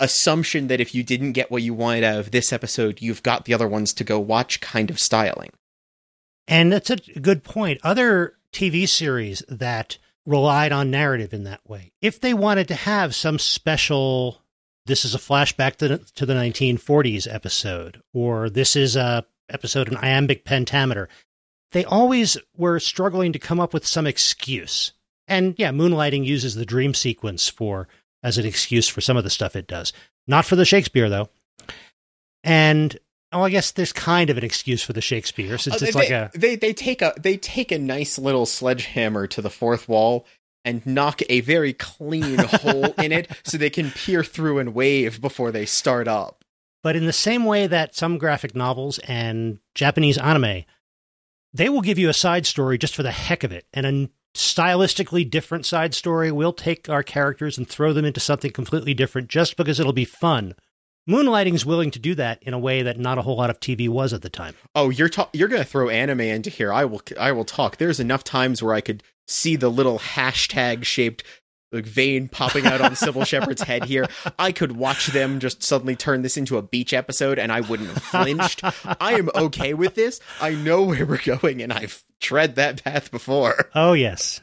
assumption 0.00 0.68
that 0.68 0.80
if 0.80 0.94
you 0.94 1.02
didn't 1.02 1.32
get 1.32 1.50
what 1.50 1.62
you 1.62 1.74
wanted 1.74 2.04
out 2.04 2.18
of 2.20 2.30
this 2.30 2.52
episode 2.52 3.02
you've 3.02 3.22
got 3.22 3.44
the 3.44 3.54
other 3.54 3.66
ones 3.66 3.92
to 3.92 4.04
go 4.04 4.18
watch 4.20 4.60
kind 4.60 4.90
of 4.90 4.98
styling 4.98 5.50
And 6.48 6.72
that's 6.72 6.90
a 6.90 6.96
good 6.96 7.44
point. 7.44 7.80
Other 7.84 8.34
TV 8.52 8.88
series 8.88 9.42
that 9.48 9.98
relied 10.24 10.72
on 10.72 10.90
narrative 10.90 11.32
in 11.32 11.44
that 11.44 11.60
way, 11.68 11.92
if 12.00 12.20
they 12.20 12.34
wanted 12.34 12.68
to 12.68 12.74
have 12.74 13.14
some 13.14 13.38
special, 13.38 14.40
this 14.86 15.04
is 15.04 15.14
a 15.14 15.18
flashback 15.18 15.76
to 15.76 15.88
the, 15.88 15.98
to 16.16 16.26
the 16.26 16.34
1940s 16.34 17.32
episode, 17.32 18.02
or 18.14 18.48
this 18.48 18.74
is 18.74 18.96
a 18.96 19.24
episode 19.50 19.88
in 19.88 19.96
iambic 19.98 20.44
pentameter, 20.44 21.08
they 21.72 21.84
always 21.84 22.38
were 22.56 22.80
struggling 22.80 23.32
to 23.32 23.38
come 23.38 23.60
up 23.60 23.74
with 23.74 23.86
some 23.86 24.06
excuse. 24.06 24.92
And 25.26 25.54
yeah, 25.58 25.70
Moonlighting 25.70 26.24
uses 26.24 26.54
the 26.54 26.64
dream 26.64 26.94
sequence 26.94 27.48
for 27.48 27.88
as 28.22 28.38
an 28.38 28.46
excuse 28.46 28.88
for 28.88 29.02
some 29.02 29.16
of 29.16 29.24
the 29.24 29.30
stuff 29.30 29.54
it 29.54 29.66
does. 29.66 29.92
Not 30.26 30.46
for 30.46 30.56
the 30.56 30.64
Shakespeare 30.64 31.10
though. 31.10 31.28
And 32.42 32.98
oh, 33.32 33.42
I 33.42 33.50
guess 33.50 33.72
there's 33.72 33.92
kind 33.92 34.30
of 34.30 34.38
an 34.38 34.44
excuse 34.44 34.82
for 34.82 34.92
the 34.92 35.00
Shakespeare 35.00 35.58
since 35.58 35.82
Uh, 35.82 35.86
it's 35.86 35.94
they, 35.94 36.00
like 36.00 36.10
a 36.10 36.30
they 36.34 36.56
they 36.56 36.72
take 36.72 37.02
a 37.02 37.14
they 37.18 37.36
take 37.36 37.72
a 37.72 37.78
nice 37.78 38.18
little 38.18 38.46
sledgehammer 38.46 39.26
to 39.28 39.42
the 39.42 39.50
fourth 39.50 39.88
wall 39.88 40.26
and 40.64 40.84
knock 40.86 41.22
a 41.28 41.40
very 41.40 41.72
clean 41.72 42.38
hole 42.38 42.92
in 42.98 43.12
it 43.12 43.28
so 43.44 43.56
they 43.56 43.70
can 43.70 43.90
peer 43.90 44.24
through 44.24 44.58
and 44.58 44.74
wave 44.74 45.20
before 45.20 45.50
they 45.50 45.66
start 45.66 46.08
up. 46.08 46.44
But 46.82 46.96
in 46.96 47.06
the 47.06 47.12
same 47.12 47.44
way 47.44 47.66
that 47.66 47.94
some 47.94 48.18
graphic 48.18 48.54
novels 48.54 48.98
and 49.00 49.58
Japanese 49.74 50.18
anime, 50.18 50.64
they 51.52 51.68
will 51.68 51.80
give 51.80 51.98
you 51.98 52.08
a 52.08 52.14
side 52.14 52.46
story 52.46 52.78
just 52.78 52.94
for 52.94 53.02
the 53.02 53.10
heck 53.10 53.44
of 53.44 53.52
it. 53.52 53.66
And 53.72 53.86
a 53.86 54.10
stylistically 54.36 55.28
different 55.28 55.66
side 55.66 55.94
story, 55.94 56.30
we'll 56.30 56.52
take 56.52 56.88
our 56.88 57.02
characters 57.02 57.58
and 57.58 57.68
throw 57.68 57.92
them 57.92 58.04
into 58.04 58.20
something 58.20 58.52
completely 58.52 58.94
different 58.94 59.28
just 59.28 59.56
because 59.56 59.80
it'll 59.80 59.92
be 59.92 60.04
fun. 60.04 60.54
Moonlighting's 61.08 61.64
willing 61.66 61.90
to 61.92 61.98
do 61.98 62.14
that 62.16 62.40
in 62.42 62.54
a 62.54 62.58
way 62.58 62.82
that 62.82 62.98
not 62.98 63.18
a 63.18 63.22
whole 63.22 63.36
lot 63.36 63.50
of 63.50 63.58
TV 63.58 63.88
was 63.88 64.12
at 64.12 64.22
the 64.22 64.28
time. 64.30 64.54
Oh, 64.74 64.90
you're 64.90 65.08
ta- 65.08 65.30
you're 65.32 65.48
gonna 65.48 65.64
throw 65.64 65.88
anime 65.88 66.20
into 66.20 66.50
here. 66.50 66.72
I 66.72 66.84
will 66.84 67.00
I 67.18 67.32
will 67.32 67.44
talk. 67.46 67.78
There's 67.78 67.98
enough 67.98 68.22
times 68.22 68.62
where 68.62 68.74
I 68.74 68.80
could 68.82 69.02
see 69.26 69.56
the 69.56 69.70
little 69.70 69.98
hashtag 69.98 70.84
shaped 70.84 71.24
like 71.72 71.84
vein 71.84 72.28
popping 72.28 72.64
out 72.66 72.80
on 72.80 72.92
Cybill 72.92 73.26
Shepherd's 73.26 73.62
head 73.62 73.84
here. 73.84 74.06
I 74.38 74.52
could 74.52 74.72
watch 74.76 75.08
them 75.08 75.38
just 75.40 75.62
suddenly 75.62 75.96
turn 75.96 76.22
this 76.22 76.36
into 76.36 76.56
a 76.56 76.62
beach 76.62 76.92
episode 76.94 77.38
and 77.38 77.52
I 77.52 77.60
wouldn't 77.60 77.90
have 77.90 78.02
flinched. 78.02 78.62
I 79.00 79.14
am 79.14 79.28
okay 79.34 79.74
with 79.74 79.94
this. 79.94 80.18
I 80.40 80.54
know 80.54 80.82
where 80.84 81.04
we're 81.04 81.18
going 81.18 81.60
and 81.62 81.72
I've 81.72 82.02
tread 82.20 82.54
that 82.56 82.82
path 82.84 83.10
before. 83.10 83.68
Oh, 83.74 83.92
yes. 83.92 84.40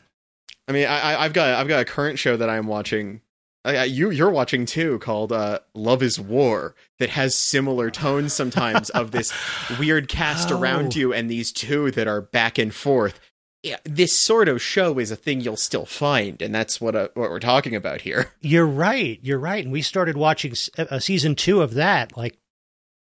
I 0.67 0.71
mean, 0.71 0.85
I, 0.87 1.13
I- 1.13 1.25
I've 1.25 1.33
got 1.33 1.55
I've 1.59 1.67
got 1.67 1.81
a 1.81 1.85
current 1.85 2.19
show 2.19 2.37
that 2.37 2.49
I'm 2.49 2.67
watching. 2.67 3.21
Uh, 3.65 3.81
you 3.81 4.11
you're 4.11 4.29
watching 4.29 4.65
too, 4.65 4.99
called 4.99 5.31
uh, 5.31 5.59
"Love 5.73 6.03
Is 6.03 6.19
War," 6.19 6.75
that 6.99 7.09
has 7.09 7.33
similar 7.35 7.89
tones 7.89 8.31
sometimes 8.33 8.89
of 8.91 9.11
this 9.11 9.33
weird 9.79 10.07
cast 10.07 10.51
Oh. 10.51 10.59
around 10.59 10.95
you 10.95 11.11
and 11.13 11.29
these 11.29 11.51
two 11.51 11.89
that 11.91 12.07
are 12.07 12.21
back 12.21 12.57
and 12.59 12.73
forth. 12.75 13.19
yeah, 13.63 13.77
this 13.83 14.15
sort 14.15 14.47
of 14.47 14.61
show 14.61 14.99
is 14.99 15.09
a 15.09 15.15
thing 15.15 15.41
you'll 15.41 15.57
still 15.57 15.85
find, 15.87 16.39
and 16.43 16.53
that's 16.53 16.79
what 16.79 16.95
uh, 16.95 17.07
what 17.15 17.31
we're 17.31 17.39
talking 17.39 17.75
about 17.75 18.01
here. 18.01 18.31
You're 18.41 18.67
right. 18.67 19.19
You're 19.23 19.39
right. 19.39 19.63
And 19.63 19.73
we 19.73 19.81
started 19.81 20.15
watching 20.15 20.51
s- 20.51 20.69
uh, 20.77 20.99
season 20.99 21.33
two 21.33 21.61
of 21.63 21.73
that 21.73 22.15
like 22.15 22.37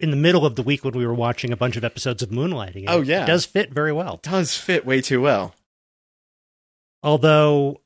in 0.00 0.10
the 0.10 0.16
middle 0.16 0.46
of 0.46 0.56
the 0.56 0.62
week 0.62 0.82
when 0.82 0.94
we 0.94 1.06
were 1.06 1.12
watching 1.14 1.52
a 1.52 1.56
bunch 1.56 1.76
of 1.76 1.84
episodes 1.84 2.22
of 2.22 2.30
Moonlighting. 2.30 2.76
And 2.86 2.88
Oh, 2.88 3.02
it 3.02 3.08
yeah. 3.08 3.26
does 3.26 3.44
fit 3.44 3.72
very 3.74 3.92
well. 3.92 4.14
It 4.14 4.22
does 4.22 4.56
fit 4.56 4.86
way 4.86 5.02
too 5.02 5.20
well. 5.20 5.54
Although 7.02 7.80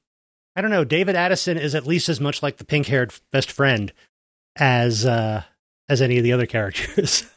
I 0.58 0.60
don't 0.60 0.72
know, 0.72 0.82
David 0.82 1.14
Addison 1.14 1.56
is 1.56 1.76
at 1.76 1.86
least 1.86 2.08
as 2.08 2.20
much 2.20 2.42
like 2.42 2.56
the 2.56 2.64
pink-haired 2.64 3.14
best 3.30 3.52
friend 3.52 3.92
as 4.56 5.06
uh 5.06 5.44
as 5.88 6.02
any 6.02 6.18
of 6.18 6.24
the 6.24 6.32
other 6.32 6.46
characters. 6.46 7.24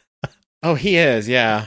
Oh, 0.64 0.76
he 0.76 0.96
is, 0.96 1.28
yeah. 1.28 1.66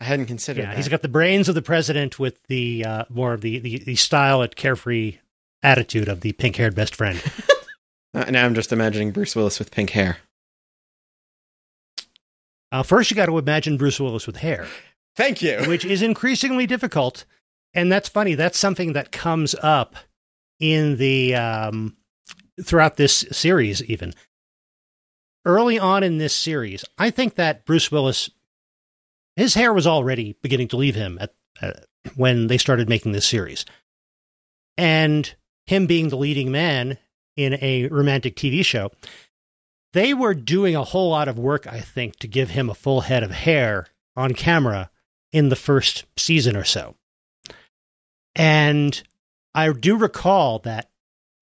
I 0.00 0.04
hadn't 0.04 0.26
considered 0.26 0.60
yeah, 0.60 0.68
that. 0.68 0.76
he's 0.76 0.86
got 0.86 1.02
the 1.02 1.08
brains 1.08 1.48
of 1.48 1.56
the 1.56 1.62
president 1.62 2.16
with 2.20 2.40
the 2.44 2.84
uh 2.84 3.04
more 3.08 3.32
of 3.34 3.40
the 3.40 3.58
the, 3.58 3.78
the 3.78 3.96
style 3.96 4.40
and 4.42 4.54
carefree 4.54 5.18
attitude 5.64 6.08
of 6.08 6.20
the 6.20 6.32
pink-haired 6.32 6.74
best 6.74 6.94
friend. 6.94 7.22
Uh, 8.14 8.30
now 8.30 8.46
I'm 8.46 8.54
just 8.54 8.72
imagining 8.72 9.10
Bruce 9.10 9.36
Willis 9.36 9.58
with 9.58 9.70
pink 9.70 9.90
hair. 9.90 10.16
Uh, 12.72 12.82
first, 12.82 13.10
you 13.10 13.14
got 13.14 13.26
to 13.26 13.36
imagine 13.36 13.76
Bruce 13.76 14.00
Willis 14.00 14.26
with 14.26 14.36
hair. 14.36 14.66
Thank 15.16 15.42
you. 15.42 15.62
which 15.66 15.84
is 15.84 16.00
increasingly 16.00 16.66
difficult. 16.66 17.26
And 17.76 17.92
that's 17.92 18.08
funny. 18.08 18.34
That's 18.34 18.58
something 18.58 18.94
that 18.94 19.12
comes 19.12 19.54
up 19.62 19.96
in 20.58 20.96
the 20.96 21.34
um, 21.34 21.98
throughout 22.64 22.96
this 22.96 23.26
series. 23.30 23.84
Even 23.84 24.14
early 25.44 25.78
on 25.78 26.02
in 26.02 26.16
this 26.16 26.34
series, 26.34 26.86
I 26.96 27.10
think 27.10 27.34
that 27.34 27.66
Bruce 27.66 27.92
Willis, 27.92 28.30
his 29.36 29.54
hair 29.54 29.74
was 29.74 29.86
already 29.86 30.38
beginning 30.42 30.68
to 30.68 30.78
leave 30.78 30.94
him 30.94 31.18
at 31.20 31.34
when 32.14 32.46
they 32.46 32.56
started 32.56 32.88
making 32.88 33.12
this 33.12 33.26
series, 33.26 33.66
and 34.78 35.34
him 35.66 35.86
being 35.86 36.08
the 36.08 36.16
leading 36.16 36.50
man 36.50 36.96
in 37.36 37.58
a 37.60 37.88
romantic 37.88 38.36
TV 38.36 38.64
show. 38.64 38.90
They 39.92 40.14
were 40.14 40.34
doing 40.34 40.76
a 40.76 40.84
whole 40.84 41.10
lot 41.10 41.28
of 41.28 41.38
work, 41.38 41.66
I 41.66 41.80
think, 41.80 42.16
to 42.20 42.28
give 42.28 42.50
him 42.50 42.70
a 42.70 42.74
full 42.74 43.02
head 43.02 43.22
of 43.22 43.30
hair 43.30 43.86
on 44.14 44.32
camera 44.32 44.90
in 45.32 45.50
the 45.50 45.56
first 45.56 46.04
season 46.16 46.56
or 46.56 46.64
so. 46.64 46.96
And 48.36 49.02
I 49.54 49.72
do 49.72 49.96
recall 49.96 50.60
that 50.60 50.90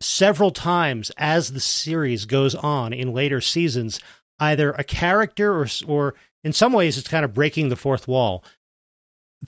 several 0.01 0.53
times 0.53 1.11
as 1.19 1.53
the 1.53 1.61
series 1.61 2.25
goes 2.25 2.55
on 2.55 2.93
in 2.93 3.13
later 3.13 3.41
seasons, 3.41 4.01
either 4.39 4.71
a 4.73 4.85
character 4.85 5.61
or, 5.61 5.67
or 5.87 6.15
in 6.45 6.53
some 6.53 6.73
ways 6.73 6.97
it's 6.97 7.09
kind 7.09 7.25
of 7.25 7.35
breaking 7.35 7.69
the 7.69 7.77
fourth 7.77 8.07
wall. 8.07 8.45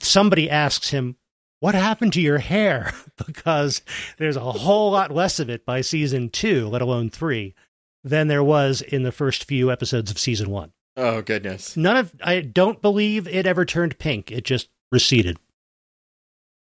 Somebody 0.01 0.49
asks 0.49 0.89
him, 0.89 1.15
What 1.61 1.73
happened 1.73 2.13
to 2.13 2.21
your 2.21 2.39
hair? 2.39 2.93
because 3.25 3.81
there's 4.17 4.35
a 4.35 4.41
whole 4.41 4.91
lot 4.91 5.11
less 5.11 5.39
of 5.39 5.49
it 5.49 5.65
by 5.65 5.81
season 5.81 6.29
two, 6.29 6.67
let 6.67 6.81
alone 6.81 7.09
three, 7.09 7.55
than 8.03 8.27
there 8.27 8.43
was 8.43 8.81
in 8.81 9.03
the 9.03 9.11
first 9.11 9.45
few 9.45 9.71
episodes 9.71 10.11
of 10.11 10.19
season 10.19 10.49
one. 10.49 10.73
Oh 10.97 11.21
goodness. 11.21 11.77
None 11.77 11.95
of 11.95 12.13
I 12.21 12.41
don't 12.41 12.81
believe 12.81 13.27
it 13.27 13.45
ever 13.45 13.63
turned 13.63 13.99
pink. 13.99 14.31
It 14.31 14.43
just 14.43 14.67
receded. 14.91 15.37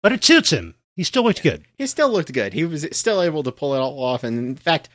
But 0.03 0.13
it 0.13 0.25
suits 0.25 0.51
him. 0.51 0.75
He 0.97 1.05
still 1.05 1.23
looked 1.23 1.43
good. 1.43 1.65
He 1.77 1.87
still 1.87 2.11
looked 2.11 2.33
good. 2.33 2.53
He 2.53 2.65
was 2.65 2.87
still 2.93 3.23
able 3.23 3.43
to 3.45 3.53
pull 3.53 3.75
it 3.75 3.79
all 3.79 4.03
off, 4.03 4.25
and 4.25 4.39
in 4.39 4.57
fact, 4.57 4.89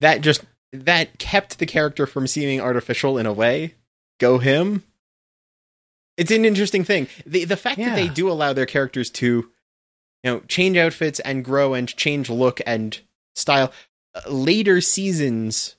that 0.00 0.22
just 0.22 0.42
that 0.72 1.18
kept 1.18 1.58
the 1.58 1.66
character 1.66 2.06
from 2.06 2.26
seeming 2.26 2.60
artificial 2.60 3.18
in 3.18 3.26
a 3.26 3.32
way. 3.32 3.74
Go 4.18 4.38
him. 4.38 4.84
It's 6.16 6.30
an 6.30 6.44
interesting 6.44 6.84
thing. 6.84 7.08
The 7.26 7.44
the 7.44 7.56
fact 7.56 7.78
that 7.78 7.94
they 7.94 8.08
do 8.08 8.30
allow 8.30 8.52
their 8.52 8.66
characters 8.66 9.10
to, 9.10 9.26
you 9.26 9.50
know, 10.24 10.40
change 10.48 10.76
outfits 10.76 11.20
and 11.20 11.44
grow 11.44 11.74
and 11.74 11.88
change 11.94 12.30
look 12.30 12.60
and 12.66 12.98
style. 13.34 13.72
Uh, 14.14 14.30
Later 14.30 14.80
seasons, 14.80 15.76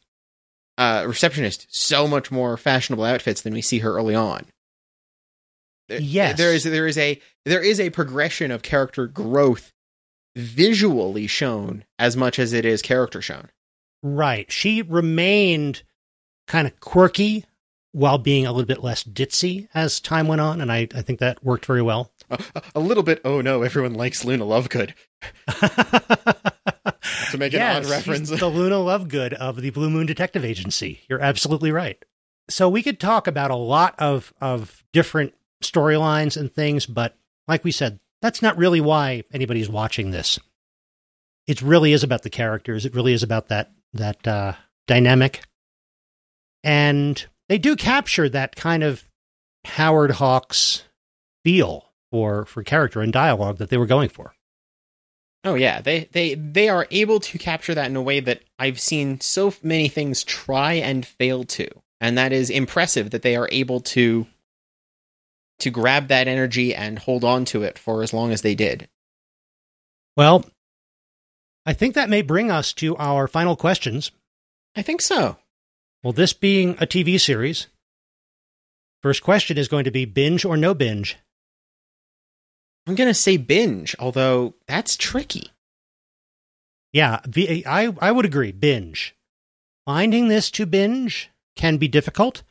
uh, 0.77 1.05
receptionist 1.07 1.67
so 1.69 2.07
much 2.07 2.31
more 2.31 2.57
fashionable 2.57 3.03
outfits 3.03 3.41
than 3.41 3.53
we 3.53 3.61
see 3.61 3.79
her 3.79 3.95
early 3.95 4.15
on. 4.15 4.45
Yes. 5.99 6.37
there 6.37 6.53
is 6.53 6.63
there 6.63 6.87
is 6.87 6.97
a 6.97 7.19
there 7.45 7.61
is 7.63 7.79
a 7.79 7.89
progression 7.89 8.51
of 8.51 8.61
character 8.61 9.07
growth 9.07 9.71
visually 10.35 11.27
shown 11.27 11.83
as 11.99 12.15
much 12.15 12.39
as 12.39 12.53
it 12.53 12.65
is 12.65 12.81
character 12.81 13.21
shown. 13.21 13.49
Right. 14.03 14.51
She 14.51 14.81
remained 14.81 15.83
kind 16.47 16.67
of 16.67 16.79
quirky 16.79 17.45
while 17.91 18.17
being 18.17 18.45
a 18.45 18.51
little 18.51 18.67
bit 18.67 18.83
less 18.83 19.03
ditzy 19.03 19.67
as 19.73 19.99
time 19.99 20.27
went 20.27 20.41
on, 20.41 20.61
and 20.61 20.71
I, 20.71 20.87
I 20.95 21.01
think 21.01 21.19
that 21.19 21.43
worked 21.43 21.65
very 21.65 21.81
well. 21.81 22.11
A, 22.29 22.41
a 22.75 22.79
little 22.79 23.03
bit. 23.03 23.19
Oh 23.25 23.41
no, 23.41 23.63
everyone 23.63 23.93
likes 23.93 24.23
Luna 24.23 24.45
Lovegood. 24.45 24.93
to 27.31 27.37
make 27.37 27.53
an 27.53 27.61
odd 27.61 27.85
reference. 27.85 28.29
the 28.29 28.47
Luna 28.47 28.75
Lovegood 28.75 29.33
of 29.33 29.61
the 29.61 29.69
Blue 29.71 29.89
Moon 29.89 30.05
Detective 30.05 30.45
Agency. 30.45 31.01
You're 31.09 31.21
absolutely 31.21 31.71
right. 31.71 32.03
So 32.49 32.69
we 32.69 32.83
could 32.83 32.99
talk 32.99 33.27
about 33.27 33.51
a 33.51 33.55
lot 33.55 33.95
of 33.99 34.33
of 34.39 34.83
different 34.93 35.33
storylines 35.61 36.37
and 36.37 36.53
things, 36.53 36.85
but 36.85 37.15
like 37.47 37.63
we 37.63 37.71
said, 37.71 37.99
that's 38.21 38.41
not 38.41 38.57
really 38.57 38.81
why 38.81 39.23
anybody's 39.33 39.69
watching 39.69 40.11
this. 40.11 40.39
It 41.47 41.61
really 41.61 41.93
is 41.93 42.03
about 42.03 42.23
the 42.23 42.29
characters. 42.29 42.85
It 42.85 42.93
really 42.95 43.13
is 43.13 43.23
about 43.23 43.47
that 43.49 43.71
that 43.93 44.25
uh, 44.27 44.53
dynamic, 44.87 45.43
and 46.63 47.25
they 47.49 47.57
do 47.57 47.75
capture 47.75 48.29
that 48.29 48.55
kind 48.55 48.83
of 48.83 49.03
Howard 49.65 50.11
Hawks 50.11 50.83
feel 51.43 51.89
for 52.11 52.45
for 52.45 52.63
character 52.63 53.01
and 53.01 53.11
dialogue 53.11 53.57
that 53.57 53.69
they 53.69 53.77
were 53.77 53.85
going 53.85 54.09
for. 54.09 54.33
Oh 55.43 55.55
yeah, 55.55 55.81
they 55.81 56.07
they 56.11 56.35
they 56.35 56.69
are 56.69 56.87
able 56.91 57.19
to 57.19 57.37
capture 57.37 57.73
that 57.73 57.89
in 57.89 57.95
a 57.95 58.01
way 58.01 58.19
that 58.19 58.43
I've 58.59 58.79
seen 58.79 59.19
so 59.19 59.53
many 59.63 59.87
things 59.87 60.23
try 60.23 60.73
and 60.73 61.05
fail 61.05 61.43
to, 61.45 61.67
and 61.99 62.17
that 62.17 62.31
is 62.31 62.49
impressive 62.51 63.09
that 63.09 63.23
they 63.23 63.35
are 63.35 63.49
able 63.51 63.79
to 63.81 64.27
to 65.61 65.71
grab 65.71 66.07
that 66.07 66.27
energy 66.27 66.75
and 66.75 66.99
hold 66.99 67.23
on 67.23 67.45
to 67.45 67.63
it 67.63 67.79
for 67.79 68.03
as 68.03 68.13
long 68.13 68.31
as 68.31 68.41
they 68.41 68.55
did. 68.55 68.89
Well, 70.17 70.45
I 71.65 71.73
think 71.73 71.95
that 71.95 72.09
may 72.09 72.21
bring 72.21 72.51
us 72.51 72.73
to 72.73 72.97
our 72.97 73.27
final 73.27 73.55
questions. 73.55 74.11
I 74.75 74.81
think 74.81 75.01
so. 75.01 75.37
Well, 76.03 76.13
this 76.13 76.33
being 76.33 76.71
a 76.71 76.87
TV 76.87 77.19
series, 77.19 77.67
first 79.01 79.23
question 79.23 79.57
is 79.57 79.67
going 79.67 79.85
to 79.85 79.91
be 79.91 80.05
binge 80.05 80.45
or 80.45 80.57
no 80.57 80.73
binge. 80.73 81.17
I'm 82.87 82.95
gonna 82.95 83.13
say 83.13 83.37
binge, 83.37 83.95
although 83.99 84.55
that's 84.67 84.97
tricky. 84.97 85.51
Yeah, 86.91 87.19
I, 87.65 87.93
I 88.01 88.11
would 88.11 88.25
agree. 88.25 88.51
Binge. 88.51 89.15
Finding 89.85 90.27
this 90.27 90.51
to 90.51 90.65
binge 90.65 91.29
can 91.55 91.77
be 91.77 91.87
difficult. 91.87 92.43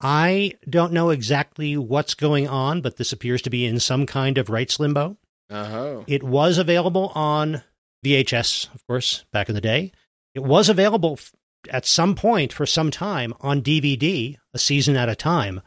I 0.00 0.52
don't 0.68 0.92
know 0.92 1.10
exactly 1.10 1.76
what's 1.76 2.14
going 2.14 2.48
on, 2.48 2.80
but 2.82 2.96
this 2.96 3.12
appears 3.12 3.42
to 3.42 3.50
be 3.50 3.64
in 3.64 3.80
some 3.80 4.06
kind 4.06 4.36
of 4.38 4.50
rights 4.50 4.78
limbo. 4.78 5.16
Oh, 5.50 6.04
It 6.06 6.22
was 6.22 6.58
available 6.58 7.12
on 7.14 7.62
VHS, 8.04 8.74
of 8.74 8.86
course, 8.86 9.24
back 9.32 9.48
in 9.48 9.54
the 9.54 9.60
day. 9.60 9.92
It 10.34 10.42
was 10.42 10.68
available 10.68 11.14
f- 11.14 11.32
at 11.70 11.86
some 11.86 12.14
point 12.14 12.52
for 12.52 12.66
some 12.66 12.90
time 12.90 13.32
on 13.40 13.62
DVD, 13.62 14.36
a 14.52 14.58
season 14.58 14.96
at 14.96 15.08
a 15.08 15.14
time, 15.16 15.62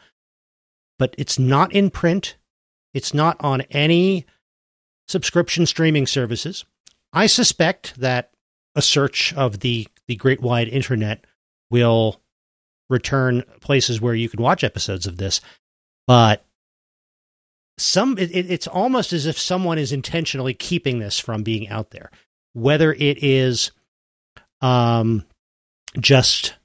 but 0.99 1.15
it's 1.17 1.39
not 1.39 1.73
in 1.73 1.89
print. 1.89 2.35
It's 2.93 3.13
not 3.13 3.37
on 3.39 3.61
any 3.71 4.25
subscription 5.07 5.65
streaming 5.65 6.05
services. 6.05 6.65
I 7.13 7.25
suspect 7.25 7.99
that 7.99 8.31
a 8.75 8.81
search 8.81 9.33
of 9.33 9.61
the, 9.61 9.87
the 10.07 10.15
great 10.15 10.41
wide 10.41 10.67
internet 10.67 11.25
will 11.71 12.21
return 12.89 13.43
places 13.61 14.01
where 14.01 14.15
you 14.15 14.29
can 14.29 14.41
watch 14.41 14.63
episodes 14.63 15.05
of 15.07 15.17
this, 15.17 15.41
but 16.07 16.45
some 17.77 18.17
it, 18.17 18.31
it- 18.31 18.51
it's 18.51 18.67
almost 18.67 19.13
as 19.13 19.25
if 19.25 19.39
someone 19.39 19.77
is 19.77 19.91
intentionally 19.91 20.53
keeping 20.53 20.99
this 20.99 21.19
from 21.19 21.43
being 21.43 21.69
out 21.69 21.91
there. 21.91 22.11
Whether 22.53 22.93
it 22.93 23.23
is 23.23 23.71
um 24.61 25.23
just 25.99 26.55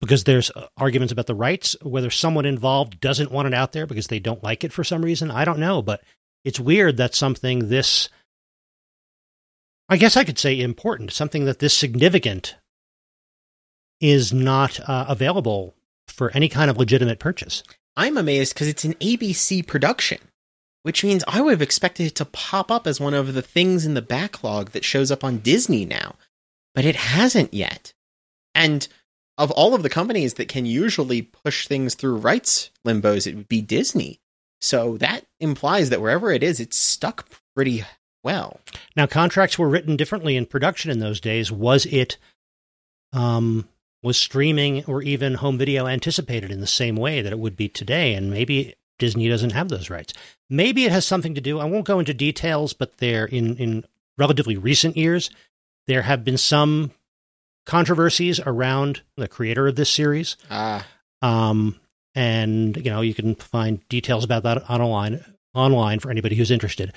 because 0.00 0.24
there's 0.24 0.50
uh, 0.50 0.66
arguments 0.76 1.12
about 1.12 1.26
the 1.26 1.34
rights 1.34 1.74
whether 1.82 2.10
someone 2.10 2.44
involved 2.44 3.00
doesn't 3.00 3.32
want 3.32 3.48
it 3.48 3.54
out 3.54 3.72
there 3.72 3.86
because 3.86 4.08
they 4.08 4.18
don't 4.20 4.42
like 4.44 4.62
it 4.62 4.72
for 4.72 4.84
some 4.84 5.02
reason 5.02 5.30
i 5.30 5.44
don't 5.44 5.58
know 5.58 5.80
but 5.82 6.02
it's 6.44 6.60
weird 6.60 6.98
that 6.98 7.14
something 7.14 7.68
this 7.68 8.10
i 9.88 9.96
guess 9.96 10.16
i 10.16 10.22
could 10.22 10.38
say 10.38 10.60
important 10.60 11.10
something 11.12 11.46
that 11.46 11.58
this 11.58 11.74
significant 11.74 12.56
is 14.12 14.32
not 14.32 14.78
uh, 14.88 15.06
available 15.08 15.74
for 16.08 16.30
any 16.34 16.48
kind 16.48 16.70
of 16.70 16.76
legitimate 16.76 17.18
purchase 17.18 17.62
I'm 17.96 18.16
amazed 18.16 18.54
because 18.54 18.68
it's 18.68 18.84
an 18.84 18.94
ABC 18.94 19.66
production, 19.66 20.18
which 20.82 21.04
means 21.04 21.24
I 21.28 21.40
would 21.40 21.52
have 21.52 21.62
expected 21.62 22.06
it 22.08 22.14
to 22.16 22.24
pop 22.24 22.70
up 22.70 22.86
as 22.86 23.00
one 23.00 23.14
of 23.14 23.34
the 23.34 23.42
things 23.42 23.86
in 23.86 23.94
the 23.94 24.02
backlog 24.02 24.70
that 24.70 24.84
shows 24.84 25.10
up 25.10 25.22
on 25.22 25.38
Disney 25.38 25.84
now, 25.84 26.16
but 26.74 26.84
it 26.84 26.96
hasn't 26.96 27.54
yet. 27.54 27.92
And 28.54 28.86
of 29.38 29.50
all 29.52 29.74
of 29.74 29.82
the 29.82 29.90
companies 29.90 30.34
that 30.34 30.48
can 30.48 30.66
usually 30.66 31.22
push 31.22 31.66
things 31.66 31.94
through 31.94 32.16
rights 32.16 32.70
limbos, 32.86 33.26
it 33.26 33.36
would 33.36 33.48
be 33.48 33.60
Disney. 33.60 34.20
So 34.60 34.96
that 34.98 35.24
implies 35.40 35.90
that 35.90 36.00
wherever 36.00 36.32
it 36.32 36.42
is, 36.42 36.58
it's 36.58 36.78
stuck 36.78 37.28
pretty 37.54 37.84
well. 38.22 38.60
Now, 38.96 39.06
contracts 39.06 39.58
were 39.58 39.68
written 39.68 39.96
differently 39.96 40.36
in 40.36 40.46
production 40.46 40.90
in 40.90 41.00
those 41.00 41.20
days. 41.20 41.52
Was 41.52 41.84
it, 41.86 42.16
um, 43.12 43.68
was 44.04 44.18
streaming 44.18 44.84
or 44.84 45.02
even 45.02 45.34
home 45.34 45.58
video 45.58 45.86
anticipated 45.86 46.50
in 46.50 46.60
the 46.60 46.66
same 46.66 46.96
way 46.96 47.22
that 47.22 47.32
it 47.32 47.38
would 47.38 47.56
be 47.56 47.68
today? 47.68 48.14
And 48.14 48.30
maybe 48.30 48.74
Disney 48.98 49.28
doesn't 49.28 49.50
have 49.50 49.68
those 49.68 49.90
rights. 49.90 50.12
Maybe 50.50 50.84
it 50.84 50.92
has 50.92 51.04
something 51.06 51.34
to 51.34 51.40
do. 51.40 51.58
I 51.58 51.64
won't 51.64 51.86
go 51.86 51.98
into 51.98 52.14
details, 52.14 52.72
but 52.72 52.98
there 52.98 53.24
in 53.24 53.56
in 53.56 53.84
relatively 54.18 54.56
recent 54.56 54.96
years, 54.96 55.30
there 55.86 56.02
have 56.02 56.24
been 56.24 56.38
some 56.38 56.92
controversies 57.66 58.38
around 58.40 59.02
the 59.16 59.26
creator 59.26 59.66
of 59.66 59.76
this 59.76 59.90
series. 59.90 60.36
Ah, 60.50 60.86
Um, 61.22 61.80
and 62.14 62.76
you 62.76 62.90
know 62.90 63.00
you 63.00 63.14
can 63.14 63.34
find 63.34 63.86
details 63.88 64.22
about 64.22 64.42
that 64.44 64.70
online 64.70 65.24
online 65.54 65.98
for 65.98 66.10
anybody 66.10 66.36
who's 66.36 66.50
interested. 66.50 66.92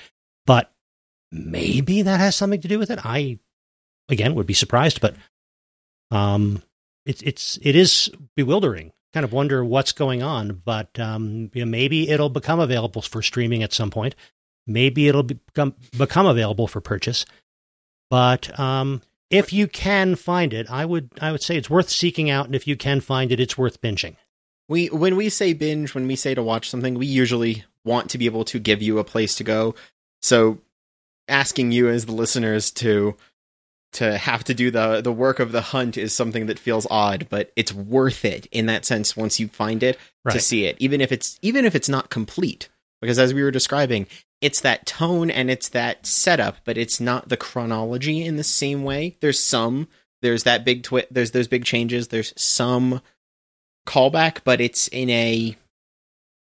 But 0.45 0.71
maybe 1.31 2.03
that 2.03 2.19
has 2.19 2.35
something 2.35 2.61
to 2.61 2.67
do 2.67 2.79
with 2.79 2.91
it. 2.91 2.99
I 3.03 3.39
again 4.09 4.35
would 4.35 4.45
be 4.45 4.53
surprised, 4.53 5.01
but 5.01 5.15
um, 6.11 6.61
it's 7.07 7.21
it's 7.21 7.59
it 7.61 7.75
is 7.75 8.11
bewildering. 8.35 8.91
Kind 9.13 9.23
of 9.23 9.31
wonder 9.31 9.63
what's 9.63 9.93
going 9.93 10.21
on, 10.21 10.61
but 10.63 10.99
um, 10.99 11.49
you 11.53 11.65
know, 11.65 11.71
maybe 11.71 12.09
it'll 12.09 12.29
become 12.29 12.59
available 12.59 13.01
for 13.01 13.21
streaming 13.21 13.63
at 13.63 13.73
some 13.73 13.89
point. 13.89 14.15
Maybe 14.67 15.07
it'll 15.07 15.23
become 15.23 15.75
become 15.97 16.25
available 16.25 16.67
for 16.67 16.81
purchase. 16.81 17.25
But 18.09 18.57
um, 18.59 19.01
if 19.29 19.51
you 19.53 19.67
can 19.67 20.15
find 20.15 20.53
it, 20.53 20.69
I 20.69 20.85
would 20.85 21.09
I 21.21 21.31
would 21.31 21.41
say 21.41 21.57
it's 21.57 21.69
worth 21.69 21.89
seeking 21.89 22.29
out, 22.29 22.45
and 22.45 22.55
if 22.55 22.67
you 22.67 22.75
can 22.75 22.99
find 22.99 23.31
it, 23.31 23.39
it's 23.39 23.57
worth 23.57 23.81
binging. 23.81 24.15
we 24.67 24.87
when 24.87 25.15
we 25.15 25.29
say 25.29 25.53
binge, 25.53 25.95
when 25.95 26.07
we 26.07 26.15
say 26.15 26.35
to 26.35 26.43
watch 26.43 26.69
something, 26.69 26.95
we 26.95 27.05
usually 27.05 27.63
want 27.85 28.09
to 28.09 28.17
be 28.17 28.25
able 28.25 28.43
to 28.45 28.59
give 28.59 28.81
you 28.81 28.99
a 28.99 29.03
place 29.03 29.35
to 29.35 29.43
go. 29.43 29.73
So, 30.21 30.59
asking 31.27 31.71
you 31.71 31.87
as 31.87 32.05
the 32.05 32.11
listeners 32.11 32.71
to 32.71 33.15
to 33.93 34.17
have 34.17 34.43
to 34.45 34.53
do 34.53 34.69
the 34.69 35.01
the 35.01 35.11
work 35.11 35.39
of 35.39 35.51
the 35.51 35.61
hunt 35.61 35.97
is 35.97 36.13
something 36.13 36.47
that 36.47 36.59
feels 36.59 36.85
odd, 36.89 37.27
but 37.29 37.51
it's 37.55 37.73
worth 37.73 38.25
it 38.25 38.45
in 38.51 38.65
that 38.67 38.85
sense 38.85 39.15
once 39.15 39.39
you 39.39 39.47
find 39.47 39.81
it 39.83 39.97
to 40.29 40.39
see 40.39 40.65
it, 40.65 40.75
even 40.79 41.01
if 41.01 41.11
it's 41.11 41.39
even 41.41 41.65
if 41.65 41.75
it's 41.75 41.89
not 41.89 42.09
complete. 42.09 42.69
Because 43.01 43.19
as 43.19 43.33
we 43.33 43.43
were 43.43 43.51
describing, 43.51 44.07
it's 44.41 44.61
that 44.61 44.85
tone 44.85 45.29
and 45.29 45.49
it's 45.49 45.69
that 45.69 46.05
setup, 46.05 46.57
but 46.65 46.77
it's 46.77 46.99
not 46.99 47.29
the 47.29 47.37
chronology 47.37 48.23
in 48.23 48.37
the 48.37 48.43
same 48.43 48.83
way. 48.83 49.17
There's 49.19 49.43
some, 49.43 49.87
there's 50.21 50.43
that 50.43 50.65
big 50.65 50.83
twi- 50.83 51.07
there's 51.11 51.31
those 51.31 51.47
big 51.47 51.63
changes. 51.63 52.07
There's 52.07 52.33
some 52.35 53.01
callback, 53.87 54.39
but 54.43 54.61
it's 54.61 54.87
in 54.87 55.09
a, 55.09 55.55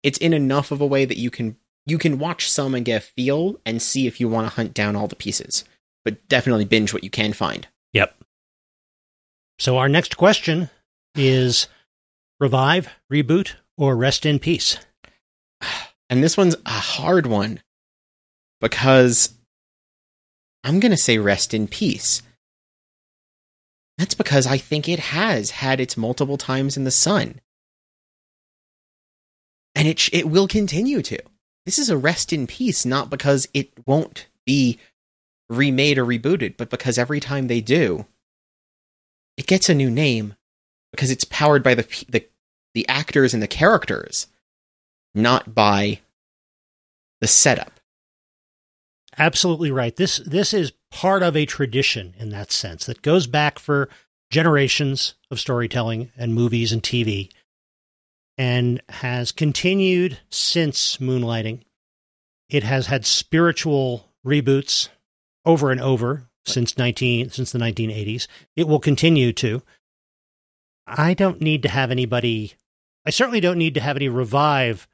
it's 0.02 0.18
in 0.18 0.32
enough 0.32 0.70
of 0.70 0.80
a 0.80 0.86
way 0.86 1.04
that 1.04 1.18
you 1.18 1.30
can 1.30 1.56
you 1.86 1.98
can 1.98 2.18
watch 2.18 2.50
some 2.50 2.74
and 2.74 2.84
get 2.84 3.02
a 3.02 3.06
feel 3.06 3.58
and 3.64 3.80
see 3.80 4.06
if 4.06 4.20
you 4.20 4.28
want 4.28 4.46
to 4.46 4.54
hunt 4.54 4.74
down 4.74 4.94
all 4.94 5.08
the 5.08 5.16
pieces. 5.16 5.64
But 6.08 6.26
definitely 6.26 6.64
binge 6.64 6.94
what 6.94 7.04
you 7.04 7.10
can 7.10 7.34
find. 7.34 7.68
Yep. 7.92 8.16
So 9.58 9.76
our 9.76 9.90
next 9.90 10.16
question 10.16 10.70
is 11.14 11.68
revive, 12.40 12.88
reboot, 13.12 13.56
or 13.76 13.94
rest 13.94 14.24
in 14.24 14.38
peace. 14.38 14.78
And 16.10 16.24
this 16.24 16.38
one's 16.38 16.56
a 16.64 16.70
hard 16.70 17.26
one 17.26 17.60
because 18.62 19.34
I'm 20.64 20.80
going 20.80 20.92
to 20.92 20.96
say 20.96 21.18
rest 21.18 21.52
in 21.52 21.68
peace. 21.68 22.22
That's 23.98 24.14
because 24.14 24.46
I 24.46 24.56
think 24.56 24.88
it 24.88 24.98
has 24.98 25.50
had 25.50 25.80
its 25.80 25.98
multiple 25.98 26.38
times 26.38 26.78
in 26.78 26.84
the 26.84 26.90
sun. 26.90 27.42
And 29.74 29.86
it 29.86 29.98
sh- 29.98 30.08
it 30.14 30.30
will 30.30 30.48
continue 30.48 31.02
to. 31.02 31.18
This 31.66 31.78
is 31.78 31.90
a 31.90 31.98
rest 31.98 32.32
in 32.32 32.46
peace 32.46 32.86
not 32.86 33.10
because 33.10 33.46
it 33.52 33.68
won't 33.86 34.28
be 34.46 34.78
remade 35.48 35.98
or 35.98 36.04
rebooted, 36.04 36.56
but 36.56 36.70
because 36.70 36.98
every 36.98 37.20
time 37.20 37.46
they 37.46 37.60
do, 37.60 38.06
it 39.36 39.46
gets 39.46 39.68
a 39.68 39.74
new 39.74 39.90
name 39.90 40.34
because 40.92 41.10
it's 41.10 41.24
powered 41.24 41.62
by 41.62 41.74
the 41.74 42.04
the 42.08 42.26
the 42.74 42.88
actors 42.88 43.34
and 43.34 43.42
the 43.42 43.48
characters 43.48 44.26
not 45.14 45.54
by 45.54 46.00
the 47.20 47.26
setup. 47.26 47.80
Absolutely 49.16 49.70
right. 49.70 49.94
This 49.96 50.18
this 50.18 50.54
is 50.54 50.72
part 50.90 51.22
of 51.22 51.36
a 51.36 51.46
tradition 51.46 52.14
in 52.18 52.30
that 52.30 52.52
sense 52.52 52.86
that 52.86 53.02
goes 53.02 53.26
back 53.26 53.58
for 53.58 53.88
generations 54.30 55.14
of 55.30 55.40
storytelling 55.40 56.12
and 56.16 56.34
movies 56.34 56.72
and 56.72 56.82
TV 56.82 57.30
and 58.36 58.80
has 58.88 59.32
continued 59.32 60.18
since 60.30 60.98
moonlighting. 60.98 61.62
It 62.48 62.62
has 62.62 62.86
had 62.86 63.04
spiritual 63.04 64.06
reboots 64.24 64.88
over 65.48 65.72
and 65.72 65.80
over 65.80 66.28
since 66.46 66.78
19 66.78 67.30
since 67.30 67.50
the 67.50 67.58
1980s. 67.58 68.28
It 68.54 68.68
will 68.68 68.78
continue 68.78 69.32
to. 69.32 69.62
I 70.86 71.14
don't 71.14 71.40
need 71.40 71.62
to 71.64 71.68
have 71.68 71.90
anybody 71.90 72.54
I 73.08 73.10
certainly 73.10 73.40
don't 73.40 73.58
need 73.58 73.74
to 73.74 73.80
have 73.80 73.96
any 73.96 74.08
revive 74.10 74.86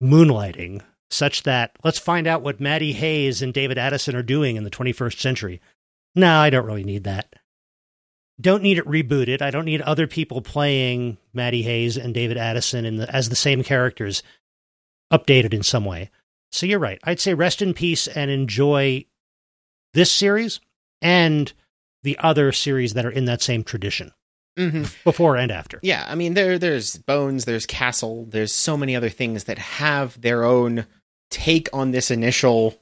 moonlighting 0.00 0.82
such 1.10 1.42
that 1.42 1.72
let's 1.82 1.98
find 1.98 2.28
out 2.28 2.42
what 2.42 2.60
Maddie 2.60 2.92
Hayes 2.92 3.42
and 3.42 3.52
David 3.52 3.78
Addison 3.78 4.14
are 4.14 4.22
doing 4.22 4.54
in 4.54 4.62
the 4.62 4.70
21st 4.70 5.18
century. 5.18 5.60
No, 6.14 6.38
I 6.38 6.50
don't 6.50 6.66
really 6.66 6.84
need 6.84 7.02
that. 7.02 7.34
Don't 8.40 8.62
need 8.62 8.78
it 8.78 8.86
rebooted. 8.86 9.42
I 9.42 9.50
don't 9.50 9.64
need 9.64 9.80
other 9.80 10.06
people 10.06 10.40
playing 10.40 11.18
Maddie 11.32 11.62
Hayes 11.62 11.96
and 11.96 12.14
David 12.14 12.36
Addison 12.36 12.84
in 12.84 12.98
the, 12.98 13.12
as 13.12 13.28
the 13.28 13.34
same 13.34 13.64
characters 13.64 14.22
updated 15.12 15.52
in 15.52 15.64
some 15.64 15.84
way. 15.84 16.10
So 16.52 16.64
you're 16.64 16.78
right. 16.78 17.00
I'd 17.02 17.18
say 17.18 17.34
rest 17.34 17.60
in 17.60 17.74
peace 17.74 18.06
and 18.06 18.30
enjoy 18.30 19.04
this 19.94 20.10
series 20.10 20.60
and 21.02 21.52
the 22.02 22.18
other 22.18 22.52
series 22.52 22.94
that 22.94 23.04
are 23.06 23.10
in 23.10 23.24
that 23.26 23.42
same 23.42 23.64
tradition 23.64 24.12
Mm-hmm. 24.58 24.84
before 25.04 25.36
and 25.36 25.52
after. 25.52 25.78
Yeah, 25.84 26.04
I 26.08 26.16
mean 26.16 26.34
there 26.34 26.58
there's 26.58 26.96
Bones, 26.96 27.44
there's 27.44 27.64
Castle, 27.64 28.26
there's 28.28 28.52
so 28.52 28.76
many 28.76 28.96
other 28.96 29.08
things 29.08 29.44
that 29.44 29.56
have 29.58 30.20
their 30.20 30.42
own 30.44 30.84
take 31.30 31.68
on 31.72 31.92
this 31.92 32.10
initial 32.10 32.76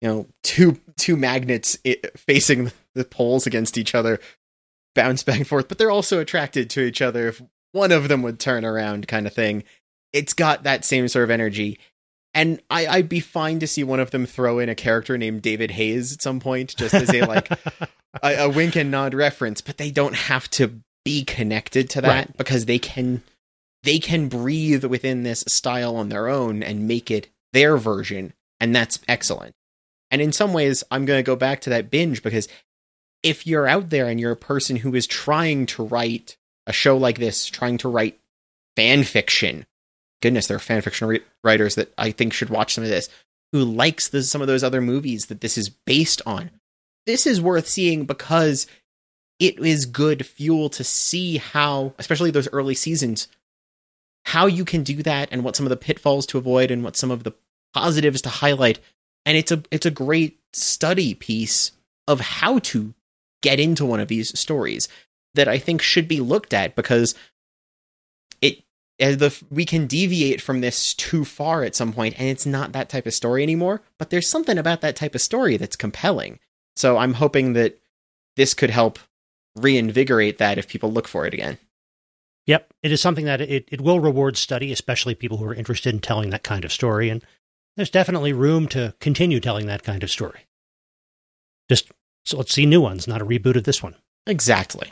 you 0.00 0.08
know, 0.08 0.26
two 0.42 0.80
two 0.96 1.16
magnets 1.16 1.76
facing 2.16 2.72
the 2.94 3.04
poles 3.04 3.46
against 3.46 3.76
each 3.76 3.94
other 3.94 4.18
bounce 4.94 5.22
back 5.22 5.36
and 5.36 5.46
forth, 5.46 5.68
but 5.68 5.76
they're 5.76 5.90
also 5.90 6.18
attracted 6.18 6.70
to 6.70 6.80
each 6.80 7.02
other 7.02 7.28
if 7.28 7.42
one 7.72 7.92
of 7.92 8.08
them 8.08 8.22
would 8.22 8.40
turn 8.40 8.64
around 8.64 9.06
kind 9.06 9.26
of 9.26 9.34
thing. 9.34 9.62
It's 10.14 10.32
got 10.32 10.62
that 10.62 10.86
same 10.86 11.06
sort 11.08 11.24
of 11.24 11.30
energy. 11.30 11.78
And 12.32 12.60
I, 12.70 12.86
I'd 12.86 13.08
be 13.08 13.20
fine 13.20 13.58
to 13.58 13.66
see 13.66 13.82
one 13.82 13.98
of 14.00 14.12
them 14.12 14.24
throw 14.24 14.58
in 14.60 14.68
a 14.68 14.74
character 14.74 15.18
named 15.18 15.42
David 15.42 15.72
Hayes 15.72 16.12
at 16.12 16.22
some 16.22 16.38
point, 16.38 16.76
just 16.76 16.94
as 16.94 17.12
a 17.12 17.22
like 17.26 17.50
a, 18.22 18.34
a 18.44 18.48
wink 18.48 18.76
and 18.76 18.90
nod 18.90 19.14
reference, 19.14 19.60
but 19.60 19.78
they 19.78 19.90
don't 19.90 20.14
have 20.14 20.48
to 20.50 20.80
be 21.04 21.24
connected 21.24 21.90
to 21.90 22.00
that 22.02 22.08
Right. 22.28 22.36
because 22.36 22.66
they 22.66 22.78
can 22.78 23.22
they 23.82 23.98
can 23.98 24.28
breathe 24.28 24.84
within 24.84 25.22
this 25.22 25.42
style 25.48 25.96
on 25.96 26.08
their 26.10 26.28
own 26.28 26.62
and 26.62 26.86
make 26.86 27.10
it 27.10 27.28
their 27.52 27.76
version, 27.78 28.32
and 28.60 28.76
that's 28.76 29.00
excellent. 29.08 29.54
And 30.10 30.20
in 30.20 30.32
some 30.32 30.52
ways, 30.52 30.84
I'm 30.90 31.06
going 31.06 31.18
to 31.18 31.22
go 31.26 31.36
back 31.36 31.60
to 31.62 31.70
that 31.70 31.90
binge 31.90 32.22
because 32.22 32.46
if 33.22 33.46
you're 33.46 33.66
out 33.66 33.90
there 33.90 34.06
and 34.06 34.20
you're 34.20 34.32
a 34.32 34.36
person 34.36 34.76
who 34.76 34.94
is 34.94 35.06
trying 35.06 35.66
to 35.66 35.84
write 35.84 36.36
a 36.66 36.72
show 36.72 36.96
like 36.96 37.18
this, 37.18 37.46
trying 37.46 37.78
to 37.78 37.88
write 37.88 38.18
fan 38.76 39.02
fiction, 39.04 39.66
goodness, 40.20 40.46
there 40.46 40.56
are 40.56 40.60
fan 40.60 40.82
fiction 40.82 41.08
re- 41.08 41.22
writers 41.42 41.74
that 41.74 41.92
I 41.98 42.10
think 42.10 42.32
should 42.32 42.50
watch 42.50 42.74
some 42.74 42.84
of 42.84 42.90
this, 42.90 43.08
who 43.52 43.64
likes 43.64 44.08
the, 44.08 44.22
some 44.22 44.40
of 44.40 44.46
those 44.46 44.62
other 44.62 44.80
movies 44.80 45.26
that 45.26 45.40
this 45.40 45.58
is 45.58 45.68
based 45.68 46.22
on. 46.26 46.50
This 47.06 47.26
is 47.26 47.40
worth 47.40 47.68
seeing 47.68 48.04
because 48.04 48.66
it 49.38 49.58
is 49.58 49.86
good 49.86 50.26
fuel 50.26 50.68
to 50.70 50.84
see 50.84 51.38
how, 51.38 51.94
especially 51.98 52.30
those 52.30 52.48
early 52.52 52.74
seasons, 52.74 53.26
how 54.26 54.46
you 54.46 54.64
can 54.64 54.82
do 54.82 55.02
that 55.02 55.28
and 55.32 55.42
what 55.42 55.56
some 55.56 55.66
of 55.66 55.70
the 55.70 55.76
pitfalls 55.76 56.26
to 56.26 56.38
avoid 56.38 56.70
and 56.70 56.84
what 56.84 56.96
some 56.96 57.10
of 57.10 57.24
the 57.24 57.32
positives 57.72 58.20
to 58.22 58.28
highlight. 58.28 58.78
And 59.24 59.36
it's 59.36 59.50
a 59.50 59.62
it's 59.70 59.86
a 59.86 59.90
great 59.90 60.38
study 60.52 61.14
piece 61.14 61.72
of 62.06 62.20
how 62.20 62.58
to 62.58 62.94
get 63.42 63.58
into 63.58 63.86
one 63.86 64.00
of 64.00 64.08
these 64.08 64.38
stories 64.38 64.88
that 65.34 65.48
I 65.48 65.58
think 65.58 65.80
should 65.80 66.08
be 66.08 66.20
looked 66.20 66.52
at 66.52 66.74
because 66.76 67.14
it 68.42 68.62
as 69.00 69.16
the 69.18 69.42
we 69.50 69.64
can 69.64 69.86
deviate 69.86 70.40
from 70.40 70.60
this 70.60 70.94
too 70.94 71.24
far 71.24 71.62
at 71.64 71.74
some 71.74 71.92
point 71.92 72.14
and 72.18 72.28
it's 72.28 72.46
not 72.46 72.72
that 72.72 72.88
type 72.88 73.06
of 73.06 73.14
story 73.14 73.42
anymore 73.42 73.82
but 73.98 74.10
there's 74.10 74.28
something 74.28 74.58
about 74.58 74.80
that 74.80 74.96
type 74.96 75.14
of 75.14 75.20
story 75.20 75.56
that's 75.56 75.76
compelling 75.76 76.38
so 76.76 76.98
i'm 76.98 77.14
hoping 77.14 77.54
that 77.54 77.78
this 78.36 78.54
could 78.54 78.70
help 78.70 78.98
reinvigorate 79.56 80.38
that 80.38 80.58
if 80.58 80.68
people 80.68 80.92
look 80.92 81.08
for 81.08 81.26
it 81.26 81.34
again 81.34 81.58
Yep, 82.46 82.74
it 82.82 82.90
is 82.90 83.00
something 83.00 83.26
that 83.26 83.40
it, 83.40 83.68
it 83.70 83.80
will 83.80 84.00
reward 84.00 84.36
study, 84.36 84.72
especially 84.72 85.14
people 85.14 85.36
who 85.36 85.44
are 85.44 85.54
interested 85.54 85.94
in 85.94 86.00
telling 86.00 86.30
that 86.30 86.42
kind 86.42 86.64
of 86.64 86.72
story. 86.72 87.08
And 87.08 87.22
there's 87.76 87.90
definitely 87.90 88.32
room 88.32 88.66
to 88.68 88.94
continue 88.98 89.38
telling 89.38 89.66
that 89.66 89.84
kind 89.84 90.02
of 90.02 90.10
story. 90.10 90.40
Just 91.68 91.92
so 92.24 92.38
let's 92.38 92.52
see 92.52 92.66
new 92.66 92.80
ones, 92.80 93.06
not 93.06 93.22
a 93.22 93.26
reboot 93.26 93.56
of 93.56 93.64
this 93.64 93.82
one. 93.82 93.94
exactly 94.26 94.90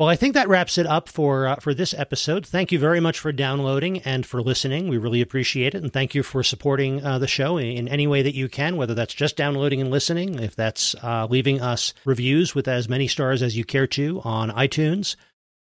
Well, 0.00 0.08
I 0.08 0.16
think 0.16 0.32
that 0.32 0.48
wraps 0.48 0.78
it 0.78 0.86
up 0.86 1.10
for 1.10 1.46
uh, 1.46 1.56
for 1.56 1.74
this 1.74 1.92
episode. 1.92 2.46
Thank 2.46 2.72
you 2.72 2.78
very 2.78 3.00
much 3.00 3.18
for 3.18 3.32
downloading 3.32 3.98
and 3.98 4.24
for 4.24 4.40
listening. 4.40 4.88
We 4.88 4.96
really 4.96 5.20
appreciate 5.20 5.74
it, 5.74 5.82
and 5.82 5.92
thank 5.92 6.14
you 6.14 6.22
for 6.22 6.42
supporting 6.42 7.04
uh, 7.04 7.18
the 7.18 7.28
show 7.28 7.58
in 7.58 7.86
any 7.86 8.06
way 8.06 8.22
that 8.22 8.34
you 8.34 8.48
can. 8.48 8.78
Whether 8.78 8.94
that's 8.94 9.12
just 9.12 9.36
downloading 9.36 9.78
and 9.78 9.90
listening, 9.90 10.38
if 10.38 10.56
that's 10.56 10.94
uh, 11.02 11.26
leaving 11.28 11.60
us 11.60 11.92
reviews 12.06 12.54
with 12.54 12.66
as 12.66 12.88
many 12.88 13.08
stars 13.08 13.42
as 13.42 13.58
you 13.58 13.66
care 13.66 13.86
to 13.88 14.22
on 14.24 14.50
iTunes, 14.52 15.16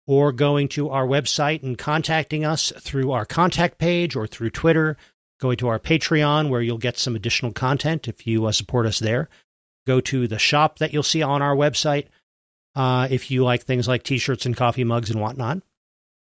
or 0.05 0.33
going 0.33 0.67
to 0.71 0.91
our 0.91 1.07
website 1.07 1.63
and 1.63 1.79
contacting 1.79 2.45
us 2.45 2.73
through 2.81 3.13
our 3.13 3.25
contact 3.25 3.79
page 3.79 4.17
or 4.17 4.27
through 4.27 4.51
Twitter. 4.51 4.97
Going 5.41 5.59
to 5.59 5.69
our 5.69 5.79
Patreon, 5.79 6.49
where 6.49 6.61
you'll 6.61 6.79
get 6.79 6.99
some 6.99 7.15
additional 7.15 7.53
content 7.53 8.09
if 8.09 8.27
you 8.27 8.47
uh, 8.47 8.51
support 8.51 8.85
us 8.85 8.99
there. 8.99 9.29
Go 9.87 10.01
to 10.01 10.27
the 10.27 10.41
shop 10.41 10.81
that 10.81 10.93
you'll 10.93 11.05
see 11.05 11.23
on 11.23 11.41
our 11.41 11.55
website 11.55 12.09
uh, 12.75 13.09
if 13.11 13.31
you 13.31 13.45
like 13.45 13.63
things 13.63 13.89
like 13.89 14.03
t 14.03 14.19
shirts 14.19 14.47
and 14.47 14.57
coffee 14.57 14.85
mugs 14.85 15.11
and 15.11 15.21
whatnot. 15.21 15.63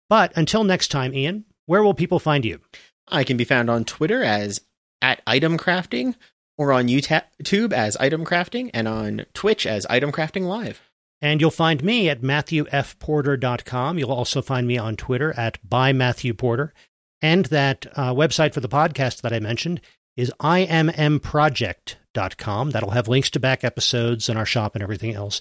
But 0.09 0.33
until 0.35 0.63
next 0.63 0.89
time, 0.89 1.13
Ian, 1.13 1.45
where 1.65 1.83
will 1.83 1.93
people 1.93 2.19
find 2.19 2.45
you? 2.45 2.59
I 3.07 3.23
can 3.23 3.37
be 3.37 3.43
found 3.43 3.69
on 3.69 3.85
Twitter 3.85 4.23
as 4.23 4.61
at 5.01 5.21
item 5.27 5.57
crafting 5.57 6.15
or 6.57 6.71
on 6.71 6.87
YouTube 6.87 7.73
as 7.73 7.97
itemcrafting 7.97 8.69
and 8.73 8.87
on 8.87 9.25
Twitch 9.33 9.65
as 9.65 9.85
itemcrafting 9.87 10.43
live. 10.43 10.81
And 11.21 11.41
you'll 11.41 11.51
find 11.51 11.83
me 11.83 12.09
at 12.09 12.21
matthewfporter.com. 12.21 13.97
You'll 13.97 14.11
also 14.11 14.41
find 14.41 14.67
me 14.67 14.77
on 14.77 14.95
Twitter 14.95 15.33
at 15.37 15.57
by 15.67 15.91
Matthew 15.93 16.33
Porter. 16.33 16.73
And 17.21 17.45
that 17.45 17.85
uh, 17.95 18.13
website 18.13 18.53
for 18.53 18.59
the 18.59 18.67
podcast 18.67 19.21
that 19.21 19.31
I 19.31 19.39
mentioned 19.39 19.79
is 20.17 20.33
immproject.com. 20.41 22.71
That'll 22.71 22.91
have 22.91 23.07
links 23.07 23.29
to 23.31 23.39
back 23.39 23.63
episodes 23.63 24.27
and 24.27 24.37
our 24.37 24.45
shop 24.45 24.75
and 24.75 24.83
everything 24.83 25.13
else. 25.13 25.39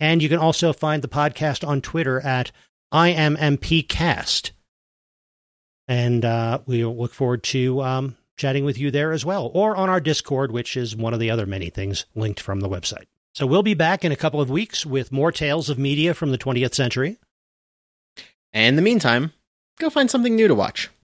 And 0.00 0.22
you 0.22 0.28
can 0.28 0.38
also 0.38 0.72
find 0.72 1.02
the 1.02 1.08
podcast 1.08 1.66
on 1.66 1.80
Twitter 1.80 2.20
at 2.20 2.50
IMMPcast. 2.92 4.50
And 5.88 6.24
uh, 6.24 6.60
we 6.66 6.84
look 6.84 7.14
forward 7.14 7.42
to 7.44 7.82
um, 7.82 8.16
chatting 8.36 8.64
with 8.64 8.78
you 8.78 8.90
there 8.90 9.12
as 9.12 9.24
well, 9.24 9.50
or 9.54 9.76
on 9.76 9.88
our 9.88 10.00
Discord, 10.00 10.52
which 10.52 10.76
is 10.76 10.96
one 10.96 11.14
of 11.14 11.20
the 11.20 11.30
other 11.30 11.46
many 11.46 11.70
things 11.70 12.06
linked 12.14 12.40
from 12.40 12.60
the 12.60 12.68
website. 12.68 13.04
So 13.34 13.46
we'll 13.46 13.62
be 13.62 13.74
back 13.74 14.04
in 14.04 14.12
a 14.12 14.16
couple 14.16 14.40
of 14.40 14.50
weeks 14.50 14.84
with 14.84 15.12
more 15.12 15.32
tales 15.32 15.70
of 15.70 15.78
media 15.78 16.12
from 16.12 16.32
the 16.32 16.38
20th 16.38 16.74
century. 16.74 17.18
And 18.52 18.68
in 18.68 18.76
the 18.76 18.82
meantime, 18.82 19.32
go 19.78 19.88
find 19.88 20.10
something 20.10 20.36
new 20.36 20.48
to 20.48 20.54
watch. 20.54 20.90